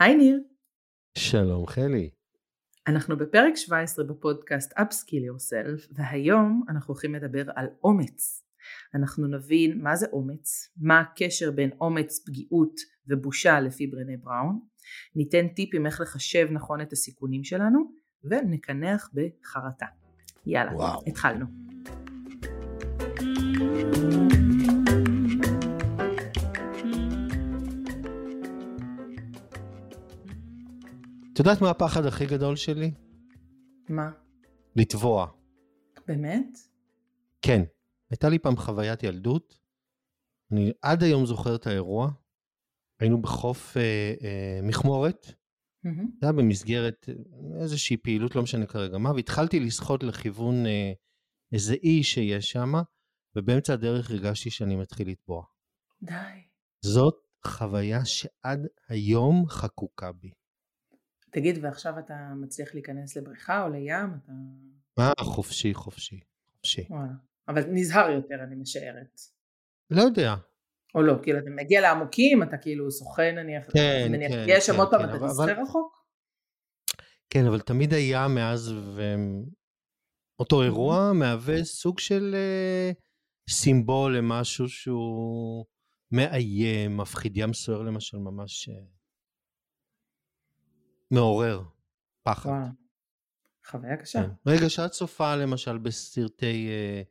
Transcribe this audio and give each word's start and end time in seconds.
היי 0.00 0.16
ניר. 0.16 0.40
שלום 1.18 1.66
חלי. 1.66 2.10
אנחנו 2.86 3.16
בפרק 3.16 3.56
17 3.56 4.04
בפודקאסט 4.04 4.72
Upskill 4.72 5.24
Yourself 5.30 5.92
והיום 5.92 6.62
אנחנו 6.68 6.94
הולכים 6.94 7.14
לדבר 7.14 7.44
על 7.56 7.66
אומץ. 7.84 8.44
אנחנו 8.94 9.26
נבין 9.26 9.82
מה 9.82 9.96
זה 9.96 10.06
אומץ, 10.12 10.72
מה 10.76 11.00
הקשר 11.00 11.50
בין 11.50 11.70
אומץ, 11.80 12.18
פגיעות 12.26 12.74
ובושה 13.08 13.60
לפי 13.60 13.86
ברנה 13.86 14.12
בראון, 14.22 14.60
ניתן 15.16 15.48
טיפים 15.48 15.86
איך 15.86 16.00
לחשב 16.00 16.48
נכון 16.50 16.80
את 16.80 16.92
הסיכונים 16.92 17.44
שלנו 17.44 17.78
ונקנח 18.24 19.10
בחרטה. 19.14 19.86
יאללה, 20.46 20.76
וואו. 20.76 21.00
התחלנו. 21.06 21.46
את 23.12 24.19
יודעת 31.40 31.60
מה 31.60 31.70
הפחד 31.70 32.06
הכי 32.06 32.26
גדול 32.26 32.56
שלי? 32.56 32.90
מה? 33.88 34.10
לטבוע. 34.76 35.26
באמת? 36.08 36.58
כן. 37.42 37.62
הייתה 38.10 38.28
לי 38.28 38.38
פעם 38.38 38.56
חוויית 38.56 39.02
ילדות. 39.02 39.58
אני 40.52 40.72
עד 40.82 41.02
היום 41.02 41.26
זוכר 41.26 41.54
את 41.54 41.66
האירוע. 41.66 42.10
היינו 43.00 43.22
בחוף 43.22 43.76
אה, 43.76 44.14
אה, 44.22 44.60
מכמורת. 44.62 45.26
Mm-hmm. 45.26 46.04
זה 46.20 46.26
היה 46.26 46.32
במסגרת 46.32 47.08
איזושהי 47.62 47.96
פעילות, 47.96 48.34
לא 48.36 48.42
משנה 48.42 48.66
כרגע 48.66 48.98
מה, 48.98 49.12
והתחלתי 49.12 49.60
לשחות 49.60 50.02
לכיוון 50.02 50.66
אה, 50.66 50.92
איזה 51.52 51.74
אי 51.74 52.02
שיש 52.02 52.50
שם, 52.50 52.72
ובאמצע 53.36 53.72
הדרך 53.72 54.10
הרגשתי 54.10 54.50
שאני 54.50 54.76
מתחיל 54.76 55.08
לטבוע. 55.08 55.44
די. 56.02 56.14
זאת 56.84 57.14
חוויה 57.46 58.04
שעד 58.04 58.66
היום 58.88 59.46
חקוקה 59.48 60.12
בי. 60.12 60.30
תגיד, 61.30 61.64
ועכשיו 61.64 61.98
אתה 61.98 62.32
מצליח 62.36 62.74
להיכנס 62.74 63.16
לבריכה 63.16 63.62
או 63.62 63.68
לים? 63.68 64.08
אתה... 64.24 64.32
אה, 64.98 65.24
חופשי, 65.24 65.74
חופשי, 65.74 66.20
חופשי. 66.56 66.86
וואלה. 66.90 67.12
אבל 67.48 67.62
נזהר 67.68 68.10
יותר, 68.10 68.34
אני 68.44 68.56
משערת. 68.56 69.20
לא 69.90 70.02
יודע. 70.02 70.34
או 70.94 71.02
לא, 71.02 71.14
כאילו 71.22 71.38
אתה 71.38 71.50
מגיע 71.50 71.80
לעמוקים, 71.80 72.42
אתה 72.42 72.56
כאילו 72.56 72.90
שוחה 72.90 73.32
נניח, 73.32 73.64
כן, 73.72 74.08
מניח, 74.10 74.32
כן, 74.32 74.44
יש 74.48 74.66
שם 74.66 74.72
כן, 74.72 74.78
עוד 74.78 74.90
פעם, 74.90 75.02
כן, 75.02 75.08
אתה 75.08 75.16
תשחה 75.16 75.44
אבל... 75.44 75.62
רחוק? 75.62 76.04
כן, 77.30 77.46
אבל 77.46 77.60
תמיד 77.60 77.94
היה 77.94 78.28
מאז 78.28 78.74
ואותו 80.38 80.62
אירוע 80.62 81.12
מהווה 81.12 81.64
סוג 81.64 81.98
של 81.98 82.34
uh, 82.34 83.52
סימבול 83.52 84.16
למשהו 84.16 84.68
שהוא 84.68 85.66
מאיים, 86.12 86.96
מפחיד. 86.96 87.36
ים 87.36 87.52
סוער 87.52 87.82
למשל 87.82 88.18
ממש... 88.18 88.68
מעורר 91.10 91.62
פחד. 92.22 92.50
וואו. 92.50 92.66
חוויה 93.66 93.96
קשה. 93.96 94.22
כן. 94.22 94.30
רגע, 94.46 94.68
שאת 94.68 94.90
צופה 94.90 95.36
למשל 95.36 95.78
בסרטי, 95.78 96.68
אה, 96.68 97.02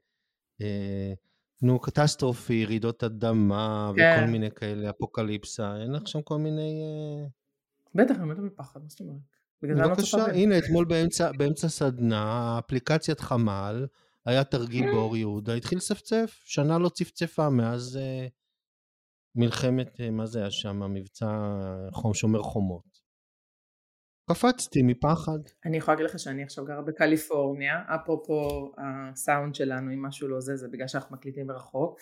אה, 0.61 1.13
נו, 1.61 1.79
קטסטרופי, 1.79 2.65
רעידות 2.65 3.03
אדמה 3.03 3.91
כן. 3.95 4.17
וכל 4.19 4.31
מיני 4.31 4.51
כאלה, 4.51 4.89
אפוקליפסה, 4.89 5.77
אין 5.81 5.91
לך 5.91 6.07
שם 6.07 6.21
כל 6.21 6.37
מיני... 6.37 6.81
אה... 6.83 7.27
בטח, 7.95 8.15
אני 8.15 8.25
מתה 8.25 8.41
מפחד, 8.41 8.81
מה 8.81 8.89
זאת 8.89 8.99
אומרת? 8.99 9.17
לא 9.63 9.87
בבקשה, 9.87 10.25
הנה, 10.25 10.57
אתמול 10.57 10.85
באמצע, 10.85 11.31
באמצע 11.31 11.69
סדנה, 11.69 12.59
אפליקציית 12.59 13.19
חמ"ל, 13.19 13.87
היה 14.25 14.43
תרגיל 14.43 14.91
באור 14.91 15.17
יהודה, 15.17 15.53
התחיל 15.53 15.77
לצפצף, 15.77 16.41
שנה 16.45 16.77
לא 16.77 16.89
צפצפה 16.89 17.49
מאז 17.49 17.97
אה, 18.01 18.27
מלחמת, 19.35 19.99
אה, 19.99 20.09
מה 20.09 20.25
זה 20.25 20.39
היה 20.39 20.51
שם, 20.51 20.93
מבצע 20.93 21.27
חום, 21.91 22.13
שומר 22.13 22.43
חומות. 22.43 22.98
קפצתי 24.31 24.81
מפחד. 24.81 25.39
אני 25.65 25.77
יכולה 25.77 25.95
להגיד 25.95 26.09
לך 26.09 26.19
שאני 26.19 26.43
עכשיו 26.43 26.65
גרה 26.65 26.81
בקליפורניה, 26.81 27.83
אפרופו 27.95 28.71
הסאונד 28.77 29.55
שלנו 29.55 29.93
אם 29.93 30.05
משהו 30.05 30.27
לא 30.27 30.39
זה, 30.39 30.55
זה 30.55 30.67
בגלל 30.67 30.87
שאנחנו 30.87 31.15
מקליטים 31.15 31.47
מרחוק, 31.47 31.99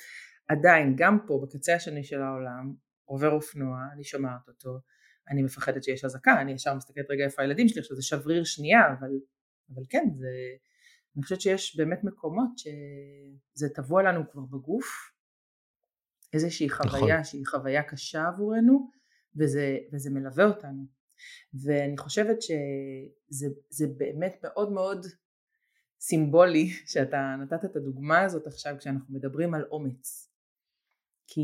עדיין 0.48 0.94
גם 0.98 1.18
פה 1.28 1.40
בקצה 1.44 1.76
השני 1.76 2.04
של 2.04 2.22
העולם 2.22 2.74
עובר 3.06 3.32
אופנוע, 3.32 3.78
אני 3.94 4.04
שומעת 4.04 4.48
אותו, 4.48 4.80
אני 5.30 5.44
מפחדת 5.44 5.84
שיש 5.84 6.06
אזעקה, 6.06 6.42
אני 6.42 6.52
ישר 6.52 6.74
מסתכלת 6.74 7.06
רגע 7.10 7.26
איפה 7.26 7.42
הילדים 7.42 7.68
שלי, 7.68 7.82
עכשיו 7.82 7.96
זה 7.96 8.04
שבריר 8.04 8.44
שנייה, 8.44 8.80
אבל, 9.00 9.10
אבל 9.74 9.84
כן, 9.90 10.06
זה, 10.16 10.28
אני 11.16 11.24
חושבת 11.24 11.42
שיש 11.42 11.78
באמת 11.78 12.04
מקומות 12.04 12.50
שזה 12.58 13.70
טבוע 13.76 14.04
לנו 14.04 14.30
כבר 14.32 14.42
בגוף, 14.42 15.12
איזושהי 16.34 16.70
חוויה 16.70 17.14
נכון. 17.14 17.24
שהיא 17.24 17.46
חוויה 17.48 17.84
קשה 17.84 18.28
עבורנו, 18.28 18.90
וזה, 19.36 19.78
וזה 19.94 20.10
מלווה 20.10 20.46
אותנו. 20.46 20.97
ואני 21.64 21.98
חושבת 21.98 22.42
שזה 22.42 23.88
באמת 23.98 24.40
מאוד 24.44 24.72
מאוד 24.72 25.06
סימבולי 26.00 26.68
שאתה 26.92 27.36
נתת 27.40 27.66
את 27.66 27.76
הדוגמה 27.76 28.22
הזאת 28.22 28.48
עכשיו 28.48 28.76
כשאנחנו 28.80 29.16
מדברים 29.16 29.54
על 29.54 29.66
אומץ 29.72 30.32
כי 31.28 31.42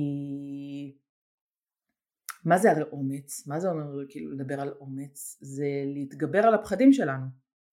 מה 2.46 2.58
זה 2.58 2.72
הרי 2.72 2.84
אומץ? 2.92 3.48
מה 3.48 3.60
זה 3.60 3.70
אומר 3.70 4.06
כאילו 4.10 4.32
לדבר 4.32 4.62
על 4.62 4.74
אומץ? 4.80 5.38
זה 5.42 5.84
להתגבר 5.86 6.40
על 6.40 6.54
הפחדים 6.54 6.94
שלנו, 6.94 7.26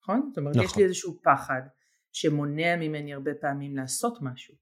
נכון? 0.03 0.27
זאת 0.29 0.39
אומרת 0.39 0.57
נכון. 0.57 0.67
יש 0.67 0.77
לי 0.77 0.85
איזשהו 0.85 1.21
פחד 1.23 1.63
שמונע 2.13 2.77
ממני 2.77 3.15
הרבה 3.15 3.35
פעמים 3.41 3.77
לעשות 3.77 4.19
משהו. 4.23 4.55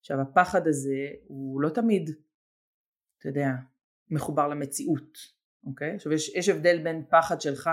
עכשיו 0.00 0.20
הפחד 0.20 0.66
הזה 0.66 1.08
הוא 1.24 1.60
לא 1.60 1.68
תמיד, 1.68 2.10
אתה 3.18 3.28
יודע, 3.28 3.48
מחובר 4.10 4.48
למציאות, 4.48 5.18
אוקיי? 5.66 5.94
עכשיו 5.94 6.12
יש, 6.12 6.28
יש 6.34 6.48
הבדל 6.48 6.82
בין 6.84 7.04
פחד 7.10 7.40
שלך 7.40 7.70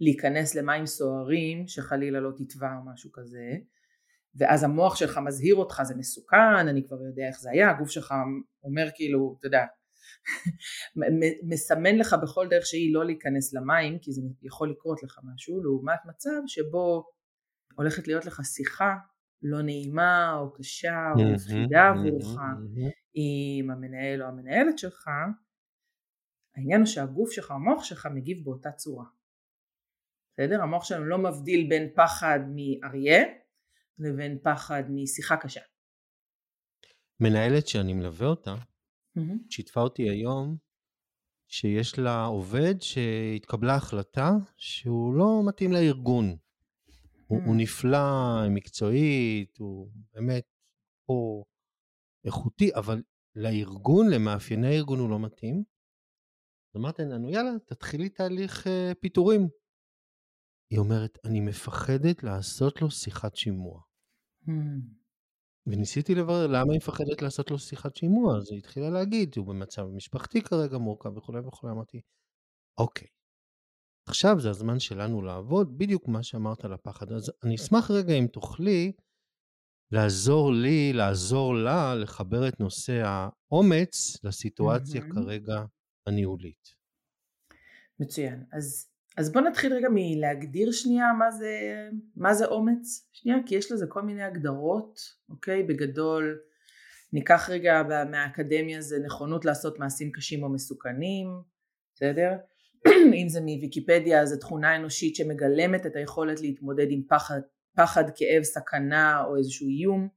להיכנס 0.00 0.54
למים 0.54 0.86
סוערים 0.86 1.68
שחלילה 1.68 2.20
לא 2.20 2.30
תטבע 2.36 2.74
או 2.76 2.92
משהו 2.92 3.12
כזה 3.12 3.56
ואז 4.34 4.64
המוח 4.64 4.96
שלך 4.96 5.18
מזהיר 5.18 5.54
אותך 5.54 5.82
זה 5.82 5.94
מסוכן 5.94 6.68
אני 6.68 6.86
כבר 6.86 7.02
יודע 7.02 7.28
איך 7.28 7.40
זה 7.40 7.50
היה 7.50 7.70
הגוף 7.70 7.90
שלך 7.90 8.14
אומר 8.64 8.86
כאילו 8.94 9.36
אתה 9.38 9.46
יודע 9.46 9.64
מסמן 11.48 11.96
לך 11.96 12.16
בכל 12.22 12.48
דרך 12.48 12.66
שהיא 12.66 12.94
לא 12.94 13.04
להיכנס 13.04 13.54
למים 13.54 13.98
כי 13.98 14.12
זה 14.12 14.22
יכול 14.42 14.70
לקרות 14.70 15.02
לך 15.02 15.18
משהו 15.34 15.62
לעומת 15.62 15.98
מצב 16.06 16.40
שבו 16.46 17.04
הולכת 17.74 18.08
להיות 18.08 18.26
לך 18.26 18.40
שיחה 18.44 18.94
לא 19.42 19.62
נעימה 19.62 20.38
או 20.38 20.52
קשה 20.52 21.12
או 21.16 21.32
מפחידה 21.34 21.88
עבורך 21.88 22.40
עם 23.14 23.70
המנהל 23.70 24.22
או 24.22 24.28
המנהלת 24.28 24.78
שלך 24.78 25.08
העניין 26.54 26.80
הוא 26.80 26.86
שהגוף 26.86 27.30
שלך, 27.30 27.50
המוח 27.50 27.84
שלך 27.84 28.08
מגיב 28.14 28.44
באותה 28.44 28.72
צורה. 28.72 29.04
בסדר? 30.32 30.62
המוח 30.62 30.84
שלנו 30.84 31.04
לא 31.04 31.18
מבדיל 31.18 31.68
בין 31.68 31.88
פחד 31.94 32.40
מאריה 32.54 33.22
לבין 33.98 34.38
פחד 34.42 34.82
משיחה 34.88 35.36
קשה. 35.36 35.60
מנהלת 37.20 37.66
שאני 37.66 37.92
מלווה 37.92 38.26
אותה, 38.26 38.54
mm-hmm. 38.54 39.36
שיתפה 39.50 39.80
אותי 39.80 40.10
היום 40.10 40.56
שיש 41.48 41.98
לה 41.98 42.24
עובד 42.24 42.74
שהתקבלה 42.80 43.74
החלטה 43.74 44.30
שהוא 44.56 45.14
לא 45.14 45.42
מתאים 45.48 45.72
לארגון. 45.72 46.36
הוא, 47.26 47.40
הוא 47.46 47.56
נפלא 47.56 47.98
מקצועית, 48.50 49.56
הוא 49.58 49.90
באמת 50.14 50.44
פה 51.06 51.44
איכותי, 52.24 52.74
אבל 52.74 53.02
לארגון, 53.36 54.10
למאפייני 54.10 54.66
הארגון 54.66 54.98
הוא 54.98 55.10
לא 55.10 55.18
מתאים. 55.20 55.62
אז 56.74 56.80
אמרתי 56.80 57.02
לנו, 57.02 57.30
יאללה, 57.30 57.50
תתחילי 57.66 58.08
תהליך 58.08 58.66
uh, 58.66 58.94
פיטורים. 59.00 59.48
היא 60.70 60.78
אומרת, 60.78 61.18
אני 61.24 61.40
מפחדת 61.40 62.22
לעשות 62.22 62.82
לו 62.82 62.90
שיחת 62.90 63.36
שימוע. 63.36 63.80
Hmm. 64.46 64.50
וניסיתי 65.66 66.14
לברר 66.14 66.46
למה 66.46 66.72
היא 66.72 66.76
מפחדת 66.76 67.22
לעשות 67.22 67.50
לו 67.50 67.58
שיחת 67.58 67.96
שימוע, 67.96 68.36
אז 68.36 68.50
היא 68.50 68.58
התחילה 68.58 68.90
להגיד, 68.90 69.34
הוא 69.36 69.46
במצב 69.46 69.82
משפחתי 69.82 70.42
כרגע 70.42 70.78
מורכב 70.78 71.16
וכולי 71.16 71.40
וכולי, 71.40 71.72
אמרתי, 71.72 72.00
אוקיי, 72.78 73.08
עכשיו 74.08 74.40
זה 74.40 74.50
הזמן 74.50 74.80
שלנו 74.80 75.22
לעבוד, 75.22 75.78
בדיוק 75.78 76.08
מה 76.08 76.22
שאמרת 76.22 76.64
על 76.64 76.72
הפחד. 76.72 77.12
אז 77.12 77.32
אני 77.44 77.54
אשמח 77.54 77.90
רגע 77.90 78.14
אם 78.14 78.26
תוכלי 78.26 78.92
לעזור 79.92 80.52
לי, 80.52 80.92
לעזור 80.92 81.54
לה, 81.54 81.94
לחבר 81.94 82.48
את 82.48 82.60
נושא 82.60 83.02
האומץ 83.04 84.24
לסיטואציה 84.24 85.02
mm-hmm. 85.02 85.14
כרגע 85.14 85.64
הניהולית. 86.06 86.82
מצוין. 88.00 88.44
אז, 88.52 88.90
אז 89.16 89.32
בוא 89.32 89.40
נתחיל 89.40 89.74
רגע 89.74 89.88
מלהגדיר 89.94 90.72
שנייה 90.72 91.12
מה 91.12 91.30
זה, 91.30 91.50
מה 92.16 92.34
זה 92.34 92.46
אומץ, 92.46 93.08
שנייה, 93.12 93.38
כי 93.46 93.54
יש 93.54 93.72
לזה 93.72 93.86
כל 93.88 94.02
מיני 94.02 94.22
הגדרות, 94.22 95.00
אוקיי? 95.28 95.62
בגדול, 95.62 96.38
ניקח 97.12 97.50
רגע 97.50 97.82
מהאקדמיה 98.10 98.80
זה 98.80 98.98
נכונות 99.04 99.44
לעשות 99.44 99.78
מעשים 99.78 100.12
קשים 100.12 100.42
או 100.42 100.48
מסוכנים, 100.48 101.28
בסדר? 101.94 102.30
אם 103.22 103.28
זה 103.28 103.40
מוויקיפדיה 103.40 104.26
זה 104.26 104.40
תכונה 104.40 104.76
אנושית 104.76 105.16
שמגלמת 105.16 105.86
את 105.86 105.96
היכולת 105.96 106.40
להתמודד 106.40 106.86
עם 106.90 107.02
פחד, 107.08 107.40
פחד, 107.76 108.04
כאב, 108.16 108.42
סכנה 108.42 109.24
או 109.24 109.36
איזשהו 109.36 109.68
איום. 109.68 110.08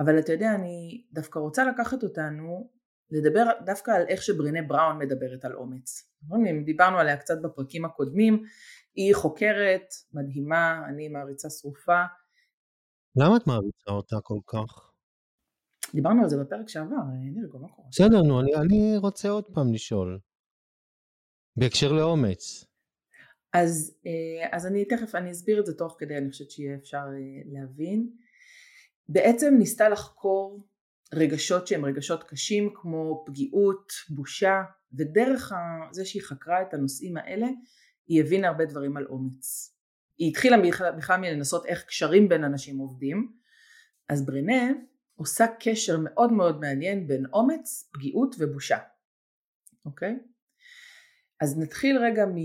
אבל 0.00 0.18
אתה 0.18 0.32
יודע, 0.32 0.54
אני 0.54 1.04
דווקא 1.12 1.38
רוצה 1.38 1.64
לקחת 1.64 2.02
אותנו 2.02 2.70
לדבר 3.10 3.44
דווקא 3.64 3.90
על 3.90 4.02
איך 4.08 4.22
שברינה 4.22 4.62
בראון 4.62 4.98
מדברת 4.98 5.44
על 5.44 5.54
אומץ, 5.54 6.12
דיברנו 6.64 6.98
עליה 6.98 7.16
קצת 7.16 7.42
בפרקים 7.42 7.84
הקודמים, 7.84 8.42
היא 8.94 9.14
חוקרת, 9.14 9.86
מדהימה, 10.12 10.82
אני 10.88 11.08
מעריצה 11.08 11.50
שרופה. 11.50 12.02
למה 13.16 13.36
את 13.36 13.46
מעריצה 13.46 13.90
אותה 13.90 14.16
כל 14.22 14.38
כך? 14.46 14.92
דיברנו 15.94 16.22
על 16.22 16.28
זה 16.28 16.36
בפרק 16.36 16.68
שעבר, 16.68 16.96
נרגו, 17.34 17.58
מה 17.58 17.68
קורה? 17.68 17.88
בסדר, 17.90 18.22
נו, 18.22 18.40
אני, 18.40 18.54
אני 18.54 18.96
רוצה 18.96 19.28
עוד 19.28 19.44
פעם 19.54 19.72
לשאול. 19.72 20.18
בהקשר 21.56 21.92
לאומץ. 21.92 22.64
אז, 23.52 23.98
אה, 24.06 24.48
אז 24.56 24.66
אני 24.66 24.84
תכף, 24.84 25.14
אני 25.14 25.30
אסביר 25.30 25.60
את 25.60 25.66
זה 25.66 25.74
תוך 25.74 25.96
כדי, 25.98 26.18
אני 26.18 26.30
חושבת 26.30 26.50
שיהיה 26.50 26.76
אפשר 26.76 26.96
אה, 26.96 27.42
להבין. 27.52 28.10
בעצם 29.08 29.54
ניסתה 29.58 29.88
לחקור 29.88 30.66
רגשות 31.14 31.66
שהם 31.66 31.84
רגשות 31.84 32.24
קשים 32.24 32.70
כמו 32.74 33.24
פגיעות, 33.26 33.92
בושה, 34.08 34.62
ודרך 34.98 35.52
זה 35.92 36.04
שהיא 36.04 36.22
חקרה 36.22 36.62
את 36.62 36.74
הנושאים 36.74 37.16
האלה, 37.16 37.46
היא 38.06 38.20
הבינה 38.20 38.48
הרבה 38.48 38.64
דברים 38.64 38.96
על 38.96 39.06
אומץ. 39.06 39.72
היא 40.18 40.30
התחילה 40.30 40.56
בכלל 40.96 41.20
מלנסות 41.20 41.66
איך 41.66 41.84
קשרים 41.84 42.28
בין 42.28 42.44
אנשים 42.44 42.78
עובדים, 42.78 43.32
אז 44.08 44.26
ברנה 44.26 44.72
עושה 45.14 45.44
קשר 45.60 45.98
מאוד 46.04 46.32
מאוד 46.32 46.60
מעניין 46.60 47.06
בין 47.06 47.26
אומץ, 47.32 47.90
פגיעות 47.92 48.34
ובושה, 48.38 48.78
אוקיי? 49.84 50.18
אז 51.40 51.58
נתחיל 51.58 51.98
רגע 51.98 52.26
מ... 52.26 52.36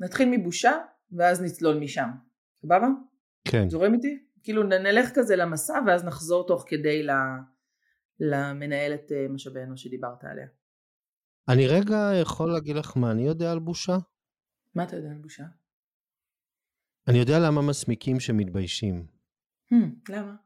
נתחיל 0.00 0.28
מבושה 0.30 0.72
ואז 1.12 1.42
נצלול 1.42 1.78
משם, 1.78 2.08
סבבה? 2.62 2.88
כן. 3.44 3.68
זורם 3.68 3.94
איתי? 3.94 4.18
כאילו 4.42 4.62
נלך 4.62 5.10
כזה 5.14 5.36
למסע 5.36 5.78
ואז 5.86 6.04
נחזור 6.04 6.46
תוך 6.46 6.64
כדי 6.66 7.02
למנהלת 8.20 9.12
אה, 9.12 9.28
משאבי 9.28 9.62
אנוש 9.62 9.82
שדיברת 9.82 10.24
עליה. 10.24 10.46
אני 11.48 11.66
רגע 11.66 12.10
יכול 12.22 12.52
להגיד 12.52 12.76
לך 12.76 12.96
מה 12.96 13.10
אני 13.10 13.22
יודע 13.22 13.52
על 13.52 13.58
בושה? 13.58 13.96
מה 14.74 14.84
אתה 14.84 14.96
יודע 14.96 15.10
על 15.10 15.18
בושה? 15.18 15.44
אני 17.08 17.18
יודע 17.18 17.38
למה 17.38 17.62
מסמיקים 17.62 18.20
שמתביישים. 18.20 19.06
Hmm, 19.72 20.12
למה? 20.12 20.36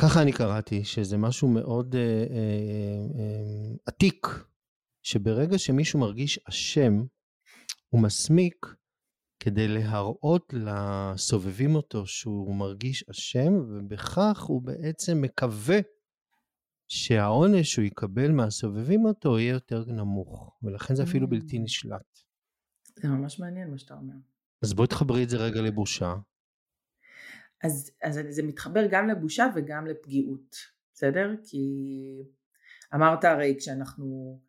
ככה 0.00 0.22
אני 0.22 0.32
קראתי, 0.32 0.84
שזה 0.84 1.16
משהו 1.16 1.48
מאוד 1.48 1.94
אה, 1.94 2.00
אה, 2.00 3.18
אה, 3.18 3.74
עתיק, 3.86 4.26
שברגע 5.02 5.58
שמישהו 5.58 6.00
מרגיש 6.00 6.38
אשם, 6.48 6.92
הוא 7.88 8.02
מסמיק 8.02 8.66
כדי 9.40 9.68
להראות 9.68 10.54
לסובבים 10.56 11.74
אותו 11.74 12.06
שהוא 12.06 12.56
מרגיש 12.56 13.04
אשם, 13.10 13.52
ובכך 13.54 14.42
הוא 14.42 14.62
בעצם 14.62 15.22
מקווה 15.22 15.78
שהעונש 16.88 17.72
שהוא 17.72 17.84
יקבל 17.84 18.30
מהסובבים 18.30 19.04
אותו 19.04 19.38
יהיה 19.38 19.52
יותר 19.52 19.84
נמוך, 19.86 20.58
ולכן 20.62 20.94
זה 20.94 21.02
אפילו 21.02 21.28
בלתי 21.28 21.56
mm. 21.56 21.60
נשלט. 21.60 22.18
זה 22.96 23.08
ממש 23.08 23.40
מעניין 23.40 23.70
מה 23.70 23.78
שאתה 23.78 23.94
אומר. 23.94 24.14
אז 24.62 24.74
בואי 24.74 24.88
תחברי 24.88 25.22
את 25.24 25.28
זה 25.28 25.36
רגע 25.36 25.60
לבושה. 25.60 26.14
אז, 27.62 27.90
אז 28.02 28.20
זה 28.30 28.42
מתחבר 28.42 28.86
גם 28.90 29.08
לבושה 29.08 29.46
וגם 29.54 29.86
לפגיעות, 29.86 30.56
בסדר? 30.94 31.34
כי 31.44 31.58
אמרת 32.94 33.24
הרי 33.24 33.56
כשאנחנו 33.58 34.40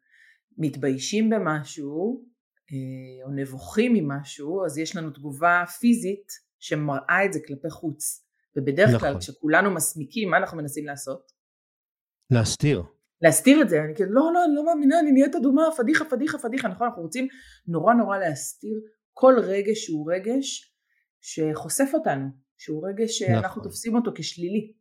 מתביישים 0.58 1.30
במשהו 1.30 2.26
אה, 2.72 3.26
או 3.26 3.32
נבוכים 3.32 3.94
ממשהו 3.94 4.66
אז 4.66 4.78
יש 4.78 4.96
לנו 4.96 5.10
תגובה 5.10 5.64
פיזית 5.80 6.32
שמראה 6.60 7.26
את 7.26 7.34
זה 7.34 7.40
כלפי 7.48 7.70
חוץ 7.70 8.26
ובדרך 8.56 8.90
נכון. 8.90 9.00
כלל 9.00 9.20
כשכולנו 9.20 9.72
מסמיקים 9.72 10.30
מה 10.30 10.38
אנחנו 10.38 10.58
מנסים 10.58 10.86
לעשות? 10.86 11.32
להסתיר. 12.32 12.84
להסתיר 13.22 13.62
את 13.62 13.70
זה, 13.70 13.84
אני 13.84 13.96
כאילו 13.96 14.14
לא 14.14 14.34
לא 14.34 14.46
אני 14.46 14.56
לא 14.56 14.66
מאמינה 14.66 15.00
אני 15.00 15.12
נהיית 15.12 15.36
אדומה 15.36 15.64
פדיחה 15.78 16.06
פדיחה 16.06 16.38
פדיחה 16.38 16.68
נכון 16.68 16.88
אנחנו 16.88 17.02
רוצים 17.02 17.28
נורא 17.68 17.94
נורא 17.94 18.18
להסתיר 18.18 18.82
כל 19.14 19.34
רגש 19.38 19.86
שהוא 19.86 20.12
רגש 20.14 20.76
שחושף 21.22 21.90
אותנו 21.94 22.28
שהוא 22.58 22.88
רגש 22.90 23.20
שאנחנו 23.20 23.48
נכון. 23.48 23.64
תופסים 23.64 23.96
אותו 23.96 24.12
כשלילי 24.16 24.74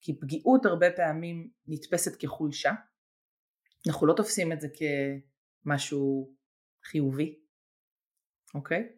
כי 0.00 0.18
פגיעות 0.20 0.66
הרבה 0.66 0.90
פעמים 0.90 1.48
נתפסת 1.66 2.16
כחולשה 2.20 2.72
אנחנו 3.88 4.06
לא 4.06 4.14
תופסים 4.14 4.52
את 4.52 4.60
זה 4.60 4.68
כמשהו 5.64 6.34
חיובי, 6.84 7.38
אוקיי? 8.54 8.88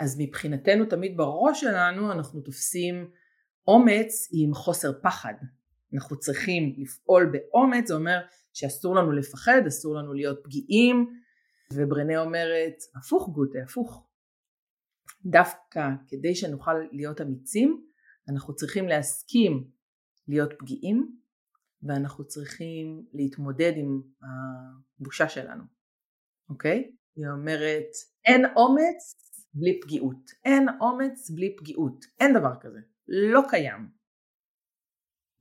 אז 0.00 0.16
מבחינתנו 0.20 0.86
תמיד 0.86 1.16
בראש 1.16 1.60
שלנו 1.60 2.12
אנחנו 2.12 2.40
תופסים 2.40 3.10
אומץ 3.68 4.28
עם 4.32 4.54
חוסר 4.54 4.92
פחד. 5.02 5.34
אנחנו 5.94 6.18
צריכים 6.18 6.74
לפעול 6.78 7.32
באומץ, 7.32 7.88
זה 7.88 7.94
אומר 7.94 8.20
שאסור 8.52 8.96
לנו 8.96 9.12
לפחד, 9.12 9.62
אסור 9.66 9.94
לנו 9.94 10.12
להיות 10.12 10.38
פגיעים, 10.44 11.20
וברנה 11.72 12.20
אומרת 12.20 12.74
הפוך 12.96 13.28
גוטה, 13.28 13.58
הפוך. 13.64 14.08
דווקא 15.24 15.88
כדי 16.08 16.34
שנוכל 16.34 16.74
להיות 16.92 17.20
אמיצים, 17.20 17.86
אנחנו 18.28 18.54
צריכים 18.54 18.88
להסכים 18.88 19.70
להיות 20.28 20.50
פגיעים, 20.58 21.16
ואנחנו 21.82 22.26
צריכים 22.26 23.06
להתמודד 23.12 23.72
עם 23.76 24.02
הבושה 25.00 25.28
שלנו, 25.28 25.64
אוקיי? 26.48 26.90
היא 27.16 27.26
אומרת 27.28 27.88
אין 28.24 28.44
אומץ 28.56 29.30
בלי 29.54 29.80
פגיעות, 29.80 30.30
אין 30.44 30.66
אומץ 30.80 31.30
בלי 31.30 31.56
פגיעות, 31.56 32.04
אין 32.20 32.34
דבר 32.38 32.52
כזה, 32.60 32.78
לא 33.08 33.40
קיים. 33.48 34.03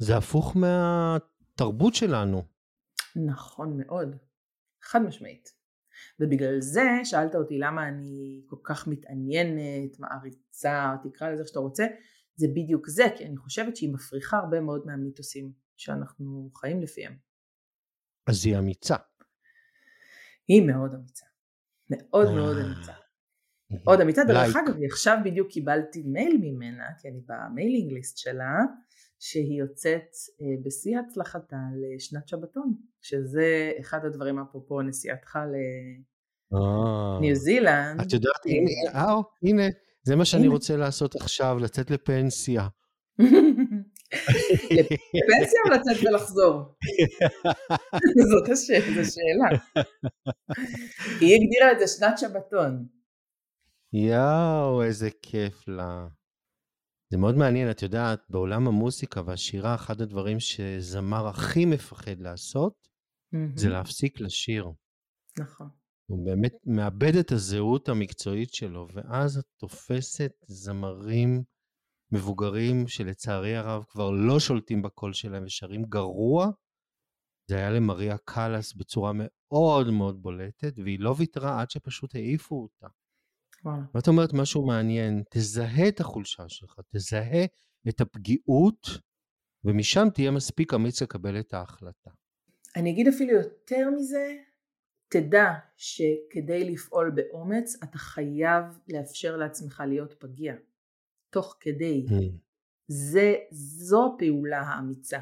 זה 0.03 0.17
הפוך 0.17 0.57
מהתרבות 0.57 1.95
שלנו. 1.95 2.43
נכון 3.15 3.77
מאוד, 3.77 4.15
חד 4.81 5.01
משמעית. 5.01 5.49
ובגלל 6.19 6.61
זה 6.61 6.83
שאלת 7.03 7.35
אותי 7.35 7.57
למה 7.57 7.87
אני 7.87 8.43
כל 8.47 8.55
כך 8.63 8.87
מתעניינת, 8.87 9.99
מעריצה, 9.99 10.95
תקרא 11.03 11.29
לזה 11.29 11.43
שאתה 11.45 11.59
רוצה, 11.59 11.85
זה 12.35 12.47
בדיוק 12.47 12.89
זה, 12.89 13.03
כי 13.17 13.25
אני 13.25 13.37
חושבת 13.37 13.75
שהיא 13.75 13.93
מפריחה 13.93 14.37
הרבה 14.37 14.61
מאוד 14.61 14.85
מהמיתוסים 14.85 15.51
שאנחנו 15.77 16.49
חיים 16.55 16.81
לפיהם. 16.81 17.17
אז 18.27 18.45
היא 18.45 18.57
אמיצה. 18.57 18.95
היא 20.47 20.67
מאוד 20.67 20.93
אמיצה. 20.93 21.25
מאוד 21.89 22.31
מאוד 22.35 22.57
אמיצה. 22.57 22.93
מאוד 23.69 24.01
אמיצה, 24.01 24.23
דרך 24.23 24.55
אגב, 24.55 24.75
עכשיו 24.91 25.17
בדיוק 25.25 25.51
קיבלתי 25.51 26.03
מייל 26.03 26.37
ממנה, 26.41 26.85
כי 27.01 27.07
אני 27.07 27.21
במיילינג 27.25 27.91
ליסט 27.91 28.17
שלה, 28.17 28.57
שהיא 29.25 29.59
יוצאת 29.59 30.09
אה, 30.41 30.45
בשיא 30.65 30.97
הצלחתה 30.99 31.57
לשנת 31.81 32.27
שבתון, 32.27 32.73
שזה 33.01 33.71
אחד 33.79 34.05
הדברים 34.05 34.39
אפרופו 34.39 34.81
נסיעתך 34.81 35.39
לניו 36.51 37.29
אה. 37.29 37.35
זילנד. 37.35 38.01
את 38.01 38.13
יודעת, 38.13 38.45
הנה, 39.43 39.63
זה 40.03 40.15
מה 40.15 40.25
שאני 40.25 40.47
רוצה 40.47 40.77
לעשות 40.77 41.15
עכשיו, 41.15 41.57
לצאת 41.59 41.91
לפנסיה. 41.91 42.67
לפנסיה 45.17 45.59
או 45.65 45.71
לצאת 45.73 46.03
ולחזור? 46.03 46.61
זאת 48.31 48.49
השאלה. 48.49 49.49
היא 51.19 51.35
הגדירה 51.35 51.71
את 51.71 51.79
זה 51.79 51.87
שנת 51.87 52.17
שבתון. 52.17 52.85
יואו, 53.93 54.83
איזה 54.83 55.09
כיף 55.21 55.67
לה. 55.67 56.07
זה 57.13 57.17
מאוד 57.17 57.35
מעניין, 57.35 57.71
את 57.71 57.81
יודעת, 57.81 58.19
בעולם 58.29 58.67
המוסיקה 58.67 59.21
והשירה, 59.25 59.75
אחד 59.75 60.01
הדברים 60.01 60.39
שזמר 60.39 61.27
הכי 61.27 61.65
מפחד 61.65 62.19
לעשות, 62.19 62.87
זה 63.55 63.69
להפסיק 63.69 64.19
לשיר. 64.19 64.71
נכון. 65.39 65.69
הוא 66.05 66.25
באמת 66.25 66.53
מאבד 66.65 67.15
את 67.15 67.31
הזהות 67.31 67.89
המקצועית 67.89 68.53
שלו, 68.53 68.87
ואז 68.93 69.37
את 69.37 69.45
תופסת 69.57 70.31
זמרים 70.47 71.43
מבוגרים 72.11 72.87
שלצערי 72.87 73.55
הרב 73.55 73.83
כבר 73.89 74.11
לא 74.11 74.39
שולטים 74.39 74.81
בקול 74.81 75.13
שלהם 75.13 75.43
ושרים 75.45 75.83
גרוע, 75.83 76.47
זה 77.49 77.55
היה 77.55 77.69
למריה 77.69 78.17
קאלאס 78.17 78.73
בצורה 78.73 79.11
מאוד 79.15 79.89
מאוד 79.89 80.21
בולטת, 80.21 80.73
והיא 80.83 80.99
לא 80.99 81.15
ויתרה 81.17 81.61
עד 81.61 81.69
שפשוט 81.69 82.15
העיפו 82.15 82.55
אותה. 82.55 82.87
ואת 83.93 84.07
אומרת 84.07 84.33
משהו 84.33 84.65
מעניין, 84.65 85.23
תזהה 85.29 85.87
את 85.87 85.99
החולשה 85.99 86.49
שלך, 86.49 86.79
תזהה 86.89 87.45
את 87.89 88.01
הפגיעות, 88.01 88.87
ומשם 89.63 90.07
תהיה 90.13 90.31
מספיק 90.31 90.73
אמיץ 90.73 91.01
לקבל 91.01 91.39
את 91.39 91.53
ההחלטה. 91.53 92.09
אני 92.75 92.91
אגיד 92.91 93.07
אפילו 93.07 93.31
יותר 93.31 93.89
מזה, 93.97 94.35
תדע 95.07 95.53
שכדי 95.77 96.69
לפעול 96.71 97.11
באומץ 97.15 97.77
אתה 97.83 97.97
חייב 97.97 98.65
לאפשר 98.87 99.37
לעצמך 99.37 99.83
להיות 99.87 100.13
פגיע. 100.19 100.55
תוך 101.29 101.57
כדי. 101.59 102.05
Mm. 102.09 102.13
זה, 102.87 103.35
זו 103.51 104.13
הפעולה 104.15 104.61
האמיצה. 104.61 105.19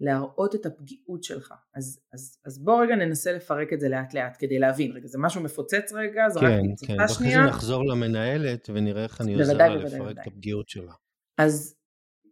להראות 0.00 0.54
את 0.54 0.66
הפגיעות 0.66 1.24
שלך. 1.24 1.54
אז, 1.74 2.00
אז, 2.12 2.38
אז 2.44 2.64
בוא 2.64 2.82
רגע 2.82 2.96
ננסה 2.96 3.32
לפרק 3.32 3.72
את 3.72 3.80
זה 3.80 3.88
לאט 3.88 4.14
לאט 4.14 4.36
כדי 4.38 4.58
להבין. 4.58 4.92
רגע, 4.92 5.06
זה 5.06 5.18
משהו 5.18 5.42
מפוצץ 5.42 5.92
רגע, 5.92 6.28
זרקתי 6.28 6.86
כן, 6.86 6.96
פצצה 6.96 7.06
כן. 7.06 7.08
שנייה. 7.08 7.38
כן, 7.38 7.44
כן, 7.44 7.48
נחזור 7.48 7.86
למנהלת 7.86 8.70
ונראה 8.74 9.02
איך 9.02 9.20
אני 9.20 9.34
עוזר 9.34 9.56
לה 9.56 9.68
לפרק 9.68 10.00
בוודאי. 10.00 10.22
את 10.22 10.26
הפגיעות 10.26 10.68
שלה. 10.68 10.92
אז 11.38 11.76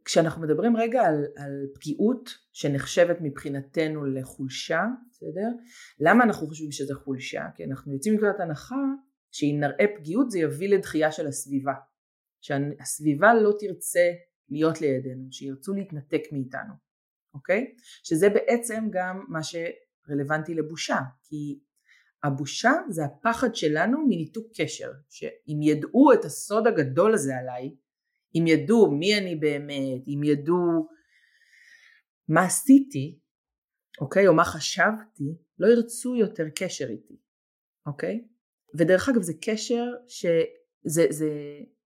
כשאנחנו 0.05 0.43
מדברים 0.43 0.77
רגע 0.77 1.03
על, 1.03 1.25
על 1.37 1.67
פגיעות 1.75 2.31
שנחשבת 2.53 3.17
מבחינתנו 3.21 4.05
לחולשה, 4.07 4.85
בסדר? 5.11 5.49
למה 6.01 6.25
אנחנו 6.25 6.47
חושבים 6.47 6.73
שזה 6.73 6.95
חולשה? 6.95 7.43
כי 7.55 7.65
אנחנו 7.65 7.93
יוצאים 7.93 8.15
מנקודת 8.15 8.41
הנחה 8.41 8.77
שאם 9.33 9.57
נראה 9.61 9.85
פגיעות 9.99 10.31
זה 10.31 10.39
יביא 10.39 10.69
לדחייה 10.69 11.13
של 11.13 11.27
הסביבה. 11.27 11.73
שהסביבה 12.41 13.35
לא 13.35 13.53
תרצה 13.61 14.11
להיות 14.51 14.81
לידינו, 14.81 15.29
שירצו 15.31 15.75
להתנתק 15.75 16.23
מאיתנו, 16.33 16.75
אוקיי? 17.35 17.75
שזה 18.05 18.29
בעצם 18.29 18.85
גם 18.91 19.25
מה 19.29 19.41
שרלוונטי 19.43 20.55
לבושה, 20.55 20.99
כי 21.25 21.59
הבושה 22.23 22.73
זה 22.89 23.05
הפחד 23.05 23.55
שלנו 23.55 23.99
מניתוק 24.09 24.47
קשר, 24.57 24.93
שאם 25.11 25.63
ידעו 25.63 26.13
את 26.13 26.25
הסוד 26.25 26.67
הגדול 26.67 27.15
הזה 27.15 27.37
עליי, 27.37 27.75
אם 28.35 28.47
ידעו 28.47 28.91
מי 28.91 29.19
אני 29.19 29.37
באמת, 29.37 30.09
אם 30.09 30.21
ידעו 30.25 30.89
מה 32.29 32.45
עשיתי, 32.45 33.19
אוקיי, 34.01 34.29
או 34.29 34.35
מה 34.35 34.45
חשבתי, 34.45 35.25
לא 35.59 35.67
ירצו 35.67 36.17
יותר 36.17 36.45
קשר 36.55 36.89
איתי, 36.89 37.17
אוקיי? 37.87 38.25
ודרך 38.79 39.09
אגב 39.09 39.23
זה 39.23 39.33
קשר 39.43 39.85
שזה 40.07 41.07
זה, 41.11 41.31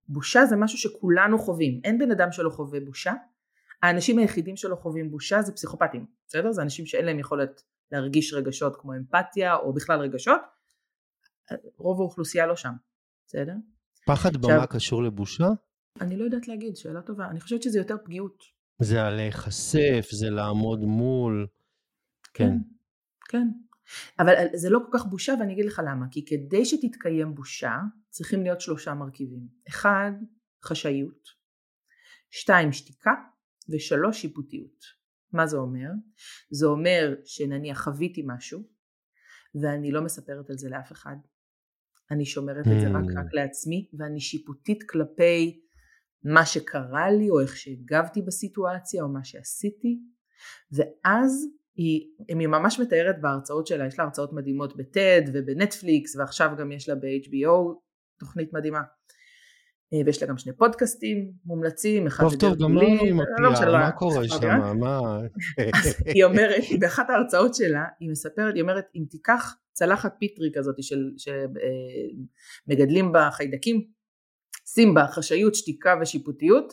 בושה 0.09 0.47
זה 0.47 0.57
משהו 0.57 0.79
שכולנו 0.79 1.39
חווים, 1.39 1.81
אין 1.85 1.99
בן 1.99 2.11
אדם 2.11 2.33
שלא 2.33 2.51
חווה 2.51 2.81
בושה, 2.81 3.13
האנשים 3.83 4.19
היחידים 4.19 4.57
שלא 4.57 4.77
חווים 4.77 5.11
בושה 5.11 5.43
זה 5.43 5.53
פסיכופטים, 5.53 6.07
בסדר? 6.29 6.53
זה 6.53 6.63
אנשים 6.63 6.87
שאין 6.87 7.05
להם 7.05 7.19
יכולת 7.19 7.63
להרגיש 7.93 8.35
רגשות 8.35 8.77
כמו 8.77 8.95
אמפתיה 8.95 9.55
או 9.55 9.73
בכלל 9.73 10.01
רגשות, 10.01 10.41
רוב 11.77 12.01
האוכלוסייה 12.01 12.47
לא 12.47 12.57
שם, 12.57 12.73
בסדר? 13.27 13.55
פחד 14.07 14.37
במה 14.37 14.55
עכשיו, 14.55 14.69
קשור 14.69 15.03
לבושה? 15.03 15.47
אני 16.01 16.17
לא 16.17 16.25
יודעת 16.25 16.49
להגיד, 16.49 16.77
שאלה 16.77 17.03
טובה, 17.03 17.29
אני 17.31 17.41
חושבת 17.41 17.63
שזה 17.63 17.79
יותר 17.79 17.97
פגיעות. 18.05 18.43
זה 18.79 19.03
על 19.03 19.15
להיחשף, 19.15 20.09
זה 20.11 20.31
לעמוד 20.31 20.81
מול, 20.81 21.47
כן. 22.35 22.49
כן, 22.49 23.39
כן. 23.39 23.49
אבל 24.19 24.35
זה 24.55 24.71
לא 24.71 24.79
כל 24.79 24.99
כך 24.99 25.07
בושה 25.07 25.35
ואני 25.41 25.53
אגיד 25.53 25.65
לך 25.65 25.83
למה, 25.87 26.07
כי 26.11 26.25
כדי 26.25 26.65
שתתקיים 26.65 27.35
בושה 27.35 27.79
צריכים 28.09 28.43
להיות 28.43 28.61
שלושה 28.61 28.95
מרכיבים. 28.95 29.49
אחד, 29.69 30.13
חשאיות, 30.65 31.29
שתיים, 32.31 32.73
שתיקה, 32.73 33.11
ושלוש, 33.71 34.21
שיפוטיות. 34.21 34.85
מה 35.33 35.47
זה 35.47 35.57
אומר? 35.57 35.89
זה 36.51 36.67
אומר 36.67 37.15
שנניח 37.25 37.83
חוויתי 37.85 38.23
משהו 38.27 38.63
ואני 39.63 39.93
לא 39.93 40.03
מספרת 40.03 40.51
על 40.51 40.59
זה 40.59 40.69
לאף 40.69 40.93
אחד. 40.93 41.17
אני 42.11 42.25
שומרת 42.25 42.67
את 42.67 42.81
זה 42.81 42.89
רק, 42.89 43.05
רק 43.17 43.33
hmm. 43.33 43.37
לעצמי 43.37 43.91
ואני 43.99 44.21
שיפוטית 44.21 44.83
כלפי 44.83 45.61
מה 46.25 46.47
שקרה 46.47 47.11
לי 47.11 47.31
או 47.31 47.41
איך 47.41 47.57
שהגבתי 47.57 48.23
בסיטואציה 48.23 49.03
או 49.03 49.09
מה 49.09 49.25
שעשיתי 49.25 50.01
ואז 50.73 51.47
היא, 51.75 52.09
היא 52.29 52.47
ממש 52.47 52.81
מתארת 52.81 53.21
בהרצאות 53.21 53.67
שלה, 53.67 53.87
יש 53.87 53.99
לה 53.99 54.05
הרצאות 54.05 54.33
מדהימות 54.33 54.77
בטד 54.77 55.23
ובנטפליקס 55.33 56.17
ועכשיו 56.17 56.51
גם 56.59 56.73
יש 56.73 56.89
לה 56.89 56.95
ב-HBO 56.95 57.81
תוכנית 58.19 58.53
מדהימה. 58.53 58.83
אה, 59.93 59.99
ויש 60.07 60.23
לה 60.23 60.29
גם 60.29 60.39
שני 60.39 60.53
פודקאסטים 60.53 61.33
מומלצים, 61.45 62.07
אחד 62.07 62.25
טוב 62.25 62.35
טוב, 62.35 62.63
גם 62.63 62.79
אני 62.79 63.13
מפיעה, 63.13 63.67
לא 63.67 63.79
מה 63.79 63.93
קורה 63.93 64.29
שם, 64.29 64.79
מה... 64.81 65.21
היא 66.15 66.25
אומרת, 66.25 66.63
באחת 66.81 67.11
ההרצאות 67.11 67.55
שלה, 67.55 67.85
היא 68.01 68.11
מספרת, 68.11 68.55
היא 68.55 68.63
אומרת, 68.63 68.85
אם 68.95 69.05
תיקח 69.11 69.57
צלחת 69.73 70.15
פיטרי 70.19 70.51
כזאת 70.55 70.77
שמגדלים 72.67 73.07
אה, 73.07 73.13
בה 73.13 73.31
חיידקים, 73.31 73.85
שים 74.67 74.95
בה 74.95 75.07
חשאיות, 75.07 75.55
שתיקה 75.55 75.95
ושיפוטיות, 76.01 76.73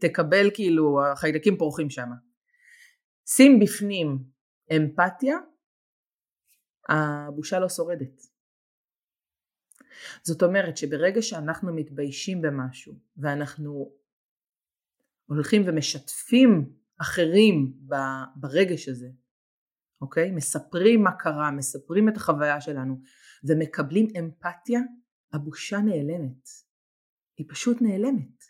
תקבל 0.00 0.50
כאילו, 0.54 1.00
החיידקים 1.12 1.56
פורחים 1.56 1.90
שם. 1.90 2.08
שים 3.26 3.60
בפנים 3.60 4.18
אמפתיה, 4.76 5.36
הבושה 6.88 7.58
לא 7.58 7.68
שורדת. 7.68 8.29
זאת 10.22 10.42
אומרת 10.42 10.76
שברגע 10.76 11.22
שאנחנו 11.22 11.74
מתביישים 11.74 12.42
במשהו 12.42 12.94
ואנחנו 13.16 13.92
הולכים 15.26 15.62
ומשתפים 15.66 16.72
אחרים 17.00 17.72
ברגש 18.36 18.88
הזה, 18.88 19.08
אוקיי? 20.00 20.30
מספרים 20.30 21.02
מה 21.02 21.12
קרה, 21.12 21.50
מספרים 21.50 22.08
את 22.08 22.16
החוויה 22.16 22.60
שלנו 22.60 23.00
ומקבלים 23.44 24.08
אמפתיה, 24.18 24.80
הבושה 25.32 25.78
נעלמת. 25.78 26.48
היא 27.36 27.46
פשוט 27.48 27.82
נעלמת. 27.82 28.44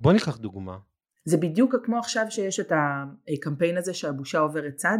בוא 0.00 0.12
ניקח 0.12 0.36
דוגמה. 0.36 0.78
זה 1.24 1.36
בדיוק 1.36 1.74
כמו 1.84 1.98
עכשיו 1.98 2.26
שיש 2.30 2.60
את 2.60 2.72
הקמפיין 2.72 3.76
הזה 3.76 3.94
שהבושה 3.94 4.38
עוברת 4.38 4.74
צד 4.74 4.98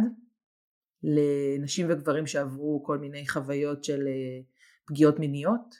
לנשים 1.03 1.87
וגברים 1.89 2.27
שעברו 2.27 2.83
כל 2.85 2.97
מיני 2.97 3.27
חוויות 3.27 3.83
של 3.83 4.07
אה, 4.07 4.41
פגיעות 4.87 5.19
מיניות. 5.19 5.75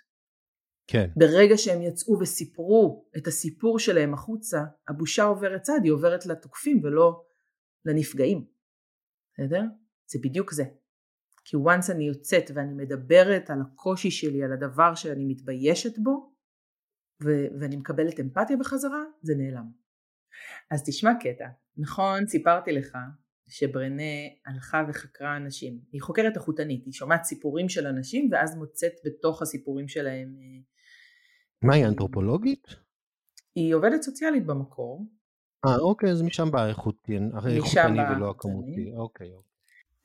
כן. 0.87 1.09
ברגע 1.15 1.57
שהם 1.57 1.81
יצאו 1.81 2.19
וסיפרו 2.19 3.09
את 3.17 3.27
הסיפור 3.27 3.79
שלהם 3.79 4.13
החוצה, 4.13 4.63
הבושה 4.89 5.23
עוברת 5.23 5.61
צד, 5.61 5.79
היא 5.83 5.91
עוברת 5.91 6.25
לתוקפים 6.25 6.83
ולא 6.83 7.23
לנפגעים. 7.85 8.45
בסדר? 9.33 9.61
זה 10.11 10.19
בדיוק 10.23 10.53
זה. 10.53 10.63
כי 11.45 11.57
once 11.57 11.91
אני 11.91 12.07
יוצאת 12.07 12.51
ואני 12.53 12.73
מדברת 12.73 13.49
על 13.49 13.61
הקושי 13.61 14.11
שלי, 14.11 14.43
על 14.43 14.51
הדבר 14.53 14.95
שאני 14.95 15.25
מתביישת 15.25 15.97
בו, 15.97 16.33
ו- 17.23 17.59
ואני 17.59 17.75
מקבלת 17.75 18.19
אמפתיה 18.19 18.57
בחזרה, 18.57 19.03
זה 19.21 19.33
נעלם. 19.37 19.71
אז 20.71 20.83
תשמע 20.85 21.11
קטע, 21.19 21.47
נכון 21.77 22.27
סיפרתי 22.27 22.71
לך 22.71 22.97
שברנה 23.47 24.13
הלכה 24.45 24.83
וחקרה 24.89 25.37
אנשים. 25.37 25.79
היא 25.91 26.01
חוקרת 26.01 26.35
איכותנית, 26.35 26.85
היא 26.85 26.93
שומעת 26.93 27.23
סיפורים 27.23 27.69
של 27.69 27.87
אנשים 27.87 28.29
ואז 28.31 28.57
מוצאת 28.57 28.93
בתוך 29.05 29.41
הסיפורים 29.41 29.87
שלהם... 29.87 30.35
אה, 30.39 30.59
מה 31.61 31.75
היא 31.75 31.85
אנתרופולוגית? 31.85 32.67
היא 33.55 33.75
עובדת 33.75 34.01
סוציאלית 34.01 34.45
במקור. 34.45 35.07
אה 35.65 35.75
אוקיי, 35.75 36.11
אז 36.11 36.21
משם 36.21 36.51
בא 36.51 36.61
האיכותי 36.61 37.17
ולא 38.15 38.29
הכמותי. 38.29 38.91
אוקיי, 38.95 39.33
אוקיי. 39.33 39.53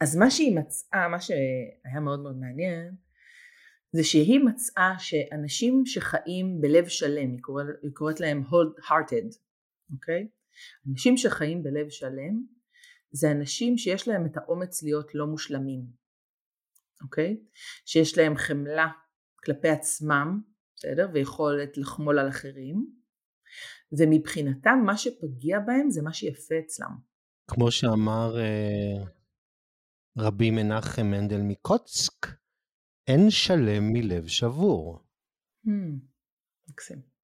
אז 0.01 0.17
מה 0.17 0.31
שהיא 0.31 0.57
מצאה, 0.57 1.09
מה 1.09 1.21
שהיה 1.21 2.01
מאוד 2.05 2.21
מאוד 2.21 2.37
מעניין, 2.37 2.95
זה 3.93 4.05
שהיא 4.05 4.41
מצאה 4.45 4.95
שאנשים 4.99 5.83
שחיים 5.87 6.61
בלב 6.61 6.89
שלם, 6.89 7.31
היא 7.31 7.41
קוראת, 7.41 7.67
היא 7.83 7.91
קוראת 7.95 8.21
להם 8.21 8.43
hold 8.43 8.85
hearted, 8.85 9.39
אוקיי? 9.93 10.29
אנשים 10.91 11.17
שחיים 11.17 11.63
בלב 11.63 11.89
שלם, 11.89 12.58
זה 13.11 13.31
אנשים 13.31 13.79
שיש 13.79 14.09
להם 14.09 14.27
את 14.27 14.37
האומץ 14.37 14.83
להיות 14.83 15.15
לא 15.15 15.27
מושלמים, 15.27 15.85
אוקיי? 17.03 17.41
שיש 17.87 18.19
להם 18.19 18.37
חמלה 18.37 18.89
כלפי 19.45 19.69
עצמם, 19.69 20.41
בסדר? 20.77 21.09
ויכולת 21.15 21.79
לחמול 21.79 22.19
על 22.19 22.29
אחרים, 22.29 22.87
ומבחינתם 23.99 24.79
מה 24.87 24.97
שפגיע 24.97 25.59
בהם 25.61 25.91
זה 25.91 26.03
מה 26.03 26.13
שיפה 26.13 26.55
אצלם. 26.65 26.97
כמו 27.51 27.71
שאמר 27.71 28.39
אה, 28.39 29.05
רבי 30.19 30.51
מנחם 30.51 31.07
מנדל 31.07 31.41
מקוצק, 31.43 32.27
אין 33.07 33.31
שלם 33.31 33.93
מלב 33.93 34.27
שבור. 34.27 35.05
Hmm, 35.67 35.99
מקסים. 36.69 37.18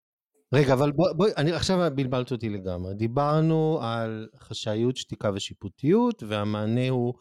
רגע, 0.52 0.72
אבל 0.72 0.92
בואי, 0.92 1.14
בוא, 1.14 1.26
אני 1.36 1.52
עכשיו 1.52 1.90
בלבלת 1.94 2.32
אותי 2.32 2.48
לגמרי. 2.48 2.94
דיברנו 2.94 3.78
על 3.82 4.28
חשאיות, 4.38 4.96
שתיקה 4.96 5.30
ושיפוטיות, 5.34 6.22
והמענה 6.22 6.88
הוא 6.88 7.14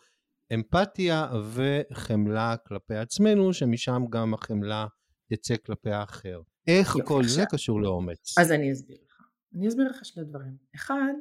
אמפתיה 0.54 1.32
וחמלה 1.54 2.56
כלפי 2.68 2.96
עצמנו, 2.96 3.54
שמשם 3.54 4.04
גם 4.10 4.34
החמלה 4.34 4.88
תצא 5.34 5.56
כלפי 5.66 5.92
האחר. 5.92 6.42
איך 6.68 6.88
יופי, 6.88 7.08
כל 7.08 7.20
עכשיו. 7.20 7.36
זה 7.36 7.44
קשור 7.52 7.82
לאומץ? 7.82 8.38
אז 8.38 8.52
אני 8.52 8.72
אסביר 8.72 8.98
לך. 9.06 9.28
אני 9.56 9.68
אסביר 9.68 9.90
לך 9.90 10.06
שני 10.06 10.24
דברים. 10.24 10.58
אחד, 10.76 11.14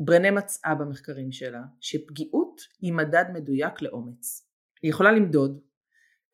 ברנה 0.00 0.30
מצאה 0.30 0.74
במחקרים 0.74 1.32
שלה 1.32 1.62
שפגיעות 1.80 2.60
היא 2.80 2.92
מדד 2.92 3.24
מדויק 3.32 3.82
לאומץ. 3.82 4.48
היא 4.82 4.90
יכולה 4.90 5.12
למדוד 5.12 5.60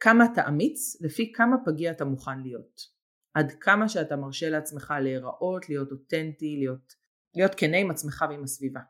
כמה 0.01 0.25
אתה 0.33 0.49
אמיץ 0.49 0.97
לפי 1.01 1.33
כמה 1.33 1.57
פגיע 1.65 1.91
אתה 1.91 2.05
מוכן 2.05 2.41
להיות. 2.41 3.00
עד 3.35 3.53
כמה 3.61 3.89
שאתה 3.89 4.17
מרשה 4.17 4.51
לעצמך 4.51 4.95
להיראות, 5.03 5.69
להיות 5.69 5.93
אותנטי, 5.93 6.57
להיות, 6.59 6.95
להיות 7.37 7.55
כנה 7.55 7.77
עם 7.77 7.91
עצמך 7.91 8.25
ועם 8.31 8.45
הסביבה. 8.45 8.81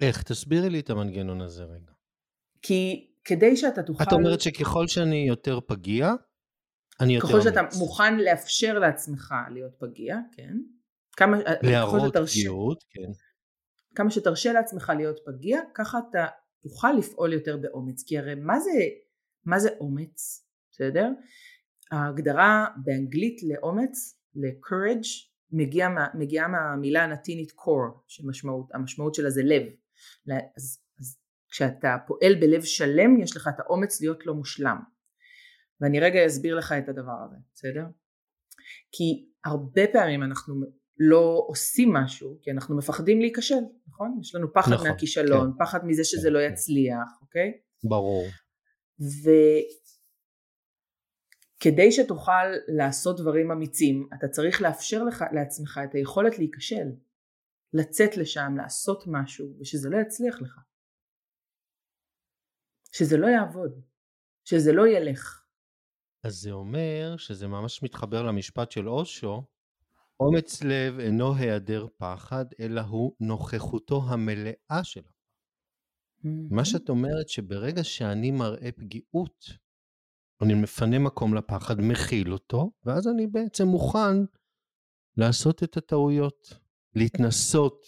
איך? 0.00 0.22
תסבירי 0.22 0.70
לי 0.70 0.80
את 0.80 0.90
המנגנון 0.90 1.40
הזה 1.40 1.64
רגע. 1.64 1.92
כי 2.62 3.10
כדי 3.24 3.56
שאתה 3.56 3.82
תוכל... 3.82 4.04
את 4.04 4.12
אומרת 4.12 4.40
שככל 4.40 4.86
שאני 4.86 5.24
יותר 5.28 5.60
פגיע, 5.60 6.10
אני 7.00 7.14
יותר 7.14 7.26
אמיץ. 7.26 7.44
ככל 7.44 7.50
שאתה 7.50 7.78
מוכן 7.78 8.16
לאפשר 8.18 8.78
לעצמך 8.78 9.34
להיות 9.50 9.72
פגיע, 9.78 10.16
כן. 10.36 10.56
כמה... 11.16 11.36
להראות 11.62 12.08
שתרש... 12.08 12.38
פגיעות, 12.38 12.84
כן. 12.90 13.12
כמה 13.94 14.10
שתרשה 14.10 14.52
לעצמך 14.52 14.92
להיות 14.96 15.16
פגיע, 15.26 15.60
ככה 15.74 15.98
אתה 16.10 16.26
תוכל 16.62 16.92
לפעול 16.92 17.32
יותר 17.32 17.56
באומץ. 17.56 18.04
כי 18.06 18.18
הרי 18.18 18.34
מה 18.34 18.60
זה, 18.60 18.70
מה 19.44 19.58
זה 19.58 19.68
אומץ? 19.80 20.46
בסדר? 20.70 21.08
ההגדרה 21.92 22.66
באנגלית 22.84 23.42
לאומץ, 23.42 24.18
ל-courage, 24.34 25.08
מגיעה 25.50 25.88
מה, 25.88 26.06
מגיע 26.14 26.46
מהמילה 26.48 27.04
הנטינית 27.04 27.50
core, 27.50 27.98
שהמשמעות 28.08 29.14
שלה 29.14 29.30
זה 29.30 29.42
לב. 29.42 29.62
אז, 30.56 30.78
אז 31.00 31.18
כשאתה 31.50 31.96
פועל 32.06 32.34
בלב 32.40 32.62
שלם 32.62 33.20
יש 33.20 33.36
לך 33.36 33.48
את 33.54 33.60
האומץ 33.60 34.00
להיות 34.00 34.26
לא 34.26 34.34
מושלם. 34.34 34.76
ואני 35.80 36.00
רגע 36.00 36.26
אסביר 36.26 36.54
לך 36.54 36.72
את 36.72 36.88
הדבר 36.88 37.16
הזה, 37.24 37.36
בסדר? 37.54 37.84
כי 38.92 39.28
הרבה 39.44 39.82
פעמים 39.92 40.22
אנחנו 40.22 40.54
לא 40.98 41.44
עושים 41.48 41.92
משהו 41.92 42.38
כי 42.42 42.50
אנחנו 42.50 42.76
מפחדים 42.76 43.20
להיכשל, 43.20 43.60
נכון? 43.88 44.18
יש 44.20 44.34
לנו 44.34 44.52
פחד 44.52 44.72
נכון, 44.72 44.88
מהכישלון, 44.88 45.52
כן. 45.52 45.64
פחד 45.64 45.86
מזה 45.86 46.04
שזה 46.04 46.28
כן, 46.28 46.34
לא 46.34 46.38
כן. 46.38 46.52
יצליח, 46.52 47.18
אוקיי? 47.22 47.52
ברור. 47.84 48.24
וכדי 51.62 51.92
שתוכל 51.92 52.46
לעשות 52.68 53.20
דברים 53.20 53.50
אמיצים, 53.50 54.08
אתה 54.14 54.28
צריך 54.28 54.62
לאפשר 54.62 55.04
לך, 55.04 55.24
לעצמך 55.32 55.80
את 55.84 55.94
היכולת 55.94 56.38
להיכשל, 56.38 56.88
לצאת 57.72 58.16
לשם, 58.16 58.54
לעשות 58.56 59.04
משהו, 59.06 59.56
ושזה 59.60 59.88
לא 59.90 59.96
יצליח 59.96 60.42
לך. 60.42 60.58
שזה 62.92 63.16
לא 63.16 63.26
יעבוד, 63.26 63.80
שזה 64.44 64.72
לא 64.72 64.88
ילך. 64.88 65.44
אז 66.24 66.34
זה 66.34 66.50
אומר 66.50 67.16
שזה 67.16 67.48
ממש 67.48 67.82
מתחבר 67.82 68.22
למשפט 68.22 68.70
של 68.70 68.88
אושו, 68.88 69.42
אומץ 70.20 70.62
לב 70.62 70.98
אינו 70.98 71.34
היעדר 71.34 71.86
פחד, 71.96 72.44
אלא 72.60 72.80
הוא 72.80 73.16
נוכחותו 73.20 74.02
המלאה 74.08 74.80
של 74.84 75.00
הפחד. 75.00 75.12
מה 76.50 76.64
שאת 76.64 76.88
אומרת 76.88 77.28
שברגע 77.28 77.84
שאני 77.84 78.30
מראה 78.30 78.72
פגיעות, 78.72 79.44
אני 80.42 80.54
מפנה 80.54 80.98
מקום 80.98 81.34
לפחד, 81.34 81.80
מכיל 81.80 82.32
אותו, 82.32 82.70
ואז 82.84 83.08
אני 83.08 83.26
בעצם 83.26 83.68
מוכן 83.68 84.16
לעשות 85.16 85.62
את 85.62 85.76
הטעויות, 85.76 86.58
להתנסות. 86.94 87.84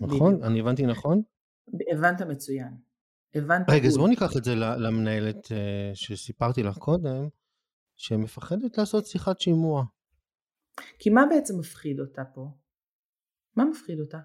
נכון? 0.00 0.34
בדיוק. 0.34 0.46
אני 0.46 0.60
הבנתי 0.60 0.86
נכון? 0.86 1.22
הבנת 1.92 2.22
מצוין. 2.22 2.76
הבנת 3.34 3.70
רגע, 3.70 3.88
אז 3.88 3.96
בואו 3.96 4.08
ניקח 4.08 4.36
את 4.36 4.44
זה 4.44 4.54
למנהלת 4.54 5.52
אה, 5.52 5.90
שסיפרתי 5.94 6.62
לך 6.62 6.78
קודם, 6.78 7.28
שמפחדת 7.96 8.78
לעשות 8.78 9.06
שיחת 9.06 9.40
שימוע. 9.40 9.84
כי 10.98 11.10
מה 11.10 11.22
בעצם 11.30 11.58
מפחיד 11.58 12.00
אותה 12.00 12.24
פה? 12.24 12.50
מה 13.56 13.64
מפחיד 13.64 14.00
אותה? 14.00 14.18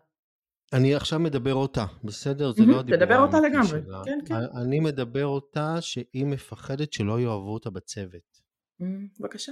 אני 0.74 0.96
עכשיו 0.96 1.20
מדבר 1.20 1.54
אותה, 1.54 1.86
בסדר? 2.04 2.52
זה 2.52 2.66
לא 2.66 2.80
הדיבור 2.80 2.98
תדבר 2.98 3.20
אותה 3.20 3.40
לגמרי, 3.40 3.82
כן, 4.06 4.20
כן. 4.26 4.36
אני 4.62 4.80
מדבר 4.80 5.26
אותה 5.26 5.82
שהיא 5.82 6.26
מפחדת 6.26 6.94
שלא 6.94 7.20
יאהבו 7.20 7.54
אותה 7.54 7.70
בצוות. 7.70 8.42
בבקשה. 9.20 9.52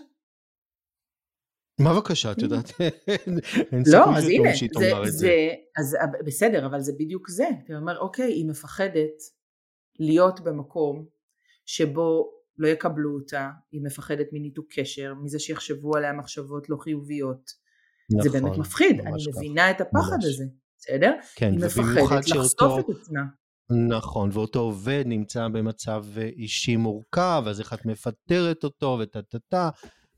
מה 1.79 1.93
בבקשה, 1.93 2.31
את 2.31 2.37
יודעת? 2.37 2.71
אין 3.71 3.83
לא, 3.91 4.17
אז 4.17 4.27
הנה, 4.29 4.49
זה, 4.79 5.11
זה, 5.11 5.49
אז 5.77 5.97
בסדר, 6.25 6.65
אבל 6.65 6.79
זה 6.79 6.93
בדיוק 6.99 7.29
זה. 7.29 7.45
אתה 7.65 7.77
אומר, 7.77 7.99
אוקיי, 7.99 8.33
היא 8.33 8.49
מפחדת 8.49 9.21
להיות 9.99 10.39
במקום 10.39 11.05
שבו 11.65 12.31
לא 12.57 12.67
יקבלו 12.67 13.15
אותה, 13.15 13.49
היא 13.71 13.81
מפחדת 13.83 14.27
מניתוק 14.31 14.67
קשר, 14.73 15.13
מזה 15.23 15.39
שיחשבו 15.39 15.95
עליה 15.97 16.13
מחשבות 16.13 16.69
לא 16.69 16.77
חיוביות. 16.77 17.51
נכון, 18.11 18.21
זה 18.21 18.39
באמת 18.39 18.57
מפחיד, 18.57 18.99
אני 18.99 19.11
כך. 19.11 19.37
מבינה 19.37 19.71
את 19.71 19.81
הפחד 19.81 20.15
ממש. 20.15 20.25
הזה, 20.25 20.43
בסדר? 20.81 21.13
כן, 21.35 21.51
היא 21.51 21.65
מפחדת 21.65 22.29
לחשוף 22.29 22.79
את 22.79 22.85
עצמה. 22.89 23.21
נכון, 23.89 24.29
ואותו 24.33 24.59
עובד 24.59 25.03
נמצא 25.05 25.47
במצב 25.47 26.05
אישי 26.17 26.75
מורכב, 26.75 27.43
אז 27.47 27.59
איך 27.59 27.73
את 27.73 27.85
מפטרת 27.85 28.63
אותו 28.63 28.97
וטה 29.01 29.21
טה 29.21 29.39
טה, 29.39 29.69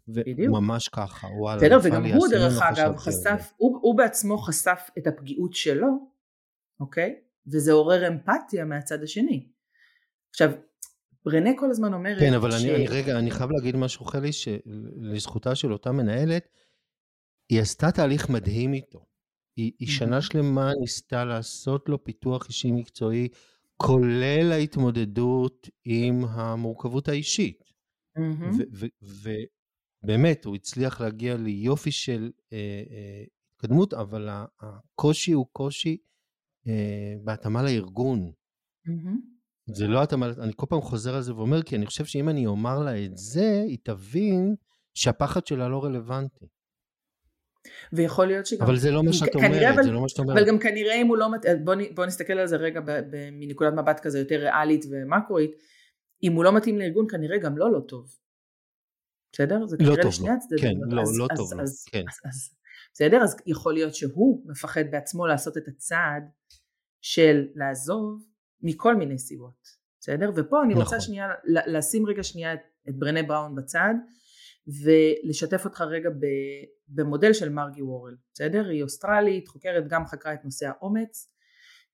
וממש 0.08 0.90
ככה, 0.90 1.28
וואלה. 1.28 1.58
בסדר, 1.58 1.80
וגם 1.84 2.06
הוא 2.06 2.28
דרך 2.32 2.62
אגב 2.62 2.98
חשף, 2.98 3.52
הוא, 3.58 3.80
הוא 3.82 3.98
בעצמו 3.98 4.38
חשף 4.38 4.90
את 4.98 5.08
הפגיעות 5.08 5.54
שלו, 5.54 5.88
אוקיי? 6.80 7.16
וזה 7.48 7.72
עורר 7.72 8.08
אמפתיה 8.08 8.66
מהצד 8.66 9.04
השני. 9.04 9.48
עכשיו, 10.30 10.52
ברנה 11.26 11.50
כל 11.58 11.70
הזמן 11.70 11.94
אומרת 11.94 12.20
כן, 12.20 12.34
אבל 12.34 12.52
ש... 12.52 12.64
אני, 12.64 12.88
רגע, 12.88 13.20
אני 13.20 13.32
חייב 13.32 13.52
להגיד 13.52 13.76
משהו, 13.76 14.06
חלי, 14.06 14.32
שלזכותה 14.34 15.56
של 15.56 15.74
אותה 15.74 15.92
מנהלת, 15.92 16.48
היא 17.50 17.62
עשתה 17.62 17.92
תהליך 17.92 18.30
מדהים 18.30 18.74
איתו. 18.74 19.06
היא, 19.56 19.72
היא 19.80 19.88
שנה 19.88 20.22
שלמה 20.22 20.72
ניסתה 20.80 21.26
לעשות 21.26 21.90
לו 21.90 22.04
פיתוח 22.04 22.48
אישי 22.48 22.72
מקצועי, 22.72 23.28
כולל 23.78 24.52
ההתמודדות 24.52 25.70
עם 25.86 26.26
המורכבות 26.26 27.08
האישית. 27.08 27.64
ובאמת, 30.04 30.46
הוא 30.46 30.56
הצליח 30.56 31.02
להגיע 31.02 31.38
ליופי 31.38 31.92
של 31.92 32.32
אה, 32.54 32.84
אה, 32.92 33.24
התקדמות, 33.52 33.94
אבל 33.94 34.30
הקושי 34.62 35.32
הוא 35.32 35.46
קושי 35.52 35.98
אה, 36.68 37.16
בהתאמה 37.24 37.64
לארגון. 37.64 38.32
זה 39.66 39.88
לא 39.88 40.04
התאמה, 40.04 40.30
אני 40.30 40.52
כל 40.56 40.66
פעם 40.70 40.82
חוזר 40.82 41.16
על 41.16 41.22
זה 41.22 41.36
ואומר, 41.36 41.64
כי 41.64 41.76
אני 41.76 41.86
חושב 41.86 42.06
שאם 42.06 42.30
אני 42.30 42.46
אומר 42.46 42.80
לה 42.80 43.06
את 43.06 43.18
זה, 43.18 43.64
היא 43.68 43.78
תבין 43.84 44.56
שהפחד 44.94 45.48
שלה 45.48 45.70
לא 45.70 45.84
רלוונטי. 45.84 46.48
ויכול 47.94 48.28
להיות 48.28 48.46
שגם... 48.46 48.66
אבל 48.66 48.78
זה 48.78 48.92
לא 48.92 49.04
מה 49.04 49.14
שאת 49.14 49.36
אומרת, 49.36 49.74
אבל, 49.74 49.84
זה 49.84 49.92
לא 49.92 50.02
מה 50.02 50.10
שאת 50.10 50.20
אומרת. 50.20 50.38
אבל 50.38 50.48
גם 50.48 50.60
כנראה 50.60 50.96
אם 51.02 51.08
הוא 51.08 51.18
לא... 51.18 51.28
בוא, 51.64 51.76
בוא 51.96 52.06
נסתכל 52.06 52.34
על 52.34 52.48
זה 52.48 52.56
רגע 52.56 52.82
מנקודת 53.32 53.74
מבט 53.74 54.00
כזה 54.00 54.20
יותר 54.20 54.36
ריאלית 54.36 54.86
ומקרואית, 54.92 55.52
אם 56.24 56.34
הוא 56.34 56.44
לא 56.44 56.56
מתאים 56.56 56.80
לארגון 56.80 57.06
כנראה 57.10 57.38
גם 57.38 57.58
לא 57.58 57.72
לא 57.72 57.80
טוב. 57.80 58.10
בסדר? 59.34 59.68
זה 59.68 59.78
לא 59.80 59.86
כנראה 59.86 60.04
לא 60.04 60.10
לשני 60.10 60.30
הצדדים. 60.30 60.60
כן, 60.60 60.96
לא, 60.96 61.02
אז, 61.02 61.20
לא 61.20 61.28
אז, 61.32 61.38
טוב 61.38 61.48
אז, 61.48 61.58
לו, 61.58 61.64
אז, 61.64 61.86
כן. 61.92 62.04
אז, 62.10 62.16
אז, 62.26 62.50
בסדר? 62.94 63.24
אז 63.24 63.36
יכול 63.46 63.74
להיות 63.74 63.96
שהוא 63.96 64.44
מפחד 64.46 64.84
בעצמו 64.92 65.28
לעשות 65.28 65.58
את 65.58 65.68
הצעד 65.68 66.24
של 67.02 67.46
לעזוב 67.56 68.26
מכל 68.62 68.96
מיני 68.96 69.20
סיבות, 69.20 69.68
בסדר? 70.00 70.32
ופה 70.36 70.64
אני 70.64 70.74
רוצה 70.74 70.86
נכון. 70.86 71.00
שנייה 71.00 71.28
לשים 71.46 72.06
רגע 72.06 72.24
שנייה 72.24 72.54
את, 72.54 72.60
את 72.90 72.96
ברנה 73.00 73.24
בראון 73.24 73.56
בצד 73.56 73.94
ולשתף 74.68 75.66
אותך 75.66 75.82
רגע 75.82 76.10
במודל 76.88 77.34
של 77.34 77.50
מרגי 77.50 77.82
וורל, 77.82 78.16
בסדר? 78.34 78.70
היא 78.70 78.84
אוסטרלית, 78.84 79.48
חוקרת, 79.48 79.88
גם 79.88 80.06
חקרה 80.06 80.34
את 80.34 80.46
נושא 80.46 80.68
האומץ. 80.68 81.30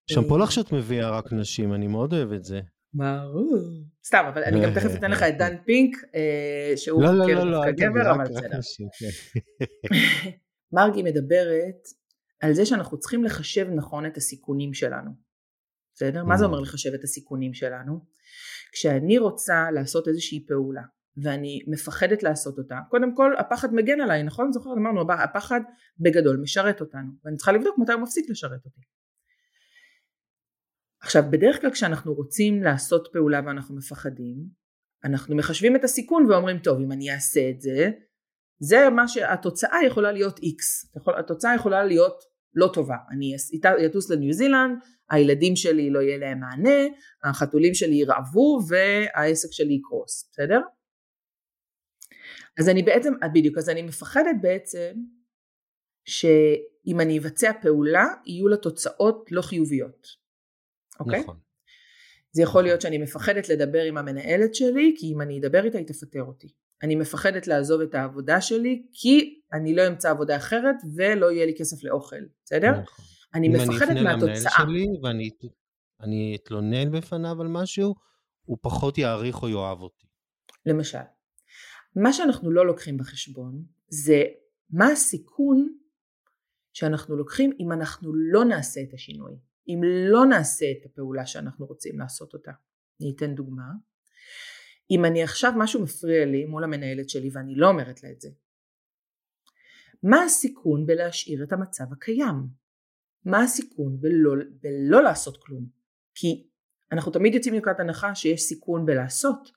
שמפו 0.07 0.37
לך 0.37 0.51
שאת 0.51 0.71
מביאה 0.71 1.09
רק 1.09 1.33
נשים, 1.33 1.73
אני 1.73 1.87
מאוד 1.87 2.13
אוהב 2.13 2.31
את 2.31 2.43
זה. 2.43 2.59
ברור. 2.93 3.83
סתם, 4.05 4.25
אבל 4.33 4.43
אני 4.43 4.63
גם 4.63 4.73
תכף 4.73 4.95
אתן 4.95 5.11
לך 5.11 5.23
את 5.23 5.37
דן 5.37 5.55
פינק, 5.65 5.97
אה, 6.15 6.73
שהוא 6.75 7.03
לא, 7.03 7.13
לא, 7.13 7.23
חוקר 7.23 7.43
לא, 7.43 7.61
כגבר, 7.65 8.11
אבל 8.11 8.23
בסדר. 8.23 8.59
כן. 8.99 9.39
מרגי 10.75 11.03
מדברת 11.03 11.87
על 12.41 12.53
זה 12.53 12.65
שאנחנו 12.65 12.99
צריכים 12.99 13.23
לחשב 13.23 13.67
נכון 13.75 14.05
את 14.05 14.17
הסיכונים 14.17 14.73
שלנו. 14.73 15.11
בסדר? 15.95 16.23
מה 16.23 16.37
זה 16.37 16.45
אומר 16.45 16.59
לחשב 16.59 16.93
את 16.93 17.03
הסיכונים 17.03 17.53
שלנו? 17.53 17.99
כשאני 18.71 19.17
רוצה 19.17 19.71
לעשות 19.73 20.07
איזושהי 20.07 20.45
פעולה 20.47 20.81
ואני 21.17 21.59
מפחדת 21.67 22.23
לעשות 22.23 22.57
אותה, 22.57 22.79
קודם 22.89 23.15
כל 23.15 23.33
הפחד 23.37 23.73
מגן 23.73 24.01
עליי, 24.01 24.23
נכון? 24.23 24.51
זוכר? 24.51 24.73
אמרנו 24.73 25.13
הפחד 25.13 25.61
בגדול 25.99 26.37
משרת 26.41 26.81
אותנו 26.81 27.11
ואני 27.23 27.35
צריכה 27.37 27.51
לבדוק 27.51 27.77
מתי 27.77 27.91
הוא 27.91 28.01
מפסיק 28.01 28.29
לשרת 28.29 28.65
אותי. 28.65 28.81
עכשיו 31.01 31.23
בדרך 31.31 31.61
כלל 31.61 31.71
כשאנחנו 31.71 32.13
רוצים 32.13 32.63
לעשות 32.63 33.07
פעולה 33.13 33.41
ואנחנו 33.45 33.75
מפחדים, 33.75 34.35
אנחנו 35.03 35.35
מחשבים 35.35 35.75
את 35.75 35.83
הסיכון 35.83 36.25
ואומרים 36.25 36.59
טוב 36.59 36.79
אם 36.79 36.91
אני 36.91 37.11
אעשה 37.11 37.49
את 37.49 37.61
זה, 37.61 37.89
זה 38.61 38.89
מה 38.89 39.07
שהתוצאה 39.07 39.77
יכולה 39.85 40.11
להיות 40.11 40.39
x, 40.39 40.89
התוצאה 41.19 41.55
יכולה 41.55 41.83
להיות 41.83 42.23
לא 42.53 42.69
טובה, 42.73 42.95
אני 43.11 43.35
אטוס 43.85 44.09
לניו 44.09 44.33
זילנד, 44.33 44.77
הילדים 45.09 45.55
שלי 45.55 45.89
לא 45.89 45.99
יהיה 45.99 46.17
להם 46.17 46.39
מענה, 46.39 46.79
החתולים 47.23 47.73
שלי 47.73 47.95
ירעבו 47.95 48.59
והעסק 48.69 49.49
שלי 49.51 49.73
יקרוס, 49.73 50.29
בסדר? 50.31 50.59
אז 52.59 52.69
אני 52.69 52.83
בעצם, 52.83 53.13
בדיוק, 53.33 53.57
אז 53.57 53.69
אני 53.69 53.81
מפחדת 53.81 54.35
בעצם 54.41 54.93
שאם 56.05 56.99
אני 57.01 57.19
אבצע 57.19 57.51
פעולה 57.61 58.05
יהיו 58.25 58.47
לה 58.47 58.57
תוצאות 58.57 59.29
לא 59.31 59.41
חיוביות, 59.41 60.07
אוקיי? 60.99 61.19
נכון. 61.19 61.39
זה 62.31 62.41
יכול 62.41 62.63
להיות 62.63 62.81
שאני 62.81 62.97
מפחדת 62.97 63.49
לדבר 63.49 63.81
עם 63.81 63.97
המנהלת 63.97 64.55
שלי 64.55 64.95
כי 64.97 65.13
אם 65.13 65.21
אני 65.21 65.39
אדבר 65.39 65.65
איתה 65.65 65.77
היא 65.77 65.87
תפטר 65.87 66.23
אותי. 66.23 66.47
אני 66.83 66.95
מפחדת 66.95 67.47
לעזוב 67.47 67.81
את 67.81 67.95
העבודה 67.95 68.41
שלי 68.41 68.83
כי 68.93 69.41
אני 69.53 69.75
לא 69.75 69.87
אמצא 69.87 70.09
עבודה 70.09 70.37
אחרת 70.37 70.75
ולא 70.95 71.31
יהיה 71.31 71.45
לי 71.45 71.53
כסף 71.57 71.83
לאוכל, 71.83 72.21
בסדר? 72.45 72.71
נכון. 72.71 73.05
אני 73.33 73.49
מפחדת 73.49 73.97
מהתוצאה. 74.03 74.03
אם 74.03 74.09
אני 74.13 74.17
אפנה 74.17 74.23
למנהל 74.23 74.47
שלי 74.49 74.87
ואני 75.99 76.35
אתלונן 76.35 76.91
בפניו 76.91 77.41
על 77.41 77.47
משהו, 77.47 77.95
הוא 78.45 78.57
פחות 78.61 78.97
יעריך 78.97 79.43
או 79.43 79.49
יאהב 79.49 79.81
אותי. 79.81 80.07
למשל, 80.65 80.97
מה 81.95 82.13
שאנחנו 82.13 82.51
לא 82.51 82.67
לוקחים 82.67 82.97
בחשבון 82.97 83.63
זה 83.87 84.23
מה 84.69 84.87
הסיכון 84.91 85.77
שאנחנו 86.73 87.15
לוקחים 87.15 87.51
אם 87.59 87.71
אנחנו 87.71 88.13
לא 88.15 88.45
נעשה 88.45 88.81
את 88.81 88.93
השינוי, 88.93 89.39
אם 89.67 89.81
לא 90.09 90.25
נעשה 90.25 90.65
את 90.71 90.85
הפעולה 90.85 91.25
שאנחנו 91.25 91.65
רוצים 91.65 91.99
לעשות 91.99 92.33
אותה. 92.33 92.51
אני 93.01 93.13
אתן 93.15 93.35
דוגמה. 93.35 93.71
אם 94.91 95.05
אני 95.05 95.23
עכשיו 95.23 95.53
משהו 95.57 95.83
מפריע 95.83 96.25
לי 96.25 96.45
מול 96.45 96.63
המנהלת 96.63 97.09
שלי 97.09 97.29
ואני 97.33 97.55
לא 97.55 97.67
אומרת 97.67 98.03
לה 98.03 98.11
את 98.11 98.21
זה, 98.21 98.29
מה 100.03 100.23
הסיכון 100.23 100.85
בלהשאיר 100.85 101.43
את 101.43 101.53
המצב 101.53 101.83
הקיים? 101.91 102.35
מה 103.25 103.43
הסיכון 103.43 104.01
בלא, 104.01 104.31
בלא 104.61 105.03
לעשות 105.03 105.43
כלום? 105.43 105.65
כי 106.15 106.47
אנחנו 106.91 107.11
תמיד 107.11 107.33
יוצאים 107.35 107.53
מנקודת 107.53 107.79
הנחה 107.79 108.15
שיש 108.15 108.41
סיכון 108.41 108.85
בלעשות, 108.85 109.51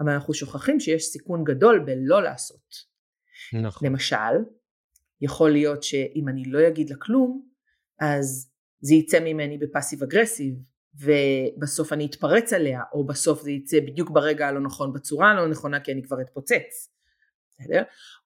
אבל 0.00 0.12
אנחנו 0.12 0.34
שוכחים 0.34 0.80
שיש 0.80 1.04
סיכון 1.04 1.44
גדול 1.44 1.78
בלא 1.78 2.22
לעשות. 2.22 2.94
נכון. 3.62 3.88
למשל, 3.88 4.44
יכול 5.20 5.50
להיות 5.50 5.82
שאם 5.82 6.28
אני 6.28 6.44
לא 6.46 6.68
אגיד 6.68 6.90
לה 6.90 6.96
כלום, 6.96 7.48
אז 8.00 8.50
זה 8.80 8.94
יצא 8.94 9.20
ממני 9.20 9.58
בפאסיב 9.58 10.02
אגרסיב, 10.02 10.54
ובסוף 10.94 11.92
אני 11.92 12.06
אתפרץ 12.06 12.52
עליה, 12.52 12.80
או 12.92 13.06
בסוף 13.06 13.42
זה 13.42 13.50
יצא 13.50 13.80
בדיוק 13.80 14.10
ברגע 14.10 14.48
הלא 14.48 14.60
נכון, 14.60 14.92
בצורה 14.92 15.30
הלא 15.30 15.48
נכונה, 15.48 15.80
כי 15.80 15.92
אני 15.92 16.02
כבר 16.02 16.20
אתפוצץ. 16.20 16.94
בסדר? 17.50 17.82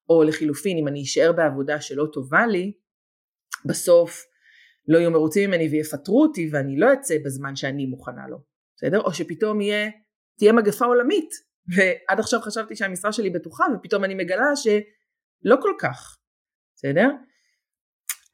או 0.09 0.23
לחילופין, 0.23 0.79
אם 0.79 0.89
אני 0.89 1.03
אשאר 1.03 1.33
בעבודה 1.33 1.81
שלא 1.81 2.07
טובה 2.13 2.47
לי, 2.47 2.73
בסוף 3.65 4.25
לא 4.89 4.99
יהיו 4.99 5.11
מרוצים 5.11 5.51
ממני 5.51 5.69
ויפטרו 5.69 6.23
אותי 6.23 6.49
ואני 6.53 6.79
לא 6.79 6.93
אצא 6.93 7.15
בזמן 7.25 7.57
שאני 7.57 7.87
מוכנה 7.87 8.29
לו. 8.29 8.39
בסדר? 8.77 9.01
או 9.01 9.15
שפתאום 9.15 9.61
יהיה, 9.61 9.91
תהיה 10.39 10.53
מגפה 10.53 10.85
עולמית, 10.85 11.31
ועד 11.77 12.21
עכשיו 12.21 12.41
חשבתי 12.41 12.77
שהמשרה 12.77 13.13
שלי 13.13 13.31
בטוחה, 13.31 13.65
ופתאום 13.75 14.05
אני 14.05 14.15
מגלה 14.15 14.57
שלא 14.57 15.57
כל 15.63 15.73
כך. 15.81 16.19
בסדר? 16.75 17.09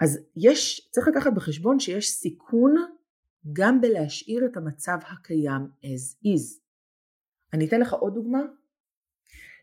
אז 0.01 0.19
יש, 0.37 0.89
צריך 0.91 1.09
לקחת 1.09 1.33
בחשבון 1.33 1.81
שיש 1.81 2.11
סיכון 2.11 2.75
גם 3.53 3.81
בלהשאיר 3.81 4.45
את 4.45 4.57
המצב 4.57 4.99
הקיים 5.13 5.63
as 5.83 6.27
is. 6.27 6.61
אני 7.53 7.69
אתן 7.69 7.81
לך 7.81 7.93
עוד 7.93 8.15
דוגמה. 8.15 8.43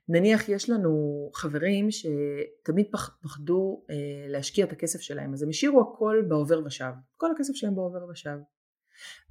נניח 0.10 0.50
יש 0.50 0.70
לנו 0.70 1.30
חברים 1.34 1.88
שתמיד 1.92 2.88
פחדו 3.22 3.84
אה, 3.90 3.96
להשקיע 4.28 4.66
את 4.66 4.72
הכסף 4.72 5.02
שלהם, 5.02 5.34
אז 5.34 5.44
הם 5.44 5.50
השאירו 5.50 5.82
הכל 5.82 6.24
בעובר 6.28 6.66
ושב, 6.66 6.92
כל 7.18 7.32
הכסף 7.32 7.54
שלהם 7.54 7.76
בעובר 7.76 8.10
ושב. 8.12 8.38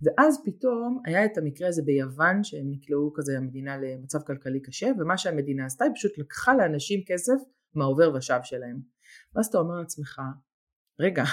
ואז 0.02 0.42
פתאום 0.44 1.02
היה 1.04 1.24
את 1.24 1.38
המקרה 1.38 1.68
הזה 1.68 1.82
ביוון 1.82 2.44
שהם 2.44 2.70
נקלעו 2.70 3.12
כזה 3.14 3.38
המדינה 3.38 3.78
למצב 3.78 4.18
כלכלי 4.26 4.60
קשה 4.62 4.90
ומה 4.98 5.18
שהמדינה 5.18 5.66
עשתה 5.66 5.84
היא 5.84 5.92
פשוט 5.94 6.18
לקחה 6.18 6.54
לאנשים 6.54 7.00
כסף 7.06 7.34
מהעובר 7.74 8.14
ושב 8.14 8.40
שלהם. 8.42 8.80
ואז 9.34 9.46
אתה 9.46 9.58
אומר 9.58 9.74
לעצמך 9.74 10.20
רגע, 11.00 11.24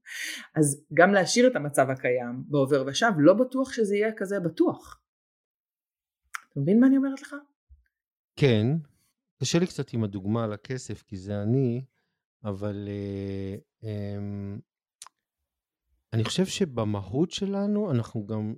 אז 0.58 0.84
גם 0.94 1.12
להשאיר 1.12 1.46
את 1.46 1.56
המצב 1.56 1.90
הקיים 1.90 2.44
בעובר 2.48 2.84
ושב, 2.86 3.10
לא 3.18 3.34
בטוח 3.34 3.72
שזה 3.72 3.96
יהיה 3.96 4.12
כזה 4.16 4.40
בטוח. 4.40 5.00
אתה 6.50 6.60
מבין 6.60 6.80
מה 6.80 6.86
אני 6.86 6.96
אומרת 6.96 7.22
לך? 7.22 7.34
כן, 8.36 8.66
קשה 9.42 9.58
לי 9.58 9.66
קצת 9.66 9.92
עם 9.92 10.04
הדוגמה 10.04 10.44
על 10.44 10.52
הכסף, 10.52 11.02
כי 11.02 11.16
זה 11.16 11.42
אני, 11.42 11.84
אבל 12.44 12.88
אה, 12.88 13.56
אה, 13.84 14.18
אני 16.16 16.24
חושב 16.24 16.46
שבמהות 16.46 17.30
שלנו 17.30 17.90
אנחנו 17.90 18.26
גם 18.26 18.54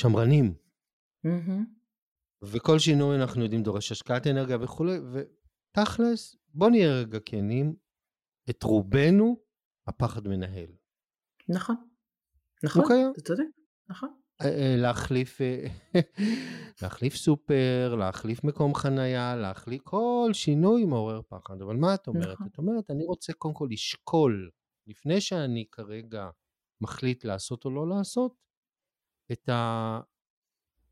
שמרנים. 0.00 0.54
Mm-hmm. 1.26 1.80
וכל 2.42 2.78
שינוי 2.78 3.16
אנחנו 3.16 3.42
יודעים 3.42 3.62
דורש 3.62 3.92
השקעת 3.92 4.26
אנרגיה 4.26 4.56
וכולי, 4.60 4.92
ותכלס, 5.12 6.36
בוא 6.54 6.70
נהיה 6.70 6.92
רגע 6.92 7.18
כנים, 7.26 7.74
את 8.50 8.62
רובנו 8.62 9.36
הפחד 9.86 10.28
מנהל. 10.28 10.72
נכון. 11.48 11.76
נכון, 12.64 12.82
אתה 13.12 13.20
צודק, 13.20 13.44
נכון. 13.90 14.14
אה, 14.40 14.46
אה, 14.46 14.76
להחליף, 14.76 15.40
אה, 15.40 15.66
להחליף 16.82 17.14
סופר, 17.14 17.94
להחליף 17.98 18.44
מקום 18.44 18.74
חנייה, 18.74 19.36
להחליף, 19.36 19.82
כל 19.82 20.30
שינוי 20.32 20.84
מעורר 20.84 21.20
פחד. 21.28 21.62
אבל 21.62 21.76
מה 21.76 21.94
את 21.94 22.08
אומרת? 22.08 22.32
נכון. 22.32 22.46
את 22.46 22.58
אומרת, 22.58 22.90
אני 22.90 23.04
רוצה 23.04 23.32
קודם 23.32 23.54
כל 23.54 23.68
לשקול, 23.70 24.50
לפני 24.86 25.20
שאני 25.20 25.64
כרגע 25.72 26.30
מחליט 26.80 27.24
לעשות 27.24 27.64
או 27.64 27.70
לא 27.70 27.88
לעשות, 27.88 28.34
את 29.32 29.48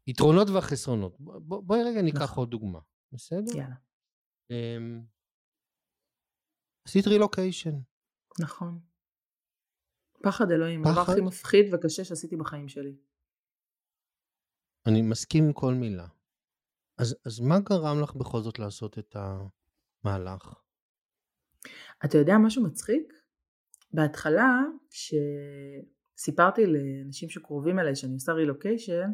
היתרונות 0.07 0.49
והחסרונות. 0.55 1.17
בוא, 1.21 1.63
בואי 1.63 1.81
רגע 1.83 2.03
ניקח 2.03 2.23
נכון. 2.23 2.39
עוד 2.39 2.51
דוגמה, 2.51 2.81
בסדר? 3.13 3.57
יאללה. 3.57 3.75
Um, 4.53 5.07
עשית 6.89 7.07
רילוקיישן. 7.07 7.75
נכון. 8.41 8.81
פחד 10.23 10.51
אלוהים, 10.51 10.87
הדבר 10.87 11.01
הכי 11.01 11.21
מפחיד 11.21 11.75
וקשה 11.75 12.05
שעשיתי 12.05 12.37
בחיים 12.37 12.69
שלי. 12.69 12.97
אני 14.87 15.03
מסכים 15.03 15.45
עם 15.45 15.53
כל 15.53 15.75
מילה. 15.75 16.07
אז, 16.99 17.17
אז 17.27 17.41
מה 17.41 17.61
גרם 17.61 18.03
לך 18.03 18.15
בכל 18.15 18.41
זאת 18.41 18.59
לעשות 18.59 18.99
את 18.99 19.17
המהלך? 19.17 20.55
אתה 22.05 22.19
יודע 22.19 22.33
משהו 22.47 22.65
מצחיק? 22.65 23.13
בהתחלה, 23.93 24.63
כשסיפרתי 24.91 26.63
לאנשים 26.67 27.29
שקרובים 27.29 27.79
אליי 27.79 27.97
שאני 27.97 28.15
עושה 28.15 28.33
רילוקיישן, 28.33 29.11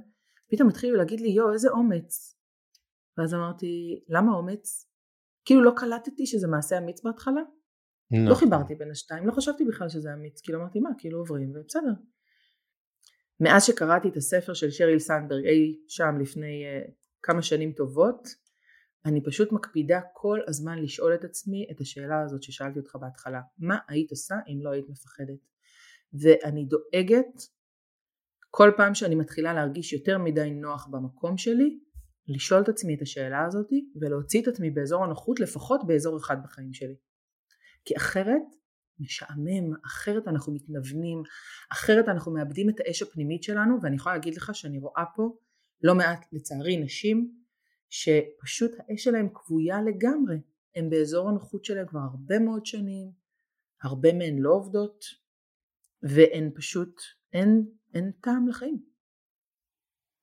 פתאום 0.51 0.69
התחילו 0.69 0.97
להגיד 0.97 1.21
לי, 1.21 1.29
יואו, 1.29 1.53
איזה 1.53 1.71
אומץ. 1.71 2.39
ואז 3.19 3.35
אמרתי, 3.35 4.05
למה 4.09 4.33
אומץ? 4.33 4.91
כאילו 5.45 5.63
לא 5.65 5.73
קלטתי 5.77 6.27
שזה 6.27 6.49
מעשה 6.49 6.79
אמיץ 6.79 7.03
בהתחלה. 7.05 7.43
נכון. 8.11 8.29
לא 8.29 8.35
חיברתי 8.35 8.75
בין 8.75 8.91
השתיים, 8.91 9.27
לא 9.27 9.33
חשבתי 9.33 9.65
בכלל 9.65 9.89
שזה 9.89 10.15
אמיץ, 10.15 10.41
כאילו 10.41 10.61
אמרתי 10.61 10.81
מה, 10.81 10.91
כאילו 10.99 11.19
עוברים 11.19 11.53
ובסדר. 11.57 11.93
מאז 13.41 13.65
שקראתי 13.65 14.09
את 14.09 14.17
הספר 14.17 14.55
של 14.55 14.71
שריל 14.71 14.99
סנדברג 14.99 15.45
אי 15.45 15.79
שם 15.89 16.15
לפני 16.21 16.65
uh, 16.65 16.91
כמה 17.23 17.43
שנים 17.43 17.73
טובות, 17.73 18.29
אני 19.07 19.23
פשוט 19.25 19.53
מקפידה 19.53 20.01
כל 20.13 20.41
הזמן 20.49 20.79
לשאול 20.79 21.15
את 21.15 21.25
עצמי 21.25 21.67
את 21.71 21.81
השאלה 21.81 22.23
הזאת 22.23 22.43
ששאלתי 22.43 22.79
אותך 22.79 22.97
בהתחלה, 22.97 23.41
מה 23.59 23.79
היית 23.89 24.11
עושה 24.11 24.35
אם 24.49 24.61
לא 24.63 24.71
היית 24.71 24.89
מפחדת? 24.89 25.39
ואני 26.13 26.65
דואגת 26.65 27.43
כל 28.51 28.71
פעם 28.77 28.95
שאני 28.95 29.15
מתחילה 29.15 29.55
להרגיש 29.55 29.93
יותר 29.93 30.19
מדי 30.19 30.51
נוח 30.51 30.87
במקום 30.87 31.37
שלי, 31.37 31.79
לשאול 32.29 32.63
את 32.63 32.69
עצמי 32.69 32.95
את 32.95 33.03
השאלה 33.03 33.45
הזאת 33.45 33.69
ולהוציא 34.01 34.43
את 34.43 34.49
עצמי 34.49 34.71
באזור 34.71 35.05
הנוחות 35.05 35.41
לפחות 35.41 35.81
באזור 35.87 36.17
אחד 36.17 36.37
בחיים 36.45 36.73
שלי. 36.73 36.97
כי 37.85 37.97
אחרת 37.97 38.43
משעמם, 39.01 39.75
אחרת 39.87 40.29
אנחנו 40.29 40.55
מתנוונים, 40.55 41.23
אחרת 41.73 42.09
אנחנו 42.09 42.33
מאבדים 42.33 42.71
את 42.71 42.81
האש 42.81 43.03
הפנימית 43.03 43.43
שלנו 43.43 43.79
ואני 43.83 43.97
יכולה 43.97 44.15
להגיד 44.15 44.37
לך 44.37 44.55
שאני 44.55 44.79
רואה 44.79 45.05
פה 45.17 45.37
לא 45.83 45.95
מעט 45.95 46.27
לצערי 46.33 46.77
נשים 46.77 47.44
שפשוט 47.91 48.71
האש 48.79 49.05
שלהם 49.05 49.29
כבויה 49.35 49.83
לגמרי, 49.83 50.37
הם 50.75 50.91
באזור 50.91 51.29
הנוחות 51.29 51.65
שלהם 51.65 51.87
כבר 51.87 52.01
הרבה 52.01 52.39
מאוד 52.39 52.67
שנים, 52.67 53.13
הרבה 53.83 54.13
מהן 54.13 54.39
לא 54.39 54.51
עובדות 54.51 55.05
והן 56.03 56.51
פשוט, 56.55 57.01
אין, 57.33 57.67
אין 57.95 58.13
טעם 58.21 58.49
לחיים. 58.49 58.83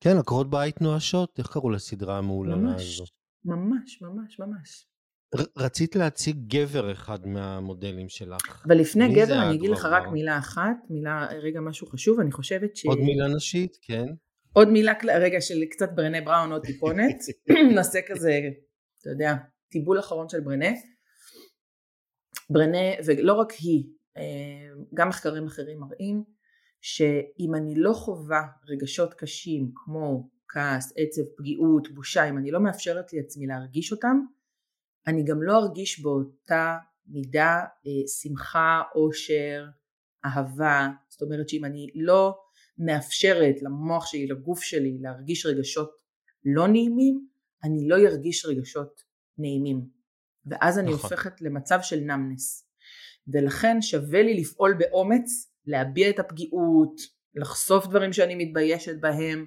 כן, 0.00 0.16
עקרות 0.18 0.50
בית 0.50 0.80
נואשות, 0.80 1.38
איך 1.38 1.46
קראו 1.52 1.70
לסדרה 1.70 2.18
המעולנה 2.18 2.74
הזו? 2.74 3.04
ממש, 3.44 4.02
ממש, 4.02 4.38
ממש. 4.38 4.86
רצית 5.56 5.96
להציג 5.96 6.36
גבר 6.46 6.92
אחד 6.92 7.26
מהמודלים 7.26 8.08
שלך. 8.08 8.64
אבל 8.66 8.76
לפני 8.76 9.14
גבר 9.14 9.42
אני 9.42 9.56
אגיד 9.56 9.70
לך 9.70 9.84
רק 9.84 10.08
מילה 10.12 10.38
אחת, 10.38 10.76
מילה, 10.90 11.26
רגע 11.42 11.60
משהו 11.60 11.86
חשוב, 11.86 12.20
אני 12.20 12.32
חושבת 12.32 12.76
ש... 12.76 12.86
עוד 12.86 12.98
מילה 12.98 13.28
נשית, 13.28 13.78
כן. 13.82 14.06
עוד 14.52 14.68
מילה, 14.68 14.92
רגע 15.20 15.40
של 15.40 15.64
קצת 15.70 15.88
ברנה 15.94 16.20
בראון, 16.20 16.52
עוד 16.52 16.62
טיפונת, 16.66 17.16
נעשה 17.76 17.98
כזה, 18.08 18.40
אתה 19.00 19.10
יודע, 19.10 19.34
טיבול 19.68 20.00
אחרון 20.00 20.28
של 20.28 20.40
ברנה. 20.40 20.70
ברנה, 22.50 22.78
ולא 23.06 23.32
רק 23.32 23.52
היא, 23.52 23.84
אה, 24.16 24.22
גם 24.94 25.08
מחקרים 25.08 25.46
אחרים 25.46 25.80
מראים, 25.80 26.24
שאם 26.80 27.54
אני 27.54 27.74
לא 27.76 27.92
חווה 27.92 28.42
רגשות 28.68 29.14
קשים 29.14 29.70
כמו 29.74 30.30
כעס, 30.48 30.92
עצב, 30.96 31.22
פגיעות, 31.36 31.88
בושה, 31.94 32.28
אם 32.28 32.38
אני 32.38 32.50
לא 32.50 32.60
מאפשרת 32.60 33.12
לעצמי 33.12 33.46
להרגיש 33.46 33.92
אותם, 33.92 34.16
אני 35.06 35.24
גם 35.24 35.42
לא 35.42 35.58
ארגיש 35.58 36.00
באותה 36.00 36.76
מידה 37.06 37.56
אה, 37.86 38.08
שמחה, 38.22 38.82
אושר, 38.94 39.66
אהבה, 40.24 40.88
זאת 41.08 41.22
אומרת 41.22 41.48
שאם 41.48 41.64
אני 41.64 41.86
לא 41.94 42.38
מאפשרת 42.84 43.62
למוח 43.62 44.06
שלי, 44.06 44.26
לגוף 44.26 44.62
שלי, 44.62 44.98
להרגיש 45.00 45.46
רגשות 45.46 45.90
לא 46.44 46.68
נעימים, 46.68 47.26
אני 47.64 47.88
לא 47.88 47.96
ארגיש 47.96 48.46
רגשות 48.46 49.02
נעימים. 49.38 49.86
ואז 50.46 50.78
אני 50.78 50.92
נכון. 50.92 51.10
הופכת 51.10 51.40
למצב 51.40 51.78
של 51.82 52.00
נמנס. 52.00 52.68
ולכן 53.28 53.82
שווה 53.82 54.22
לי 54.22 54.34
לפעול 54.40 54.74
באומץ, 54.78 55.52
להביע 55.66 56.10
את 56.10 56.18
הפגיעות, 56.18 57.00
לחשוף 57.34 57.86
דברים 57.86 58.12
שאני 58.12 58.34
מתביישת 58.34 59.00
בהם, 59.00 59.46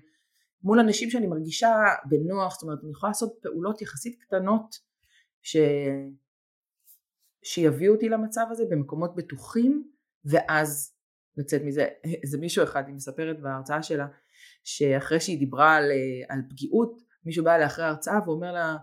מול 0.64 0.80
אנשים 0.80 1.10
שאני 1.10 1.28
מרגישה 1.28 1.76
בנוח, 2.10 2.54
זאת 2.54 2.64
אומרת 2.64 2.80
אני 2.84 2.92
יכולה 2.92 3.10
לעשות 3.10 3.34
פעולות 3.42 3.82
יחסית 3.82 4.16
קטנות 4.22 4.76
ש... 5.42 5.58
שיביאו 7.44 7.94
אותי 7.94 8.10
למצב 8.10 8.46
הזה 8.52 8.64
במקומות 8.70 9.16
בטוחים 9.16 9.92
ואז 10.26 10.95
לצאת 11.38 11.62
מזה. 11.66 11.88
איזה 12.24 12.38
מישהו 12.38 12.64
אחד, 12.64 12.84
היא 12.88 12.96
מספרת 12.96 13.40
בהרצאה 13.42 13.84
שלה 13.84 14.08
שאחרי 14.64 15.20
שהיא 15.20 15.40
דיברה 15.40 15.76
על, 15.76 15.92
על 16.30 16.40
פגיעות 16.50 17.02
מישהו 17.26 17.44
בא 17.44 17.56
אליה 17.56 17.66
אחרי 17.66 17.86
ההרצאה 17.86 18.20
ואומר 18.26 18.52
לה 18.52 18.76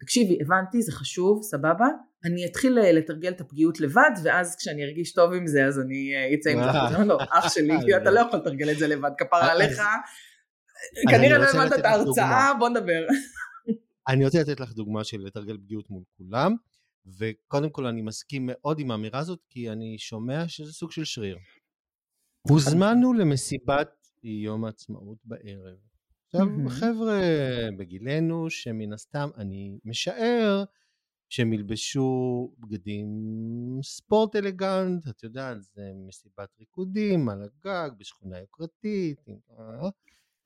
תקשיבי, 0.00 0.38
הבנתי, 0.40 0.82
זה 0.82 0.92
חשוב, 0.92 1.42
סבבה, 1.42 1.86
אני 2.24 2.46
אתחיל 2.46 2.78
אה, 2.78 2.92
לתרגל 2.92 3.32
את 3.32 3.40
הפגיעות 3.40 3.80
לבד, 3.80 4.10
ואז 4.24 4.56
כשאני 4.56 4.84
ארגיש 4.84 5.12
טוב 5.12 5.32
עם 5.32 5.46
זה, 5.46 5.66
אז 5.66 5.80
אני 5.80 6.14
אה, 6.14 6.34
אצא 6.34 6.50
עם 6.50 6.58
זה. 6.62 7.04
לא, 7.04 7.18
אח 7.30 7.54
שלי, 7.54 7.74
אתה 8.02 8.10
לא 8.10 8.20
יכול 8.20 8.40
לתרגל 8.40 8.70
את 8.70 8.78
זה 8.78 8.86
לבד, 8.86 9.10
כפרה 9.18 9.52
עליך. 9.52 9.82
כנראה 11.10 11.38
לא 11.38 11.44
הבנת 11.44 11.72
את 11.72 11.84
ההרצאה, 11.84 12.54
בוא 12.58 12.68
נדבר. 12.68 13.06
אני 14.08 14.24
רוצה 14.24 14.40
לתת 14.40 14.60
לך 14.60 14.72
דוגמה 14.72 15.04
של 15.04 15.18
לתרגל 15.20 15.56
פגיעות 15.56 15.90
מול 15.90 16.02
כולם, 16.16 16.54
וקודם 17.18 17.70
כל 17.70 17.86
אני 17.86 18.02
מסכים 18.02 18.42
מאוד 18.52 18.78
עם 18.80 18.90
האמירה 18.90 19.18
הזאת, 19.18 19.38
כי 19.50 19.70
אני 19.70 19.96
שומע 19.98 20.48
שזה 20.48 20.72
סוג 20.72 20.92
של 20.92 21.04
שריר. 21.04 21.36
הוזמנו 22.42 23.12
למסיבת 23.12 23.88
יום 24.22 24.64
העצמאות 24.64 25.18
בערב. 25.24 25.76
עכשיו, 26.26 26.46
חבר'ה 26.68 27.20
בגילנו, 27.78 28.50
שמן 28.50 28.92
הסתם 28.92 29.28
אני 29.36 29.78
משער 29.84 30.64
שהם 31.28 31.52
ילבשו 31.52 32.50
בגדים 32.58 33.08
ספורט 33.82 34.36
אלגנט, 34.36 35.08
את 35.08 35.22
יודעת, 35.22 35.62
זה 35.62 35.82
מסיבת 36.08 36.48
ריקודים 36.58 37.28
על 37.28 37.42
הגג, 37.42 37.90
בשכונה 37.98 38.38
יוקרתית. 38.38 39.20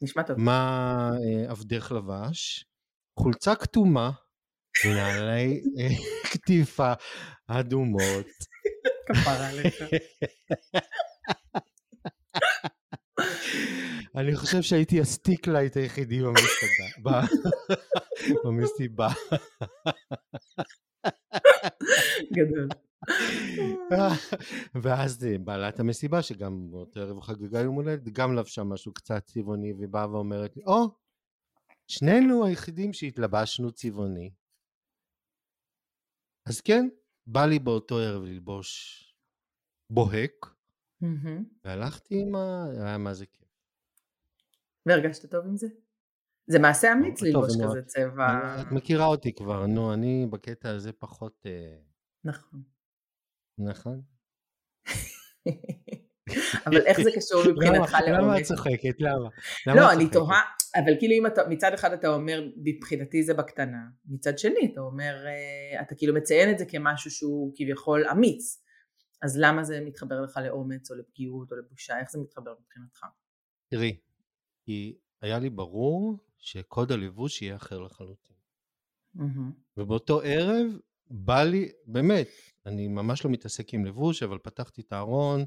נשמע 0.02 0.22
טוב. 0.22 0.38
מה 0.38 1.10
אה, 1.24 1.50
עבדך 1.50 1.92
לבש? 1.92 2.66
חולצה 3.18 3.54
כתומה, 3.54 4.10
קטיפה 6.32 6.92
אה, 6.92 7.60
אדומות. 7.60 8.26
כפרה 9.06 9.48
עליך. 9.48 9.82
אני 14.16 14.36
חושב 14.36 14.62
שהייתי 14.62 15.00
ה 15.00 15.08
stick 15.08 15.48
light 15.48 15.76
היחידי 15.76 16.20
במסיבה. 18.44 19.08
גדול. 22.32 22.68
ואז 24.82 25.26
בעלת 25.44 25.80
המסיבה, 25.80 26.22
שגם 26.22 26.70
באותו 26.70 27.00
ערב 27.00 27.20
חגגה 27.20 27.60
יום 27.60 27.74
הולדת, 27.74 28.08
גם 28.12 28.34
לבשה 28.34 28.64
משהו 28.64 28.92
קצת 28.94 29.24
צבעוני, 29.24 29.72
והיא 29.72 29.88
באה 29.88 30.10
ואומרת 30.10 30.56
לי, 30.56 30.62
או, 30.64 30.96
שנינו 31.88 32.46
היחידים 32.46 32.92
שהתלבשנו 32.92 33.72
צבעוני. 33.72 34.30
אז 36.48 36.60
כן, 36.60 36.88
בא 37.26 37.46
לי 37.46 37.58
באותו 37.58 37.98
ערב 37.98 38.22
ללבוש 38.22 39.00
בוהק, 39.90 40.46
והלכתי 41.64 42.20
עם 42.20 42.34
ה... 42.34 42.64
היה 42.86 42.98
מה 42.98 43.14
זה 43.14 43.26
כיף. 43.26 43.43
והרגשת 44.86 45.30
טוב 45.30 45.46
עם 45.46 45.56
זה? 45.56 45.66
זה 46.46 46.58
מעשה 46.58 46.92
אמיץ 46.92 47.22
ללבוש 47.22 47.52
כזה 47.64 47.82
צבע. 47.82 48.56
את 48.60 48.72
מכירה 48.72 49.06
אותי 49.06 49.32
כבר, 49.32 49.66
נו, 49.66 49.94
אני 49.94 50.26
בקטע 50.30 50.70
הזה 50.70 50.92
פחות... 50.92 51.46
אה, 51.46 51.76
נכון. 52.24 52.62
נכון. 53.58 54.02
אבל 56.66 56.86
איך 56.86 57.00
זה 57.00 57.10
קשור 57.16 57.42
מבחינתך 57.52 57.96
לעומק? 58.06 58.22
למה 58.22 58.38
את 58.38 58.44
צוחקת? 58.44 59.00
למה? 59.00 59.28
לא, 59.66 59.92
אני 59.92 60.10
תוהה, 60.10 60.42
אבל 60.76 60.92
כאילו 60.98 61.14
אם 61.14 61.26
אתה, 61.26 61.42
מצד 61.48 61.72
אחד 61.74 61.92
אתה 61.92 62.08
אומר, 62.08 62.48
מבחינתי 62.56 63.22
זה 63.22 63.34
בקטנה, 63.34 63.82
מצד 64.04 64.38
שני 64.38 64.70
אתה 64.72 64.80
אומר, 64.80 65.26
אה, 65.26 65.82
אתה 65.82 65.94
כאילו 65.94 66.14
מציין 66.14 66.50
את 66.50 66.58
זה 66.58 66.64
כמשהו 66.64 67.10
שהוא 67.10 67.52
כביכול 67.56 68.08
אמיץ, 68.08 68.62
אז 69.22 69.38
למה 69.40 69.64
זה 69.64 69.80
מתחבר 69.80 70.20
לך 70.20 70.40
לאומץ 70.44 70.90
או 70.90 70.96
לפגיעות 70.96 71.52
או 71.52 71.56
לבושה? 71.56 71.98
איך 71.98 72.10
זה 72.10 72.18
מתחבר 72.18 72.54
מבחינתך? 72.60 73.00
תראי, 73.70 73.96
כי 74.64 74.98
היה 75.22 75.38
לי 75.38 75.50
ברור 75.50 76.18
שקוד 76.38 76.92
הלבוש 76.92 77.42
יהיה 77.42 77.56
אחר 77.56 77.78
לחלוטין. 77.78 78.36
ובאותו 79.76 80.20
ערב 80.24 80.66
בא 81.10 81.42
לי, 81.42 81.68
באמת, 81.86 82.28
אני 82.66 82.88
ממש 82.88 83.24
לא 83.24 83.30
מתעסק 83.30 83.74
עם 83.74 83.84
לבוש, 83.84 84.22
אבל 84.22 84.38
פתחתי 84.38 84.80
את 84.80 84.92
הארון, 84.92 85.44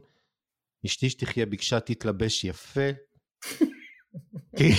אשתי 0.85 1.09
שתחיה 1.09 1.45
ביקשה 1.45 1.79
תתלבש 1.79 2.43
יפה. 2.43 2.89
כי, 4.57 4.71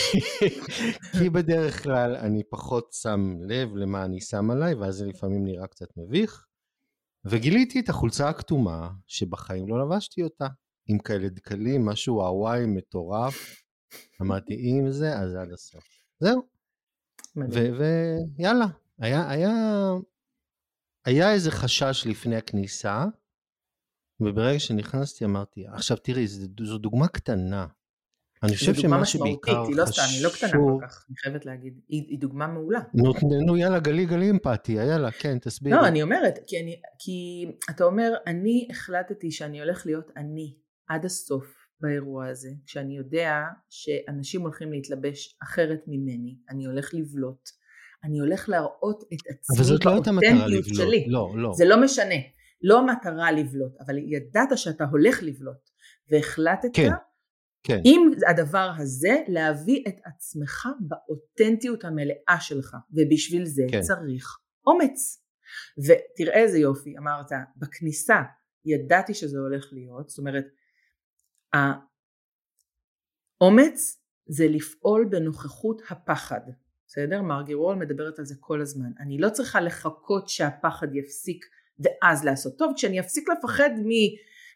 כי 1.18 1.30
בדרך 1.30 1.82
כלל 1.82 2.16
אני 2.16 2.42
פחות 2.50 2.92
שם 2.92 3.20
לב 3.48 3.76
למה 3.76 4.04
אני 4.04 4.20
שם 4.20 4.50
עליי, 4.50 4.74
ואז 4.74 4.94
זה 4.94 5.06
לפעמים 5.06 5.44
נראה 5.44 5.66
קצת 5.66 5.88
מביך. 5.96 6.46
וגיליתי 7.24 7.80
את 7.80 7.88
החולצה 7.88 8.28
הכתומה, 8.28 8.90
שבחיים 9.06 9.68
לא 9.68 9.86
לבשתי 9.86 10.22
אותה, 10.22 10.46
עם 10.88 10.98
כאלה 10.98 11.28
דקלים, 11.28 11.86
משהו 11.86 12.22
הוואי 12.22 12.66
מטורף. 12.66 13.62
אמרתי, 14.20 14.54
אם 14.54 14.90
זה, 14.90 15.18
אז 15.18 15.34
עד 15.34 15.52
הסוף. 15.52 15.84
זהו. 16.20 16.42
ויאללה, 17.36 18.66
היה, 18.98 19.30
היה, 19.30 19.50
היה 21.04 21.32
איזה 21.32 21.50
חשש 21.50 22.06
לפני 22.06 22.36
הכניסה, 22.36 23.04
וברגע 24.20 24.58
שנכנסתי 24.58 25.24
אמרתי, 25.24 25.66
עכשיו 25.66 25.96
תראי, 25.96 26.26
זו 26.62 26.78
דוגמה 26.78 27.08
קטנה. 27.08 27.66
אני 28.42 28.56
חושב 28.56 28.74
שמה 28.74 29.04
שבעיקר 29.04 29.52
חשוב... 29.52 29.68
היא 29.68 29.76
לא 29.76 29.86
סתם, 29.86 30.02
היא 30.10 30.24
לא 30.24 30.30
קטנה 30.30 30.50
כל 30.50 30.86
כך, 30.86 31.04
אני 31.08 31.16
חייבת 31.16 31.46
להגיד. 31.46 31.80
היא, 31.88 32.06
היא 32.08 32.18
דוגמה 32.18 32.46
מעולה. 32.46 32.80
נו, 33.46 33.56
יאללה, 33.56 33.78
גלי 33.78 34.06
גלי 34.06 34.30
אמפתיה, 34.30 34.84
יאללה, 34.84 35.10
כן, 35.10 35.38
תסבירי. 35.38 35.76
לא, 35.76 35.86
אני 35.86 36.02
אומרת, 36.02 36.38
כי, 36.46 36.60
אני, 36.62 36.80
כי 36.98 37.46
אתה 37.70 37.84
אומר, 37.84 38.14
אני 38.26 38.68
החלטתי 38.70 39.30
שאני 39.30 39.60
הולך 39.60 39.86
להיות 39.86 40.10
אני 40.16 40.56
עד 40.88 41.04
הסוף 41.04 41.57
באירוע 41.80 42.26
הזה, 42.26 42.48
כשאני 42.66 42.96
יודע 42.96 43.42
שאנשים 43.68 44.40
הולכים 44.40 44.72
להתלבש 44.72 45.36
אחרת 45.42 45.80
ממני, 45.86 46.36
אני 46.50 46.66
הולך 46.66 46.94
לבלוט, 46.94 47.48
אני 48.04 48.18
הולך 48.18 48.48
להראות 48.48 49.02
את 49.12 49.18
עצמי 49.30 49.76
לא 49.84 50.00
באותנטיות 50.00 50.64
שלי. 50.74 51.06
לא, 51.08 51.32
לא. 51.36 51.52
זה 51.54 51.64
לא 51.64 51.84
משנה. 51.84 52.14
לא 52.62 52.86
מטרה 52.86 53.32
לבלוט, 53.32 53.72
אבל 53.86 53.98
ידעת 53.98 54.48
שאתה 54.58 54.84
הולך 54.84 55.22
לבלוט, 55.22 55.70
והחלטת 56.10 56.68
כן, 56.72 56.90
כן. 57.62 57.80
עם 57.84 58.00
הדבר 58.30 58.70
הזה 58.78 59.16
להביא 59.28 59.84
את 59.88 59.96
עצמך 60.04 60.68
באותנטיות 60.80 61.84
המלאה 61.84 62.36
שלך, 62.40 62.76
ובשביל 62.92 63.44
זה 63.44 63.62
כן. 63.70 63.80
צריך 63.80 64.38
אומץ. 64.66 65.24
ותראה 65.78 66.42
איזה 66.42 66.58
יופי, 66.58 66.98
אמרת, 66.98 67.30
בכניסה 67.56 68.22
ידעתי 68.64 69.14
שזה 69.14 69.38
הולך 69.38 69.68
להיות, 69.72 70.08
זאת 70.08 70.18
אומרת, 70.18 70.44
האומץ 73.40 74.02
זה 74.26 74.48
לפעול 74.48 75.08
בנוכחות 75.10 75.82
הפחד, 75.90 76.40
בסדר? 76.86 77.22
מרגי 77.22 77.54
וול 77.54 77.76
מדברת 77.76 78.18
על 78.18 78.24
זה 78.24 78.34
כל 78.40 78.60
הזמן. 78.60 78.90
אני 79.00 79.18
לא 79.18 79.30
צריכה 79.30 79.60
לחכות 79.60 80.28
שהפחד 80.28 80.94
יפסיק 80.94 81.44
ואז 81.78 82.24
לעשות 82.24 82.58
טוב, 82.58 82.72
כשאני 82.76 83.00
אפסיק 83.00 83.28
לפחד 83.28 83.70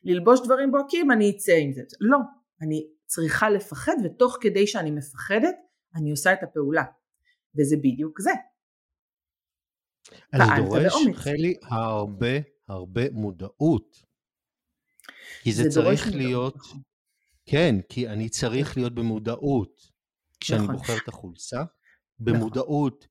מללבוש 0.05 0.41
דברים 0.45 0.71
בוהקים 0.71 1.11
אני 1.11 1.31
אצא 1.31 1.53
עם 1.53 1.73
זה. 1.73 1.83
לא, 2.01 2.19
אני 2.61 2.87
צריכה 3.07 3.51
לפחד 3.51 3.97
ותוך 4.05 4.39
כדי 4.41 4.67
שאני 4.67 4.91
מפחדת 4.91 5.57
אני 5.95 6.11
עושה 6.11 6.33
את 6.33 6.43
הפעולה. 6.43 6.85
וזה 7.59 7.77
בדיוק 7.77 8.21
זה. 8.21 8.31
אני 10.35 10.45
דורש, 10.57 10.93
חלי, 11.15 11.55
הרבה 11.63 12.39
הרבה 12.69 13.11
מודעות. 13.13 14.12
כי 15.43 15.53
זה, 15.53 15.63
זה 15.63 15.71
צריך 15.71 16.15
להיות, 16.15 16.57
מודעות. 16.57 16.87
כן, 17.47 17.77
כי 17.89 18.09
אני 18.09 18.29
צריך 18.29 18.71
נכון. 18.71 18.83
להיות 18.83 18.95
במודעות. 18.95 19.93
כשאני 20.41 20.63
נכון. 20.63 20.77
בוחר 20.77 20.97
את 20.97 21.09
החולצה, 21.09 21.57
נכון. 21.57 21.69
במודעות 22.19 22.95
נכון. 22.95 23.09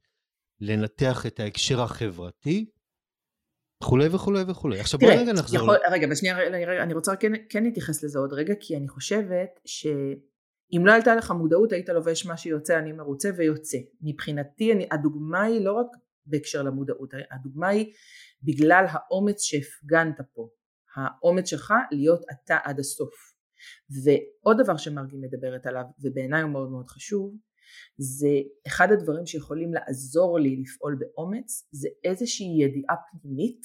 לנתח 0.60 1.26
את 1.26 1.39
ההקשר 1.39 1.82
החברתי, 1.82 2.65
וכולי 3.84 4.08
וכולי 4.12 4.43
וכולי. 4.47 4.80
עכשיו 4.80 5.00
בוא 5.00 5.08
רגע 5.10 5.34
נחזור. 5.34 5.60
יכול, 5.60 5.78
רגע, 5.91 6.08
בשנייה, 6.08 6.38
רגע, 6.38 6.84
אני 6.84 6.93
רוצה 6.93 7.15
כן, 7.15 7.32
כן 7.50 7.63
להתייחס 7.63 8.04
לזה 8.04 8.19
עוד 8.19 8.34
רגע, 8.34 8.54
כי 8.60 8.78
אני 8.78 8.88
חושבת 8.88 9.60
שאם 9.65 10.86
לא 10.86 10.91
הייתה 10.91 11.15
לך 11.15 11.32
מודעות 11.32 11.71
היית 11.71 11.89
לובש 11.89 12.26
מה 12.26 12.38
שיוצא 12.38 12.80
אני 12.80 12.91
מרוצה 12.91 13.30
ויוצא. 13.38 13.78
מבחינתי 14.02 14.74
אני, 14.74 14.88
הדוגמה 14.91 15.43
היא 15.43 15.62
לא 15.62 15.74
רק 15.74 15.88
בהקשר 16.26 16.63
למודעות, 16.63 17.13
הדוגמה 17.32 17.67
היא 17.67 17.93
בגלל 18.43 18.86
האומץ 18.89 19.41
שהפגנת 19.41 20.21
פה. 20.34 20.50
האומץ 20.95 21.49
שלך 21.49 21.73
להיות 21.91 22.21
אתה 22.32 22.58
עד 22.63 22.80
הסוף. 22.80 23.13
ועוד 24.04 24.58
דבר 24.63 24.77
שמרגי 24.77 25.17
מדברת 25.17 25.65
עליו, 25.65 25.84
ובעיניי 26.04 26.41
הוא 26.41 26.51
מאוד 26.51 26.71
מאוד 26.71 26.88
חשוב, 26.88 27.36
זה 27.97 28.27
אחד 28.67 28.91
הדברים 28.91 29.25
שיכולים 29.25 29.73
לעזור 29.73 30.39
לי 30.39 30.56
לפעול 30.56 30.97
באומץ 30.99 31.67
זה 31.71 31.89
איזושהי 32.04 32.47
ידיעה 32.63 32.95
פנימית 33.12 33.62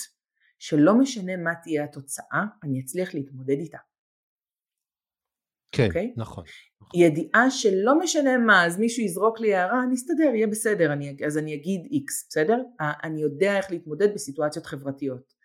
שלא 0.59 0.99
משנה 0.99 1.37
מה 1.37 1.51
תהיה 1.63 1.85
התוצאה 1.85 2.45
אני 2.65 2.81
אצליח 2.81 3.15
להתמודד 3.15 3.59
איתה. 3.59 3.79
כן, 5.73 5.85
okay? 5.85 5.87
אוקיי? 5.87 6.15
נכון. 6.17 6.45
ידיעה 6.95 7.51
שלא 7.51 7.99
משנה 7.99 8.39
מה 8.39 8.67
אז 8.67 8.79
מישהו 8.79 9.03
יזרוק 9.03 9.41
לי 9.41 9.55
הערה 9.55 9.83
אני 9.85 9.95
אסתדר 9.95 10.35
יהיה 10.35 10.47
בסדר 10.47 10.93
אני, 10.93 11.17
אז 11.27 11.39
אני 11.39 11.55
אגיד 11.55 11.81
איקס 11.91 12.29
בסדר? 12.29 12.63
אני 12.81 13.23
יודע 13.23 13.57
איך 13.57 13.71
להתמודד 13.71 14.15
בסיטואציות 14.15 14.67
חברתיות. 14.67 15.36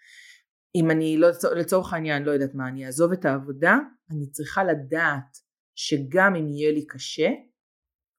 אם 0.75 0.91
אני 0.91 1.17
לא 1.17 1.27
לצורך 1.55 1.93
העניין 1.93 2.23
לא 2.23 2.31
יודעת 2.31 2.55
מה 2.55 2.67
אני 2.67 2.85
אעזוב 2.85 3.11
את 3.11 3.25
העבודה 3.25 3.77
אני 4.11 4.31
צריכה 4.31 4.63
לדעת 4.63 5.37
שגם 5.75 6.35
אם 6.35 6.47
יהיה 6.47 6.71
לי 6.71 6.85
קשה 6.87 7.29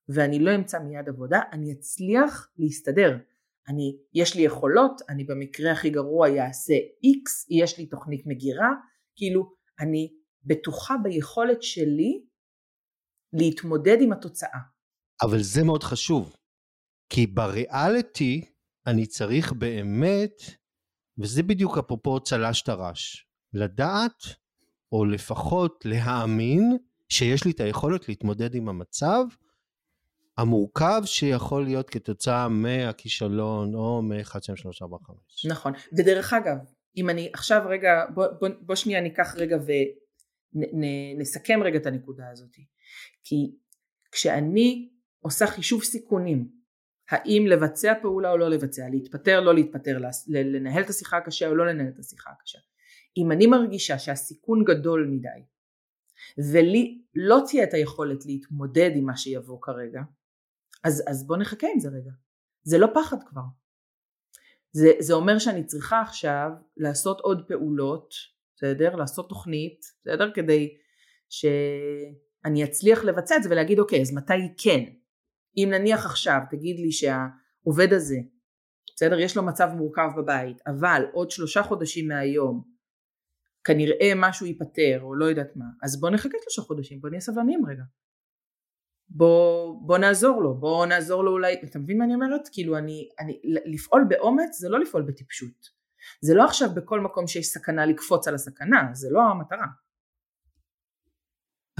ואני 0.08 0.38
לא 0.38 0.54
אמצא 0.54 0.78
מיד 0.78 1.08
עבודה, 1.08 1.40
אני 1.52 1.72
אצליח 1.72 2.50
להסתדר. 2.58 3.18
אני, 3.68 3.96
יש 4.14 4.36
לי 4.36 4.42
יכולות, 4.42 5.00
אני 5.08 5.24
במקרה 5.24 5.72
הכי 5.72 5.90
גרוע 5.90 6.28
יעשה 6.28 6.74
X, 7.06 7.46
יש 7.50 7.78
לי 7.78 7.86
תוכנית 7.86 8.22
מגירה, 8.26 8.70
כאילו 9.16 9.54
אני 9.80 10.12
בטוחה 10.44 10.94
ביכולת 11.02 11.62
שלי 11.62 12.24
להתמודד 13.32 13.96
עם 14.00 14.12
התוצאה. 14.12 14.58
אבל 15.22 15.42
זה 15.42 15.64
מאוד 15.64 15.82
חשוב, 15.82 16.36
כי 17.12 17.26
בריאליטי 17.26 18.44
אני 18.86 19.06
צריך 19.06 19.52
באמת, 19.52 20.32
וזה 21.18 21.42
בדיוק 21.42 21.78
אפרופו 21.78 22.20
צל"ש 22.20 22.62
טר"ש, 22.62 23.26
לדעת, 23.52 24.22
או 24.92 25.04
לפחות 25.04 25.84
להאמין, 25.84 26.76
שיש 27.08 27.44
לי 27.44 27.50
את 27.50 27.60
היכולת 27.60 28.08
להתמודד 28.08 28.54
עם 28.54 28.68
המצב 28.68 29.24
המורכב 30.38 31.02
שיכול 31.04 31.64
להיות 31.64 31.90
כתוצאה 31.90 32.48
מהכישלון 32.48 33.74
או 33.74 34.02
מ-1, 34.02 34.40
2, 34.40 34.56
3, 34.56 34.82
4, 34.82 34.96
5. 35.06 35.46
נכון, 35.48 35.72
ודרך 35.98 36.32
אגב, 36.32 36.56
אם 36.96 37.10
אני 37.10 37.30
עכשיו 37.34 37.62
רגע, 37.68 38.04
בוא, 38.14 38.26
בוא, 38.40 38.48
בוא 38.60 38.74
שנייה 38.74 39.00
ניקח 39.00 39.34
רגע 39.36 39.56
ונסכם 40.54 41.60
רגע 41.64 41.78
את 41.78 41.86
הנקודה 41.86 42.30
הזאת. 42.30 42.56
כי 43.24 43.56
כשאני 44.12 44.88
עושה 45.20 45.46
חישוב 45.46 45.82
סיכונים, 45.82 46.61
האם 47.12 47.46
לבצע 47.48 47.92
פעולה 48.02 48.30
או 48.30 48.36
לא 48.36 48.48
לבצע, 48.48 48.88
להתפטר, 48.90 49.40
לא 49.40 49.54
להתפטר, 49.54 49.98
לנהל 50.28 50.82
את 50.82 50.90
השיחה 50.90 51.16
הקשה 51.16 51.48
או 51.48 51.54
לא 51.54 51.66
לנהל 51.66 51.88
את 51.88 51.98
השיחה 51.98 52.30
הקשה. 52.30 52.58
אם 53.16 53.32
אני 53.32 53.46
מרגישה 53.46 53.98
שהסיכון 53.98 54.64
גדול 54.64 55.06
מדי, 55.10 55.28
ולי 56.52 57.02
לא 57.14 57.40
תהיה 57.46 57.64
את 57.64 57.74
היכולת 57.74 58.26
להתמודד 58.26 58.90
עם 58.94 59.04
מה 59.04 59.16
שיבוא 59.16 59.58
כרגע, 59.62 60.00
אז, 60.84 61.04
אז 61.06 61.26
בוא 61.26 61.36
נחכה 61.36 61.66
עם 61.74 61.80
זה 61.80 61.88
רגע. 61.88 62.10
זה 62.62 62.78
לא 62.78 62.88
פחד 62.94 63.16
כבר. 63.26 63.42
זה, 64.72 64.92
זה 64.98 65.14
אומר 65.14 65.38
שאני 65.38 65.64
צריכה 65.64 66.00
עכשיו 66.00 66.50
לעשות 66.76 67.20
עוד 67.20 67.48
פעולות, 67.48 68.14
בסדר? 68.56 68.96
לעשות 68.96 69.28
תוכנית, 69.28 69.84
בסדר? 70.00 70.30
כדי 70.34 70.76
שאני 71.28 72.64
אצליח 72.64 73.04
לבצע 73.04 73.36
את 73.36 73.42
זה 73.42 73.50
ולהגיד 73.50 73.78
אוקיי 73.78 74.00
אז 74.00 74.12
מתי 74.12 74.32
כן? 74.58 74.84
אם 75.56 75.68
נניח 75.70 76.06
עכשיו 76.06 76.38
תגיד 76.50 76.76
לי 76.80 76.92
שהעובד 76.92 77.92
הזה, 77.92 78.16
בסדר? 78.96 79.18
יש 79.18 79.36
לו 79.36 79.42
מצב 79.42 79.68
מורכב 79.76 80.08
בבית, 80.16 80.56
אבל 80.66 81.02
עוד 81.12 81.30
שלושה 81.30 81.62
חודשים 81.62 82.08
מהיום 82.08 82.72
כנראה 83.64 84.12
משהו 84.16 84.46
ייפתר 84.46 85.00
או 85.02 85.14
לא 85.14 85.24
יודעת 85.24 85.56
מה, 85.56 85.64
אז 85.82 86.00
בוא 86.00 86.10
נחכה 86.10 86.38
שלושה 86.42 86.62
חודשים, 86.62 87.00
בוא 87.00 87.08
נהיה 87.08 87.20
סבלניים 87.20 87.66
רגע. 87.66 87.82
בוא, 89.08 89.76
בוא 89.86 89.98
נעזור 89.98 90.42
לו, 90.42 90.54
בוא 90.54 90.86
נעזור 90.86 91.24
לו 91.24 91.32
אולי, 91.32 91.54
אתה 91.64 91.78
מבין 91.78 91.98
מה 91.98 92.04
אני 92.04 92.14
אומרת? 92.14 92.48
כאילו 92.52 92.78
אני, 92.78 93.08
אני, 93.20 93.40
לפעול 93.64 94.04
באומץ 94.08 94.58
זה 94.58 94.68
לא 94.68 94.80
לפעול 94.80 95.02
בטיפשות. 95.02 95.82
זה 96.20 96.34
לא 96.34 96.44
עכשיו 96.44 96.68
בכל 96.74 97.00
מקום 97.00 97.26
שיש 97.26 97.46
סכנה 97.46 97.86
לקפוץ 97.86 98.28
על 98.28 98.34
הסכנה, 98.34 98.90
זה 98.92 99.08
לא 99.10 99.20
המטרה. 99.20 99.66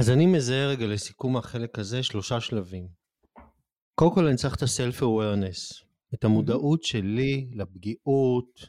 אז 0.01 0.11
אני 0.11 0.27
מזהה 0.27 0.67
רגע 0.67 0.87
לסיכום 0.87 1.37
החלק 1.37 1.79
הזה 1.79 2.03
שלושה 2.03 2.41
שלבים. 2.41 3.02
קודם 4.03 4.15
כל 4.15 4.27
אני 4.27 4.37
צריך 4.37 4.57
את 4.57 4.63
ה-self-awareness, 4.63 5.85
את 6.15 6.25
המודעות 6.25 6.83
שלי 6.83 7.51
לפגיעות, 7.53 8.61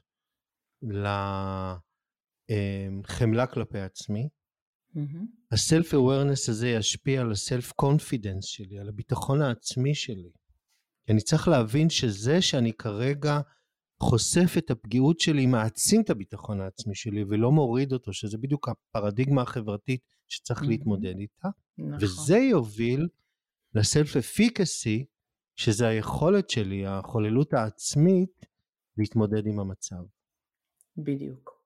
לחמלה 2.49 3.47
כלפי 3.47 3.79
עצמי. 3.79 4.29
הסלף 5.51 5.93
אווירנס 5.93 6.49
הזה 6.49 6.69
ישפיע 6.69 7.21
על 7.21 7.31
הסלף 7.31 7.71
קונפידנס 7.71 8.45
שלי, 8.45 8.79
על 8.79 8.89
הביטחון 8.89 9.41
העצמי 9.41 9.95
שלי. 9.95 10.29
אני 11.09 11.21
צריך 11.21 11.47
להבין 11.47 11.89
שזה 11.89 12.41
שאני 12.41 12.73
כרגע 12.73 13.39
חושף 13.99 14.53
את 14.57 14.71
הפגיעות 14.71 15.19
שלי, 15.19 15.45
מעצים 15.45 16.01
את 16.01 16.09
הביטחון 16.09 16.61
העצמי 16.61 16.95
שלי 16.95 17.23
ולא 17.23 17.51
מוריד 17.51 17.93
אותו, 17.93 18.13
שזה 18.13 18.37
בדיוק 18.37 18.69
הפרדיגמה 18.69 19.41
החברתית 19.41 20.01
שצריך 20.27 20.63
להתמודד 20.63 21.17
איתה. 21.17 21.47
נכון. 21.77 21.97
וזה 22.01 22.37
יוביל 22.37 23.07
לסלף 23.75 24.17
אפיקסי, 24.17 25.05
שזה 25.55 25.87
היכולת 25.87 26.49
שלי, 26.49 26.85
החוללות 26.85 27.53
העצמית, 27.53 28.45
להתמודד 28.97 29.47
עם 29.47 29.59
המצב. 29.59 30.03
בדיוק. 30.97 31.63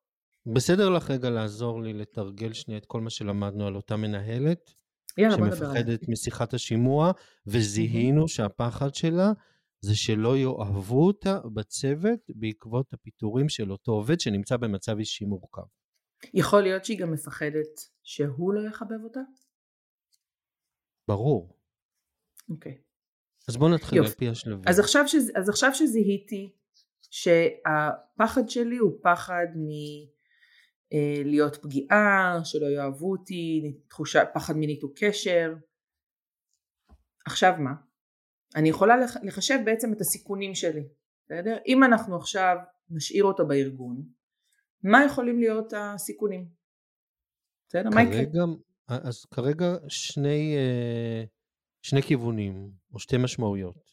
בסדר 0.53 0.89
לך 0.89 1.11
רגע 1.11 1.29
לעזור 1.29 1.81
לי 1.81 1.93
לתרגל 1.93 2.53
שנייה 2.53 2.79
את 2.79 2.85
כל 2.85 3.01
מה 3.01 3.09
שלמדנו 3.09 3.67
על 3.67 3.75
אותה 3.75 3.95
מנהלת? 3.95 4.73
יאללה, 5.17 5.37
בוא 5.37 5.47
נדבר 5.47 5.69
עליה. 5.69 5.81
שמפחדת 5.81 6.09
משיחת 6.09 6.53
השימוע, 6.53 7.11
וזיהינו 7.47 8.27
שהפחד 8.27 8.95
שלה 8.95 9.31
זה 9.81 9.95
שלא 9.95 10.37
יאהבו 10.37 11.07
אותה 11.07 11.39
בצוות 11.53 12.19
בעקבות 12.35 12.93
הפיטורים 12.93 13.49
של 13.49 13.71
אותו 13.71 13.91
עובד 13.91 14.19
שנמצא 14.19 14.57
במצב 14.57 14.97
אישי 14.97 15.25
מורכב. 15.25 15.61
יכול 16.33 16.61
להיות 16.61 16.85
שהיא 16.85 16.99
גם 16.99 17.11
מפחדת 17.11 17.81
שהוא 18.03 18.53
לא 18.53 18.67
יחבב 18.67 19.03
אותה? 19.03 19.19
ברור. 21.07 21.57
אוקיי. 22.49 22.77
אז 23.47 23.57
בוא 23.57 23.69
נתחיל 23.69 23.99
על 23.99 24.07
פי 24.07 24.29
השלבים. 24.29 24.61
אז 24.67 24.79
עכשיו, 24.79 25.07
שז, 25.07 25.31
אז 25.35 25.49
עכשיו 25.49 25.75
שזיהיתי 25.75 26.51
שהפחד 27.01 28.49
שלי 28.49 28.77
הוא 28.77 28.91
פחד 29.03 29.47
מ... 29.55 29.67
אה, 30.93 31.21
להיות 31.25 31.55
פגיעה, 31.55 32.39
שלא 32.43 32.65
יאהבו 32.65 33.11
אותי, 33.11 33.73
תחושה, 33.87 34.25
פחד 34.25 34.53
מניתוק 34.57 34.91
קשר. 34.95 35.53
עכשיו 37.25 37.53
מה? 37.59 37.73
אני 38.55 38.69
יכולה 38.69 38.95
לחשב 39.23 39.59
בעצם 39.65 39.93
את 39.93 40.01
הסיכונים 40.01 40.55
שלי, 40.55 40.87
בסדר? 41.25 41.57
אם 41.67 41.83
אנחנו 41.83 42.15
עכשיו 42.15 42.57
נשאיר 42.89 43.23
אותו 43.23 43.47
בארגון, 43.47 44.03
מה 44.83 45.05
יכולים 45.05 45.39
להיות 45.39 45.73
הסיכונים? 45.77 46.49
בסדר? 47.67 47.89
מה 47.89 48.03
יקרה? 48.03 48.45
אז 48.87 49.25
כרגע 49.25 49.75
שני, 49.87 50.55
אה, 50.57 51.23
שני 51.81 52.01
כיוונים, 52.01 52.71
או 52.93 52.99
שתי 52.99 53.17
משמעויות. 53.17 53.91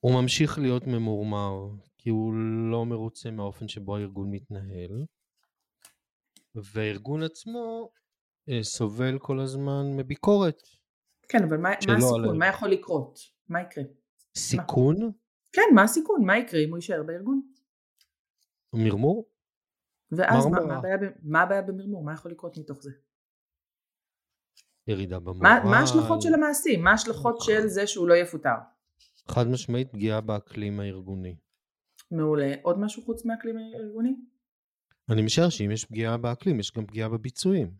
הוא 0.00 0.22
ממשיך 0.22 0.58
להיות 0.58 0.86
ממורמר, 0.86 1.68
כי 1.98 2.10
הוא 2.10 2.34
לא 2.70 2.86
מרוצה 2.86 3.30
מהאופן 3.30 3.68
שבו 3.68 3.96
הארגון 3.96 4.30
מתנהל. 4.30 5.04
והארגון 6.54 7.22
עצמו 7.22 7.90
אה, 8.48 8.62
סובל 8.62 9.18
כל 9.18 9.40
הזמן 9.40 9.96
מביקורת. 9.96 10.58
כן, 11.28 11.38
אבל 11.48 11.56
מה, 11.56 11.68
מה 11.88 11.96
הסיכון? 11.96 12.24
על... 12.24 12.36
מה 12.36 12.46
יכול 12.46 12.68
לקרות? 12.70 13.18
מה 13.48 13.60
יקרה? 13.60 13.84
סיכון? 14.36 14.96
מה? 15.02 15.10
כן, 15.52 15.74
מה 15.74 15.82
הסיכון? 15.82 16.24
מה 16.24 16.38
יקרה 16.38 16.60
אם 16.60 16.68
הוא 16.68 16.76
יישאר 16.76 17.02
בארגון? 17.02 17.42
מרמור? 18.72 19.28
ואז 20.12 20.46
מה, 20.46 20.60
מה, 20.60 20.76
הבעיה, 20.76 20.96
מה 21.22 21.42
הבעיה 21.42 21.62
במרמור? 21.62 22.04
מה 22.04 22.12
יכול 22.12 22.30
לקרות 22.30 22.58
מתוך 22.58 22.82
זה? 22.82 22.90
ירידה 24.86 25.18
במורל. 25.18 25.42
מה, 25.42 25.60
מה 25.64 25.78
ההשלכות 25.78 26.22
של 26.22 26.34
המעשים? 26.34 26.84
מה 26.84 26.90
ההשלכות 26.90 27.40
של 27.40 27.66
זה 27.66 27.86
שהוא 27.86 28.08
לא 28.08 28.14
יפוטר? 28.14 28.54
חד 29.28 29.48
משמעית 29.48 29.92
פגיעה 29.92 30.20
באקלים 30.20 30.80
הארגוני. 30.80 31.36
מעולה. 32.10 32.54
עוד 32.62 32.78
משהו 32.78 33.02
חוץ 33.02 33.24
מהאקלים 33.24 33.56
הארגוני? 33.56 34.14
אני 35.10 35.22
משער 35.22 35.48
שאם 35.48 35.70
יש 35.70 35.84
פגיעה 35.84 36.16
באקלים, 36.16 36.60
יש 36.60 36.72
גם 36.76 36.86
פגיעה 36.86 37.08
בביצועים. 37.08 37.70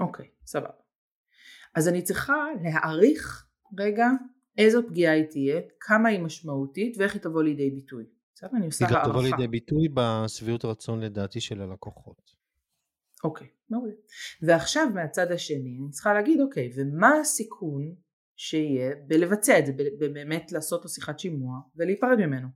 אוקיי, 0.00 0.28
סבבה. 0.46 0.68
אז 1.74 1.88
אני 1.88 2.02
צריכה 2.02 2.34
להעריך 2.62 3.46
רגע 3.78 4.06
איזו 4.58 4.82
פגיעה 4.88 5.14
היא 5.14 5.24
תהיה, 5.24 5.60
כמה 5.80 6.08
היא 6.08 6.20
משמעותית 6.20 6.96
ואיך 6.98 7.14
היא 7.14 7.22
תבוא 7.22 7.42
לידי 7.42 7.70
ביטוי. 7.70 8.04
בסדר? 8.34 8.50
אני 8.56 8.66
עושה 8.66 8.84
הערכה. 8.84 9.02
היא 9.02 9.10
תבוא 9.10 9.22
לידי 9.22 9.48
ביטוי 9.48 9.88
בשביעות 9.94 10.64
רצון 10.64 11.00
לדעתי 11.00 11.40
של 11.40 11.60
הלקוחות. 11.60 12.41
אוקיי, 13.24 13.46
מעולה. 13.70 13.92
ועכשיו 14.42 14.88
מהצד 14.94 15.32
השני 15.32 15.78
אני 15.80 15.90
צריכה 15.90 16.14
להגיד 16.14 16.40
אוקיי, 16.40 16.70
ומה 16.76 17.20
הסיכון 17.20 17.94
שיהיה 18.36 18.94
בלבצע 19.06 19.58
את 19.58 19.66
זה, 19.66 19.72
באמת 19.98 20.52
לעשות 20.52 20.84
לו 20.84 20.88
שיחת 20.90 21.18
שימוע 21.18 21.60
ולהיפרד 21.76 22.18
ממנו. 22.18 22.48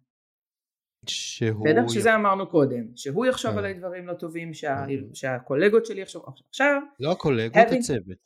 שהוא... 1.06 1.66
בסדר? 1.66 1.88
שזה 1.88 2.14
אמרנו 2.14 2.50
קודם, 2.50 2.96
שהוא 2.96 3.26
יחשוב 3.26 3.52
כן. 3.52 3.58
עליי 3.58 3.74
דברים 3.74 4.06
לא 4.06 4.14
טובים, 4.14 4.54
שה... 4.54 4.84
כן. 4.88 5.14
שהקולגות 5.14 5.86
שלי 5.86 6.00
יחשוב 6.00 6.24
עכשיו. 6.48 6.80
לא 7.00 7.12
הקולגות, 7.12 7.56
having... 7.56 7.78
הצוות. 7.78 8.18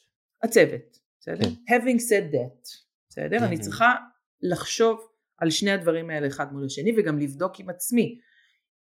הצוות, 0.42 0.98
בסדר? 1.20 1.50
כן. 1.66 1.74
having 1.74 1.98
said 1.98 2.34
that, 2.34 2.68
בסדר? 3.08 3.44
אני 3.44 3.58
צריכה 3.58 3.94
לחשוב 4.42 5.00
על 5.38 5.50
שני 5.50 5.70
הדברים 5.70 6.10
האלה 6.10 6.26
אחד 6.26 6.52
מול 6.52 6.64
השני 6.64 6.92
וגם 6.96 7.18
לבדוק 7.18 7.60
עם 7.60 7.70
עצמי. 7.70 8.18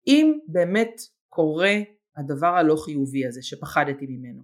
אם 0.08 0.40
באמת 0.48 1.02
קורה 1.30 1.74
הדבר 2.20 2.48
הלא 2.48 2.76
חיובי 2.86 3.26
הזה 3.26 3.42
שפחדתי 3.42 4.06
ממנו, 4.10 4.44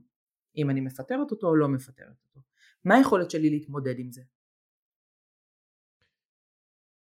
אם 0.58 0.70
אני 0.70 0.82
מפטרת 0.82 1.32
אותו 1.32 1.48
או 1.48 1.56
לא 1.56 1.68
מפטרת 1.68 2.16
אותו, 2.28 2.40
מה 2.86 2.96
היכולת 2.96 3.32
שלי 3.32 3.50
להתמודד 3.50 4.00
עם 4.00 4.12
זה? 4.12 4.22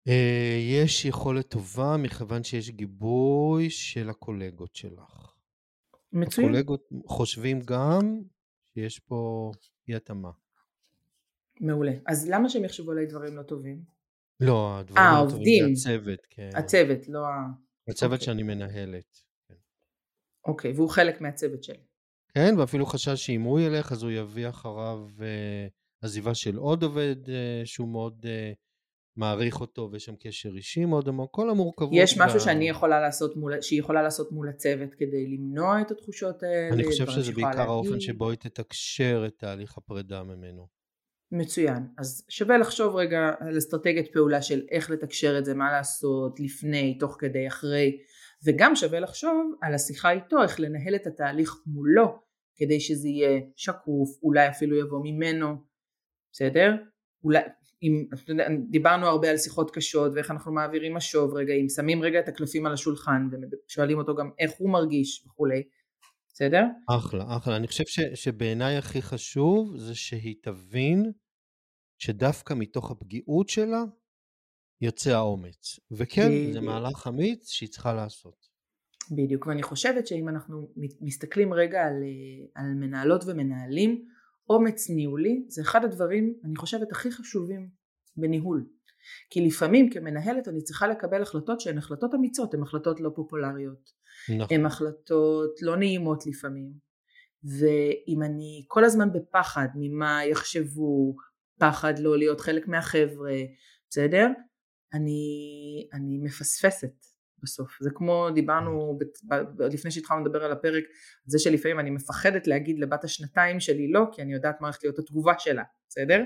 אה, 0.07 0.57
יש 0.59 1.05
יכולת 1.05 1.49
טובה 1.49 1.97
מכיוון 1.97 2.43
שיש 2.43 2.69
גיבוי 2.69 3.69
של 3.69 4.09
הקולגות 4.09 4.75
שלך. 4.75 5.33
מצוין. 6.13 6.47
הקולגות 6.47 6.89
חושבים 7.05 7.59
גם 7.65 8.21
שיש 8.73 8.99
פה 8.99 9.51
אי 9.87 9.95
התאמה. 9.95 10.31
מעולה. 11.59 11.91
אז 12.05 12.29
למה 12.29 12.49
שהם 12.49 12.63
יחשבו 12.63 12.91
עליי 12.91 13.05
דברים 13.05 13.37
לא 13.37 13.43
טובים? 13.43 13.83
לא, 14.39 14.77
הדברים 14.79 15.03
הטובים 15.03 15.17
העובדים, 15.17 15.75
זה 15.75 15.89
הצוות, 15.89 16.19
כן. 16.29 16.49
הצוות, 16.55 17.07
לא 17.07 17.27
ה... 17.27 17.47
הצוות 17.89 18.11
אוקיי. 18.11 18.25
שאני 18.25 18.43
מנהלת. 18.43 19.26
אוקיי, 20.47 20.71
והוא 20.71 20.89
חלק 20.89 21.21
מהצוות 21.21 21.63
שלי. 21.63 21.83
כן, 22.33 22.55
ואפילו 22.57 22.85
חשש 22.85 23.25
שאם 23.25 23.41
הוא 23.41 23.59
ילך 23.59 23.91
אז 23.91 24.03
הוא 24.03 24.11
יביא 24.11 24.49
אחריו 24.49 24.99
אה, 25.21 25.67
עזיבה 26.01 26.35
של 26.35 26.55
עוד 26.55 26.83
עובד 26.83 27.15
אה, 27.29 27.61
שהוא 27.65 27.87
מאוד 27.87 28.25
אה, 28.29 28.51
מעריך 29.17 29.61
אותו 29.61 29.89
ויש 29.91 30.05
שם 30.05 30.15
קשר 30.15 30.55
אישי 30.55 30.85
מאוד 30.85 31.07
עמוק, 31.07 31.33
כל 31.33 31.49
המורכבות. 31.49 31.91
יש 31.93 32.17
משהו 32.17 32.37
וה- 32.37 32.43
שאני 32.43 32.69
יכולה 32.69 32.99
לעשות 32.99 33.35
מול, 33.35 33.61
שהיא 33.61 33.79
יכולה 33.79 34.01
לעשות 34.01 34.31
מול 34.31 34.49
הצוות 34.49 34.93
כדי 34.93 35.27
למנוע 35.27 35.81
את 35.81 35.91
התחושות 35.91 36.43
האלה? 36.43 36.73
אני 36.73 36.83
חושב 36.83 37.07
שזה 37.07 37.31
בעיקר 37.31 37.61
האופן 37.61 37.89
להגיד? 37.89 38.01
שבו 38.01 38.29
היא 38.29 38.37
תתקשר 38.37 39.23
את 39.27 39.33
תהליך 39.37 39.77
הפרידה 39.77 40.23
ממנו. 40.23 40.67
מצוין. 41.31 41.87
אז 41.97 42.25
שווה 42.29 42.57
לחשוב 42.57 42.95
רגע 42.95 43.31
על 43.39 43.57
אסטרטגיית 43.57 44.13
פעולה 44.13 44.41
של 44.41 44.61
איך 44.71 44.89
לתקשר 44.89 45.37
את 45.39 45.45
זה, 45.45 45.53
מה 45.53 45.71
לעשות 45.71 46.39
לפני, 46.39 46.97
תוך 46.99 47.15
כדי, 47.19 47.47
אחרי, 47.47 47.97
וגם 48.45 48.75
שווה 48.75 48.99
לחשוב 48.99 49.55
על 49.61 49.73
השיחה 49.73 50.11
איתו, 50.11 50.43
איך 50.43 50.59
לנהל 50.59 50.95
את 50.95 51.07
התהליך 51.07 51.55
מולו, 51.65 52.19
כדי 52.55 52.79
שזה 52.79 53.07
יהיה 53.07 53.41
שקוף, 53.55 54.23
אולי 54.23 54.49
אפילו 54.49 54.77
יבוא 54.77 54.99
ממנו, 55.03 55.55
בסדר? 56.31 56.75
אולי, 57.23 57.39
אם, 57.83 58.05
דיברנו 58.69 59.07
הרבה 59.07 59.29
על 59.29 59.37
שיחות 59.37 59.71
קשות 59.71 60.11
ואיך 60.15 60.31
אנחנו 60.31 60.53
מעבירים 60.53 60.95
משוב 60.95 61.33
רגע, 61.33 61.53
אם 61.53 61.69
שמים 61.69 62.03
רגע 62.03 62.19
את 62.19 62.27
הקלפים 62.27 62.65
על 62.65 62.73
השולחן 62.73 63.27
ושואלים 63.67 63.97
אותו 63.97 64.15
גם 64.15 64.29
איך 64.39 64.51
הוא 64.57 64.69
מרגיש 64.69 65.25
וכולי, 65.25 65.63
בסדר? 66.33 66.63
אחלה, 66.89 67.37
אחלה. 67.37 67.55
אני 67.55 67.67
חושב 67.67 67.83
ש, 67.87 67.99
שבעיניי 67.99 68.77
הכי 68.77 69.01
חשוב 69.01 69.77
זה 69.77 69.95
שהיא 69.95 70.35
תבין 70.41 71.11
שדווקא 71.97 72.53
מתוך 72.53 72.91
הפגיעות 72.91 73.49
שלה 73.49 73.83
יוצא 74.81 75.11
האומץ. 75.11 75.79
וכן, 75.91 76.29
זה 76.29 76.47
בדיוק. 76.49 76.63
מהלך 76.63 77.07
אמיץ 77.07 77.49
שהיא 77.49 77.69
צריכה 77.69 77.93
לעשות. 77.93 78.47
בדיוק, 79.11 79.47
ואני 79.47 79.63
חושבת 79.63 80.07
שאם 80.07 80.29
אנחנו 80.29 80.69
מסתכלים 81.01 81.53
רגע 81.53 81.81
על, 81.81 82.03
אה, 82.03 82.61
על 82.61 82.73
מנהלות 82.73 83.23
ומנהלים, 83.27 84.05
אומץ 84.49 84.89
ניהולי 84.89 85.45
זה 85.47 85.61
אחד 85.61 85.85
הדברים, 85.85 86.33
אני 86.45 86.55
חושבת, 86.55 86.91
הכי 86.91 87.11
חשובים 87.11 87.69
בניהול. 88.17 88.67
כי 89.29 89.41
לפעמים 89.45 89.89
כמנהלת 89.89 90.47
אני 90.47 90.63
צריכה 90.63 90.87
לקבל 90.87 91.21
החלטות 91.21 91.61
שהן 91.61 91.77
החלטות 91.77 92.13
אמיצות, 92.15 92.53
הן 92.53 92.63
החלטות 92.63 92.99
לא 92.99 93.09
פופולריות, 93.15 93.91
נכון. 94.29 94.55
הן 94.55 94.65
החלטות 94.65 95.51
לא 95.61 95.75
נעימות 95.75 96.25
לפעמים. 96.25 96.71
ואם 97.43 98.23
אני 98.23 98.65
כל 98.67 98.83
הזמן 98.83 99.13
בפחד 99.13 99.67
ממה 99.75 100.25
יחשבו, 100.25 101.15
פחד 101.59 101.99
לא 101.99 102.17
להיות 102.17 102.41
חלק 102.41 102.67
מהחבר'ה, 102.67 103.35
בסדר? 103.89 104.27
אני, 104.93 105.87
אני 105.93 106.17
מפספסת 106.17 106.93
בסוף. 107.43 107.77
זה 107.81 107.89
כמו 107.93 108.29
דיברנו 108.35 108.97
ב- 108.99 109.33
ב- 109.33 109.61
עוד 109.61 109.73
לפני 109.73 109.91
שהתחלנו 109.91 110.25
לדבר 110.25 110.43
על 110.43 110.51
הפרק, 110.51 110.83
זה 111.25 111.39
שלפעמים 111.39 111.79
אני 111.79 111.89
מפחדת 111.89 112.47
להגיד 112.47 112.79
לבת 112.79 113.03
השנתיים 113.03 113.59
שלי 113.59 113.91
לא, 113.91 114.05
כי 114.11 114.21
אני 114.21 114.33
יודעת 114.33 114.61
מה 114.61 114.67
הולכת 114.67 114.83
להיות 114.83 114.99
התגובה 114.99 115.33
שלה, 115.39 115.63
בסדר? 115.89 116.23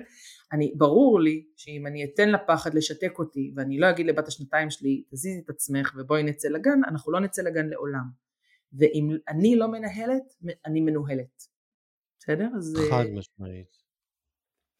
אני, 0.51 0.73
ברור 0.77 1.21
לי 1.21 1.45
שאם 1.55 1.87
אני 1.87 2.03
אתן 2.03 2.29
לה 2.29 2.37
פחד 2.37 2.73
לשתק 2.73 3.19
אותי 3.19 3.53
ואני 3.55 3.79
לא 3.79 3.89
אגיד 3.89 4.05
לבת 4.05 4.27
השנתיים 4.27 4.69
שלי 4.69 5.03
תזיזי 5.09 5.41
את 5.45 5.49
עצמך 5.49 5.93
ובואי 5.97 6.23
נצא 6.23 6.49
לגן, 6.49 6.81
אנחנו 6.87 7.11
לא 7.11 7.19
נצא 7.19 7.41
לגן 7.41 7.67
לעולם. 7.67 8.21
ואם 8.73 9.17
אני 9.27 9.55
לא 9.55 9.67
מנהלת, 9.67 10.23
אני 10.65 10.81
מנוהלת. 10.81 11.47
בסדר? 12.19 12.47
אז, 12.57 12.77
חד 12.89 13.05
משמעית. 13.13 13.77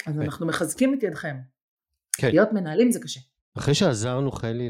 אז 0.07 0.15
כן. 0.15 0.21
אנחנו 0.21 0.47
מחזקים 0.47 0.93
את 0.93 1.03
ידכם. 1.03 1.35
כן. 2.17 2.29
להיות 2.29 2.49
מנהלים 2.53 2.91
זה 2.91 2.99
קשה. 2.99 3.19
אחרי 3.57 3.73
שעזרנו 3.73 4.31
חלי 4.31 4.69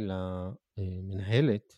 למנהלת 0.77 1.73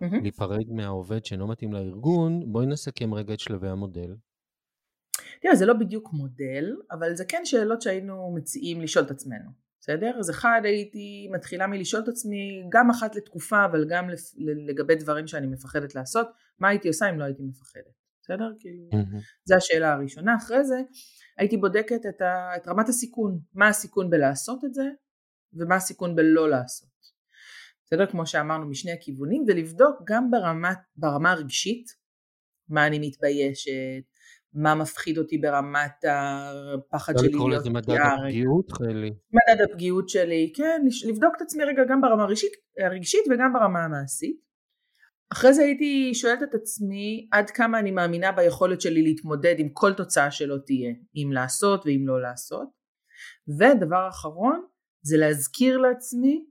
מהמם. 0.00 0.22
להיפרד 0.22 0.68
מהעובד 0.68 1.24
שאינו 1.24 1.46
מתאים 1.46 1.72
לארגון, 1.72 2.52
בואי 2.52 2.66
נסכם 2.66 3.14
רגע 3.14 3.34
את 3.34 3.40
שלבי 3.40 3.68
המודל. 3.68 4.14
תראה, 5.40 5.54
זה 5.54 5.66
לא 5.66 5.74
בדיוק 5.74 6.12
מודל, 6.12 6.76
אבל 6.90 7.16
זה 7.16 7.24
כן 7.24 7.40
שאלות 7.44 7.82
שהיינו 7.82 8.34
מציעים 8.34 8.80
לשאול 8.80 9.04
את 9.04 9.10
עצמנו, 9.10 9.50
בסדר? 9.80 10.16
אז 10.18 10.30
אחד 10.30 10.60
הייתי 10.64 11.28
מתחילה 11.34 11.66
מלשאול 11.66 12.02
את 12.02 12.08
עצמי 12.08 12.66
גם 12.72 12.90
אחת 12.90 13.16
לתקופה, 13.16 13.64
אבל 13.64 13.84
גם 13.88 14.08
לגבי 14.66 14.94
דברים 14.94 15.26
שאני 15.26 15.46
מפחדת 15.46 15.94
לעשות, 15.94 16.28
מה 16.58 16.68
הייתי 16.68 16.88
עושה 16.88 17.10
אם 17.10 17.18
לא 17.18 17.24
הייתי 17.24 17.42
מפחדת, 17.42 17.94
בסדר? 18.22 18.52
כאילו, 18.58 18.88
מהמם. 18.92 19.20
זו 19.44 19.54
השאלה 19.54 19.92
הראשונה. 19.92 20.36
אחרי 20.36 20.64
זה 20.64 20.80
הייתי 21.38 21.56
בודקת 21.56 22.06
את, 22.08 22.20
ה, 22.20 22.56
את 22.56 22.68
רמת 22.68 22.88
הסיכון, 22.88 23.38
מה 23.54 23.68
הסיכון 23.68 24.10
בלעשות 24.10 24.64
את 24.64 24.74
זה, 24.74 24.84
ומה 25.52 25.74
הסיכון 25.76 26.16
בלא 26.16 26.50
לעשות. 26.50 26.88
בסדר? 27.86 28.06
כמו 28.06 28.26
שאמרנו 28.26 28.68
משני 28.68 28.92
הכיוונים, 28.92 29.44
ולבדוק 29.48 30.02
גם 30.06 30.30
ברמת, 30.30 30.78
ברמה 30.96 31.32
הרגשית, 31.32 31.86
מה 32.68 32.86
אני 32.86 32.98
מתביישת, 32.98 34.02
מה 34.54 34.74
מפחיד 34.74 35.18
אותי 35.18 35.38
ברמת 35.38 36.04
הפחד 36.04 37.12
אפשר 37.12 37.24
שלי 37.24 37.32
לקרוא 37.32 37.48
להיות 37.50 37.62
לזה 37.62 37.70
מדד 37.70 37.84
פגיעה, 37.84 38.14
רגע. 38.14 38.26
הפגיעות, 38.26 38.72
חלי. 38.72 39.10
מדד 39.32 39.60
הפגיעות 39.70 40.08
שלי, 40.08 40.52
כן, 40.56 40.82
לבדוק 41.08 41.34
את 41.36 41.42
עצמי 41.42 41.64
רגע 41.64 41.82
גם 41.88 42.00
ברמה 42.00 42.22
הרגשית, 42.22 42.52
הרגשית 42.86 43.24
וגם 43.30 43.52
ברמה 43.52 43.84
המעשית. 43.84 44.48
אחרי 45.32 45.54
זה 45.54 45.62
הייתי 45.62 46.14
שואלת 46.14 46.42
את 46.42 46.54
עצמי 46.54 47.28
עד 47.32 47.50
כמה 47.50 47.78
אני 47.78 47.90
מאמינה 47.90 48.32
ביכולת 48.32 48.80
שלי 48.80 49.02
להתמודד 49.02 49.54
עם 49.58 49.68
כל 49.72 49.92
תוצאה 49.92 50.30
שלא 50.30 50.56
תהיה, 50.66 50.90
אם 51.16 51.32
לעשות 51.32 51.86
ואם 51.86 52.04
לא 52.06 52.22
לעשות. 52.22 52.68
ודבר 53.48 54.08
אחרון 54.08 54.64
זה 55.02 55.16
להזכיר 55.16 55.78
לעצמי 55.78 56.46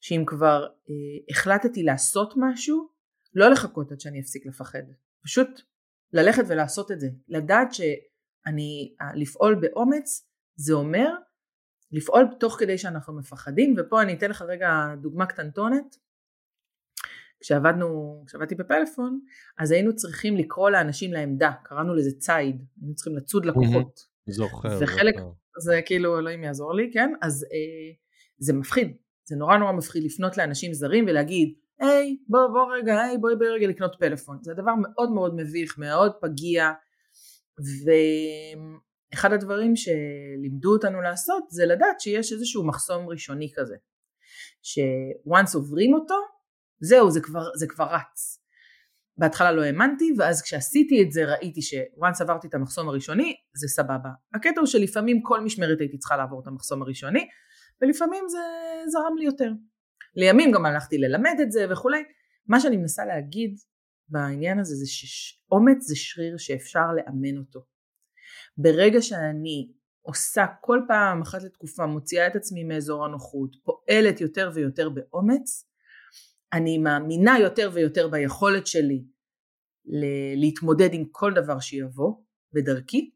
שאם 0.00 0.24
כבר 0.26 0.66
אה, 0.66 0.94
החלטתי 1.30 1.82
לעשות 1.82 2.34
משהו, 2.36 2.88
לא 3.34 3.50
לחכות 3.50 3.92
עד 3.92 4.00
שאני 4.00 4.20
אפסיק 4.20 4.46
לפחד, 4.46 4.82
פשוט 5.24 5.48
ללכת 6.12 6.42
ולעשות 6.48 6.90
את 6.90 7.00
זה, 7.00 7.08
לדעת 7.28 7.74
שאני, 7.74 8.94
אה, 9.00 9.14
לפעול 9.14 9.54
באומץ 9.54 10.28
זה 10.56 10.72
אומר 10.72 11.14
לפעול 11.92 12.24
תוך 12.40 12.56
כדי 12.58 12.78
שאנחנו 12.78 13.14
מפחדים, 13.18 13.74
ופה 13.78 14.02
אני 14.02 14.14
אתן 14.14 14.30
לך 14.30 14.42
רגע 14.42 14.94
דוגמה 15.00 15.26
קטנטונת. 15.26 15.96
כשעבדנו, 17.40 18.22
כשעבדתי 18.26 18.54
בפלאפון, 18.54 19.20
אז 19.58 19.70
היינו 19.70 19.96
צריכים 19.96 20.36
לקרוא 20.36 20.70
לאנשים 20.70 21.12
לעמדה, 21.12 21.52
קראנו 21.64 21.94
לזה 21.94 22.10
ציד, 22.18 22.62
היינו 22.80 22.94
צריכים 22.94 23.16
לצוד 23.16 23.46
לקוחות. 23.46 24.00
זוכר, 24.26 24.78
וחלק, 24.80 25.14
זוכר. 25.14 25.32
זה 25.58 25.80
כאילו 25.86 26.18
אלוהים 26.18 26.44
יעזור 26.44 26.74
לי, 26.74 26.90
כן? 26.92 27.10
אז 27.22 27.44
אה, 27.44 27.94
זה 28.38 28.52
מפחיד, 28.52 28.96
זה 29.28 29.36
נורא 29.36 29.56
נורא 29.56 29.72
מפחיד 29.72 30.04
לפנות 30.04 30.36
לאנשים 30.36 30.74
זרים 30.74 31.04
ולהגיד, 31.08 31.54
היי 31.80 32.16
בוא 32.28 32.46
בוא 32.46 32.74
רגע, 32.74 33.00
היי 33.02 33.18
בואי 33.18 33.36
בואי 33.36 33.48
רגע 33.48 33.66
לקנות 33.66 33.96
פלאפון. 33.98 34.38
זה 34.42 34.54
דבר 34.54 34.72
מאוד 34.82 35.10
מאוד 35.12 35.34
מביך, 35.34 35.78
מאוד 35.78 36.12
פגיע, 36.20 36.70
ואחד 39.12 39.32
הדברים 39.32 39.76
שלימדו 39.76 40.72
אותנו 40.72 41.00
לעשות 41.00 41.44
זה 41.50 41.66
לדעת 41.66 42.00
שיש 42.00 42.32
איזשהו 42.32 42.66
מחסום 42.66 43.08
ראשוני 43.08 43.52
כזה, 43.56 43.76
ש-once 44.62 45.54
עוברים 45.54 45.94
אותו, 45.94 46.14
זהו, 46.80 47.10
זה 47.10 47.20
כבר, 47.20 47.44
זה 47.54 47.66
כבר 47.66 47.84
רץ. 47.84 48.37
בהתחלה 49.18 49.52
לא 49.52 49.62
האמנתי, 49.62 50.12
ואז 50.18 50.42
כשעשיתי 50.42 51.02
את 51.02 51.12
זה 51.12 51.24
ראיתי 51.24 51.62
ש-once 51.62 52.22
עברתי 52.22 52.46
את 52.46 52.54
המחסום 52.54 52.88
הראשוני, 52.88 53.34
זה 53.54 53.68
סבבה. 53.68 54.10
הקטע 54.34 54.60
הוא 54.60 54.66
שלפעמים 54.66 55.22
כל 55.22 55.40
משמרת 55.40 55.80
הייתי 55.80 55.98
צריכה 55.98 56.16
לעבור 56.16 56.40
את 56.42 56.46
המחסום 56.46 56.82
הראשוני, 56.82 57.28
ולפעמים 57.82 58.24
זה 58.28 58.38
זרם 58.86 59.18
לי 59.18 59.24
יותר. 59.24 59.52
לימים 60.16 60.52
גם 60.52 60.66
הלכתי 60.66 60.98
ללמד 60.98 61.36
את 61.42 61.52
זה 61.52 61.66
וכולי. 61.70 62.02
מה 62.46 62.60
שאני 62.60 62.76
מנסה 62.76 63.04
להגיד 63.04 63.56
בעניין 64.08 64.58
הזה 64.58 64.74
זה 64.74 64.86
שאומץ 64.86 65.78
זה 65.80 65.96
שריר 65.96 66.36
שאפשר 66.36 66.86
לאמן 66.96 67.38
אותו. 67.38 67.60
ברגע 68.56 69.02
שאני 69.02 69.72
עושה 70.02 70.46
כל 70.60 70.80
פעם 70.88 71.22
אחת 71.22 71.42
לתקופה, 71.42 71.86
מוציאה 71.86 72.26
את 72.26 72.36
עצמי 72.36 72.64
מאזור 72.64 73.04
הנוחות, 73.04 73.50
פועלת 73.64 74.20
יותר 74.20 74.50
ויותר 74.54 74.88
באומץ, 74.88 75.67
אני 76.52 76.78
מאמינה 76.78 77.38
יותר 77.38 77.70
ויותר 77.74 78.08
ביכולת 78.08 78.66
שלי 78.66 79.04
להתמודד 80.36 80.88
עם 80.92 81.04
כל 81.12 81.32
דבר 81.34 81.60
שיבוא 81.60 82.14
בדרכי, 82.52 83.10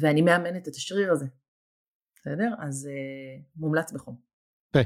ואני 0.00 0.22
מאמנת 0.22 0.68
את 0.68 0.74
השריר 0.74 1.12
הזה. 1.12 1.26
בסדר? 2.14 2.54
אז 2.58 2.88
uh, 2.90 3.42
מומלץ 3.56 3.92
בחום. 3.92 4.16
פה. 4.72 4.78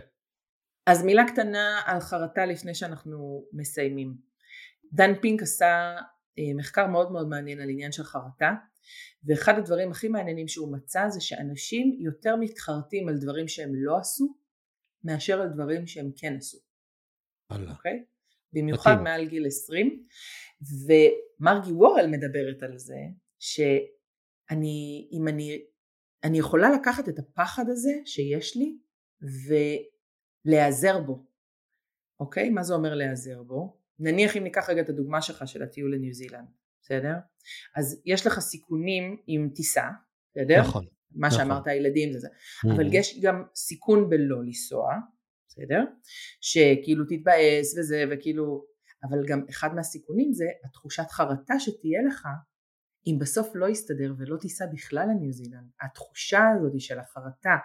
אז 0.87 1.05
מילה 1.05 1.23
קטנה 1.33 1.81
על 1.85 2.01
חרטה 2.01 2.47
לפני 2.47 2.75
שאנחנו 2.75 3.45
מסיימים. 3.53 4.15
דן 4.93 5.21
פינק 5.21 5.43
עשה 5.43 5.97
uh, 5.99 6.57
מחקר 6.57 6.87
מאוד 6.87 7.13
מאוד 7.13 7.29
מעניין 7.29 7.61
על 7.61 7.69
עניין 7.71 7.93
של 7.93 8.03
חרטה, 8.03 8.55
ואחד 9.25 9.59
הדברים 9.59 9.91
הכי 9.91 10.09
מעניינים 10.09 10.49
שהוא 10.49 10.73
מצא 10.73 11.09
זה 11.09 11.21
שאנשים 11.21 11.97
יותר 12.01 12.37
מתחרטים 12.37 13.09
על 13.09 13.19
דברים 13.19 13.49
שהם 13.49 13.71
לא 13.75 13.99
עשו, 13.99 14.37
מאשר 15.05 15.41
על 15.41 15.49
דברים 15.49 15.87
שהם 15.87 16.11
כן 16.17 16.37
עשו. 16.37 16.59
אוקיי? 17.71 18.05
במיוחד 18.53 18.91
מתאים. 18.91 19.05
מעל 19.05 19.29
גיל 19.29 19.47
20 19.47 20.07
ומרגי 20.87 21.73
וורל 21.73 22.07
מדברת 22.07 22.63
על 22.63 22.79
זה 22.79 22.99
שאני 23.39 25.09
אם 25.13 25.29
אני 25.29 25.65
אני 26.25 26.39
יכולה 26.39 26.71
לקחת 26.71 27.09
את 27.09 27.19
הפחד 27.19 27.65
הזה 27.69 27.93
שיש 28.05 28.57
לי 28.57 28.79
להיעזר 30.45 31.01
בו. 31.01 31.27
אוקיי? 32.21 32.51
מה 32.51 32.63
זה 32.63 32.75
אומר 32.75 32.95
להיעזר 32.95 33.43
בו? 33.43 33.77
נניח 33.99 34.37
אם 34.37 34.43
ניקח 34.43 34.71
רגע 34.71 34.81
את 34.81 34.89
הדוגמה 34.89 35.23
שלך 35.23 35.49
של 35.49 35.63
הטיול 35.63 35.95
לניו 35.95 36.13
זילנד, 36.13 36.49
בסדר? 36.83 37.15
אז 37.77 38.03
יש 38.05 38.27
לך 38.27 38.39
סיכונים 38.39 39.17
עם 39.27 39.51
טיסה, 39.55 39.89
בסדר? 40.31 40.61
נכון. 40.61 40.87
מה 41.11 41.29
נכון. 41.29 41.39
שאמרת 41.39 41.67
הילדים 41.67 42.13
זה 42.13 42.19
זה. 42.19 42.29
Mhm. 42.29 42.75
אבל 42.75 42.89
יש 42.93 43.21
גם 43.23 43.45
סיכון 43.55 44.11
בלא 44.11 44.45
לנסוע, 44.45 44.95
בסדר? 45.53 45.85
שכאילו 46.41 47.05
תתבאס 47.05 47.79
וזה 47.79 48.05
וכאילו, 48.11 48.65
אבל 49.05 49.19
גם 49.27 49.43
אחד 49.51 49.75
מהסיכונים 49.75 50.33
זה 50.33 50.45
התחושת 50.65 51.11
חרטה 51.11 51.55
שתהיה 51.59 52.03
לך 52.09 52.27
אם 53.07 53.19
בסוף 53.21 53.49
לא 53.55 53.69
יסתדר 53.69 54.15
ולא 54.19 54.37
תיסע 54.37 54.67
בכלל 54.73 55.09
לניו 55.09 55.33
זילנד. 55.33 55.71
התחושה 55.83 56.41
הזאת 56.57 56.73
של 56.81 56.99
החרטה 56.99 57.57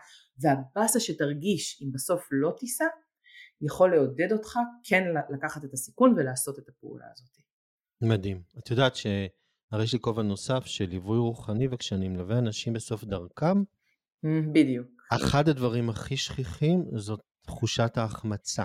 והבאסה 0.42 1.00
שתרגיש 1.00 1.82
אם 1.82 1.92
בסוף 1.92 2.28
לא 2.32 2.56
תיסע, 2.60 2.86
יכול 3.62 3.96
לעודד 3.96 4.32
אותך 4.32 4.60
כן 4.84 5.04
לקחת 5.30 5.66
את 5.66 5.74
הסיכון 5.74 6.14
ולעשות 6.18 6.60
את 6.60 6.70
הפעולה 6.70 7.06
הזאת. 7.12 7.38
מדהים. 8.02 8.42
את 8.60 8.72
יודעת 8.72 8.96
שהרי 8.96 9.84
יש 9.84 9.94
לי 9.94 10.00
כובע 10.00 10.24
נוסף 10.24 10.66
של 10.66 10.86
ליווי 10.86 11.18
רוחני, 11.18 11.68
וכשאני 11.72 12.08
מלווה 12.08 12.38
אנשים 12.38 12.74
בסוף 12.74 13.04
דרכם, 13.04 13.64
Mm, 14.26 14.50
בדיוק. 14.54 14.88
אחד 15.12 15.50
הדברים 15.50 15.90
הכי 15.90 16.18
שכיחים 16.18 16.86
זאת 16.96 17.20
תחושת 17.48 17.98
ההחמצה. 17.98 18.64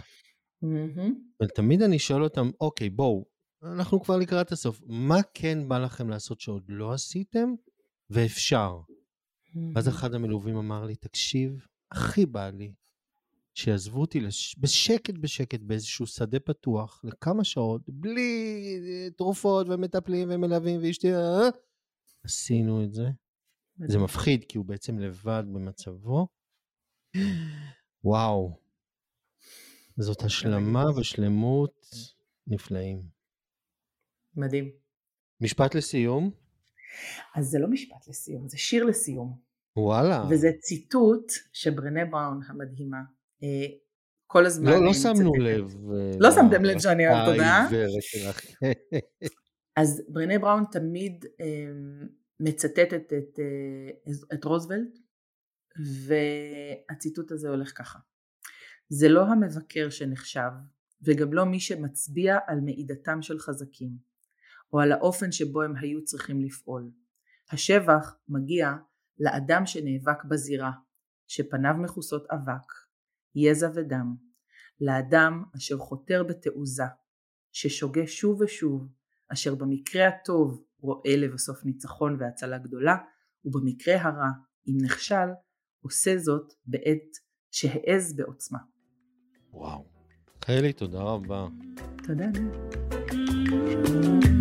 מהמם. 0.62 1.14
ותמיד 1.42 1.82
אני 1.82 1.98
שואל 1.98 2.22
אותם, 2.22 2.50
אוקיי, 2.60 2.90
בואו, 2.90 3.24
אנחנו 3.62 4.00
כבר 4.00 4.16
לקראת 4.16 4.52
הסוף, 4.52 4.80
מה 4.86 5.18
כן 5.34 5.68
בא 5.68 5.78
לכם 5.78 6.08
לעשות 6.08 6.40
שעוד 6.40 6.62
לא 6.68 6.92
עשיתם, 6.92 7.54
ואפשר? 8.10 8.80
ואז 9.74 9.88
אחד 9.88 10.14
המלווים 10.14 10.56
אמר 10.56 10.84
לי, 10.84 10.96
תקשיב, 10.96 11.66
הכי 11.92 12.26
בא 12.26 12.50
לי 12.50 12.74
שיעזבו 13.54 14.00
אותי 14.00 14.20
לש... 14.20 14.58
בשקט 14.58 15.14
בשקט 15.14 15.60
באיזשהו 15.60 16.06
שדה 16.06 16.40
פתוח 16.40 17.00
לכמה 17.04 17.44
שעות, 17.44 17.82
בלי 17.88 18.62
אה, 18.86 19.10
תרופות 19.10 19.66
ומטפלים 19.68 20.28
ומלווים 20.30 20.80
ואשתי... 20.82 21.14
אה, 21.14 21.48
עשינו 22.24 22.84
את 22.84 22.92
זה. 22.92 23.04
זה 23.88 23.98
מפחיד, 23.98 24.44
כי 24.48 24.58
הוא 24.58 24.66
בעצם 24.66 24.98
לבד 24.98 25.44
במצבו. 25.46 26.28
וואו. 28.04 28.61
זאת 29.98 30.22
השלמה 30.22 30.84
ושלמות 30.96 31.86
נפלאים. 32.46 33.02
מדהים. 34.36 34.70
משפט 35.40 35.74
לסיום? 35.74 36.30
אז 37.34 37.46
זה 37.46 37.58
לא 37.58 37.68
משפט 37.70 38.08
לסיום, 38.08 38.48
זה 38.48 38.58
שיר 38.58 38.84
לסיום. 38.84 39.38
וואלה. 39.76 40.24
וזה 40.30 40.48
ציטוט 40.60 41.32
שברנה 41.52 42.04
בראון 42.04 42.40
המדהימה 42.48 43.00
אה, 43.42 43.66
כל 44.26 44.46
הזמן 44.46 44.70
לא, 44.70 44.84
לא 44.84 44.92
שמנו. 44.92 45.32
לב. 45.34 45.74
אה, 45.92 46.10
לא 46.20 46.28
ל- 46.28 46.32
שמתם 46.32 46.64
לב 46.64 46.78
שאני 46.78 47.08
אוהבת 47.08 47.28
אותה, 47.32 47.42
אה? 47.42 47.68
שלך. 48.00 48.40
אז 49.80 50.02
ברנה 50.08 50.38
בראון 50.38 50.64
תמיד 50.72 51.24
אה, 51.40 51.46
מצטטת 52.40 53.12
את, 53.18 53.38
אה, 53.38 54.12
את 54.34 54.44
רוזוולט 54.44 54.98
והציטוט 56.06 57.32
הזה 57.32 57.48
הולך 57.48 57.78
ככה 57.78 57.98
זה 58.94 59.08
לא 59.08 59.26
המבקר 59.26 59.90
שנחשב 59.90 60.50
וגם 61.02 61.32
לא 61.32 61.44
מי 61.44 61.60
שמצביע 61.60 62.38
על 62.46 62.60
מעידתם 62.60 63.22
של 63.22 63.38
חזקים 63.38 63.90
או 64.72 64.80
על 64.80 64.92
האופן 64.92 65.32
שבו 65.32 65.62
הם 65.62 65.76
היו 65.76 66.04
צריכים 66.04 66.40
לפעול. 66.40 66.90
השבח 67.50 68.14
מגיע 68.28 68.72
לאדם 69.18 69.66
שנאבק 69.66 70.24
בזירה, 70.24 70.70
שפניו 71.26 71.74
מכוסות 71.74 72.26
אבק, 72.30 72.72
יזע 73.34 73.70
ודם, 73.74 74.16
לאדם 74.80 75.44
אשר 75.56 75.78
חותר 75.78 76.22
בתעוזה, 76.24 76.84
ששוגה 77.52 78.06
שוב 78.06 78.40
ושוב, 78.40 78.88
אשר 79.28 79.54
במקרה 79.54 80.08
הטוב 80.08 80.64
רואה 80.78 81.16
לבסוף 81.16 81.64
ניצחון 81.64 82.16
והצלה 82.20 82.58
גדולה, 82.58 82.96
ובמקרה 83.44 84.02
הרע, 84.02 84.30
אם 84.66 84.74
נכשל, 84.84 85.28
עושה 85.80 86.18
זאת 86.18 86.52
בעת 86.66 87.16
שהעז 87.50 88.16
בעוצמה. 88.16 88.71
וואו. 89.54 89.84
חיילי, 90.44 90.72
תודה 90.72 91.00
רבה. 91.00 91.46
תודה. 92.06 92.26
נו. 92.26 94.31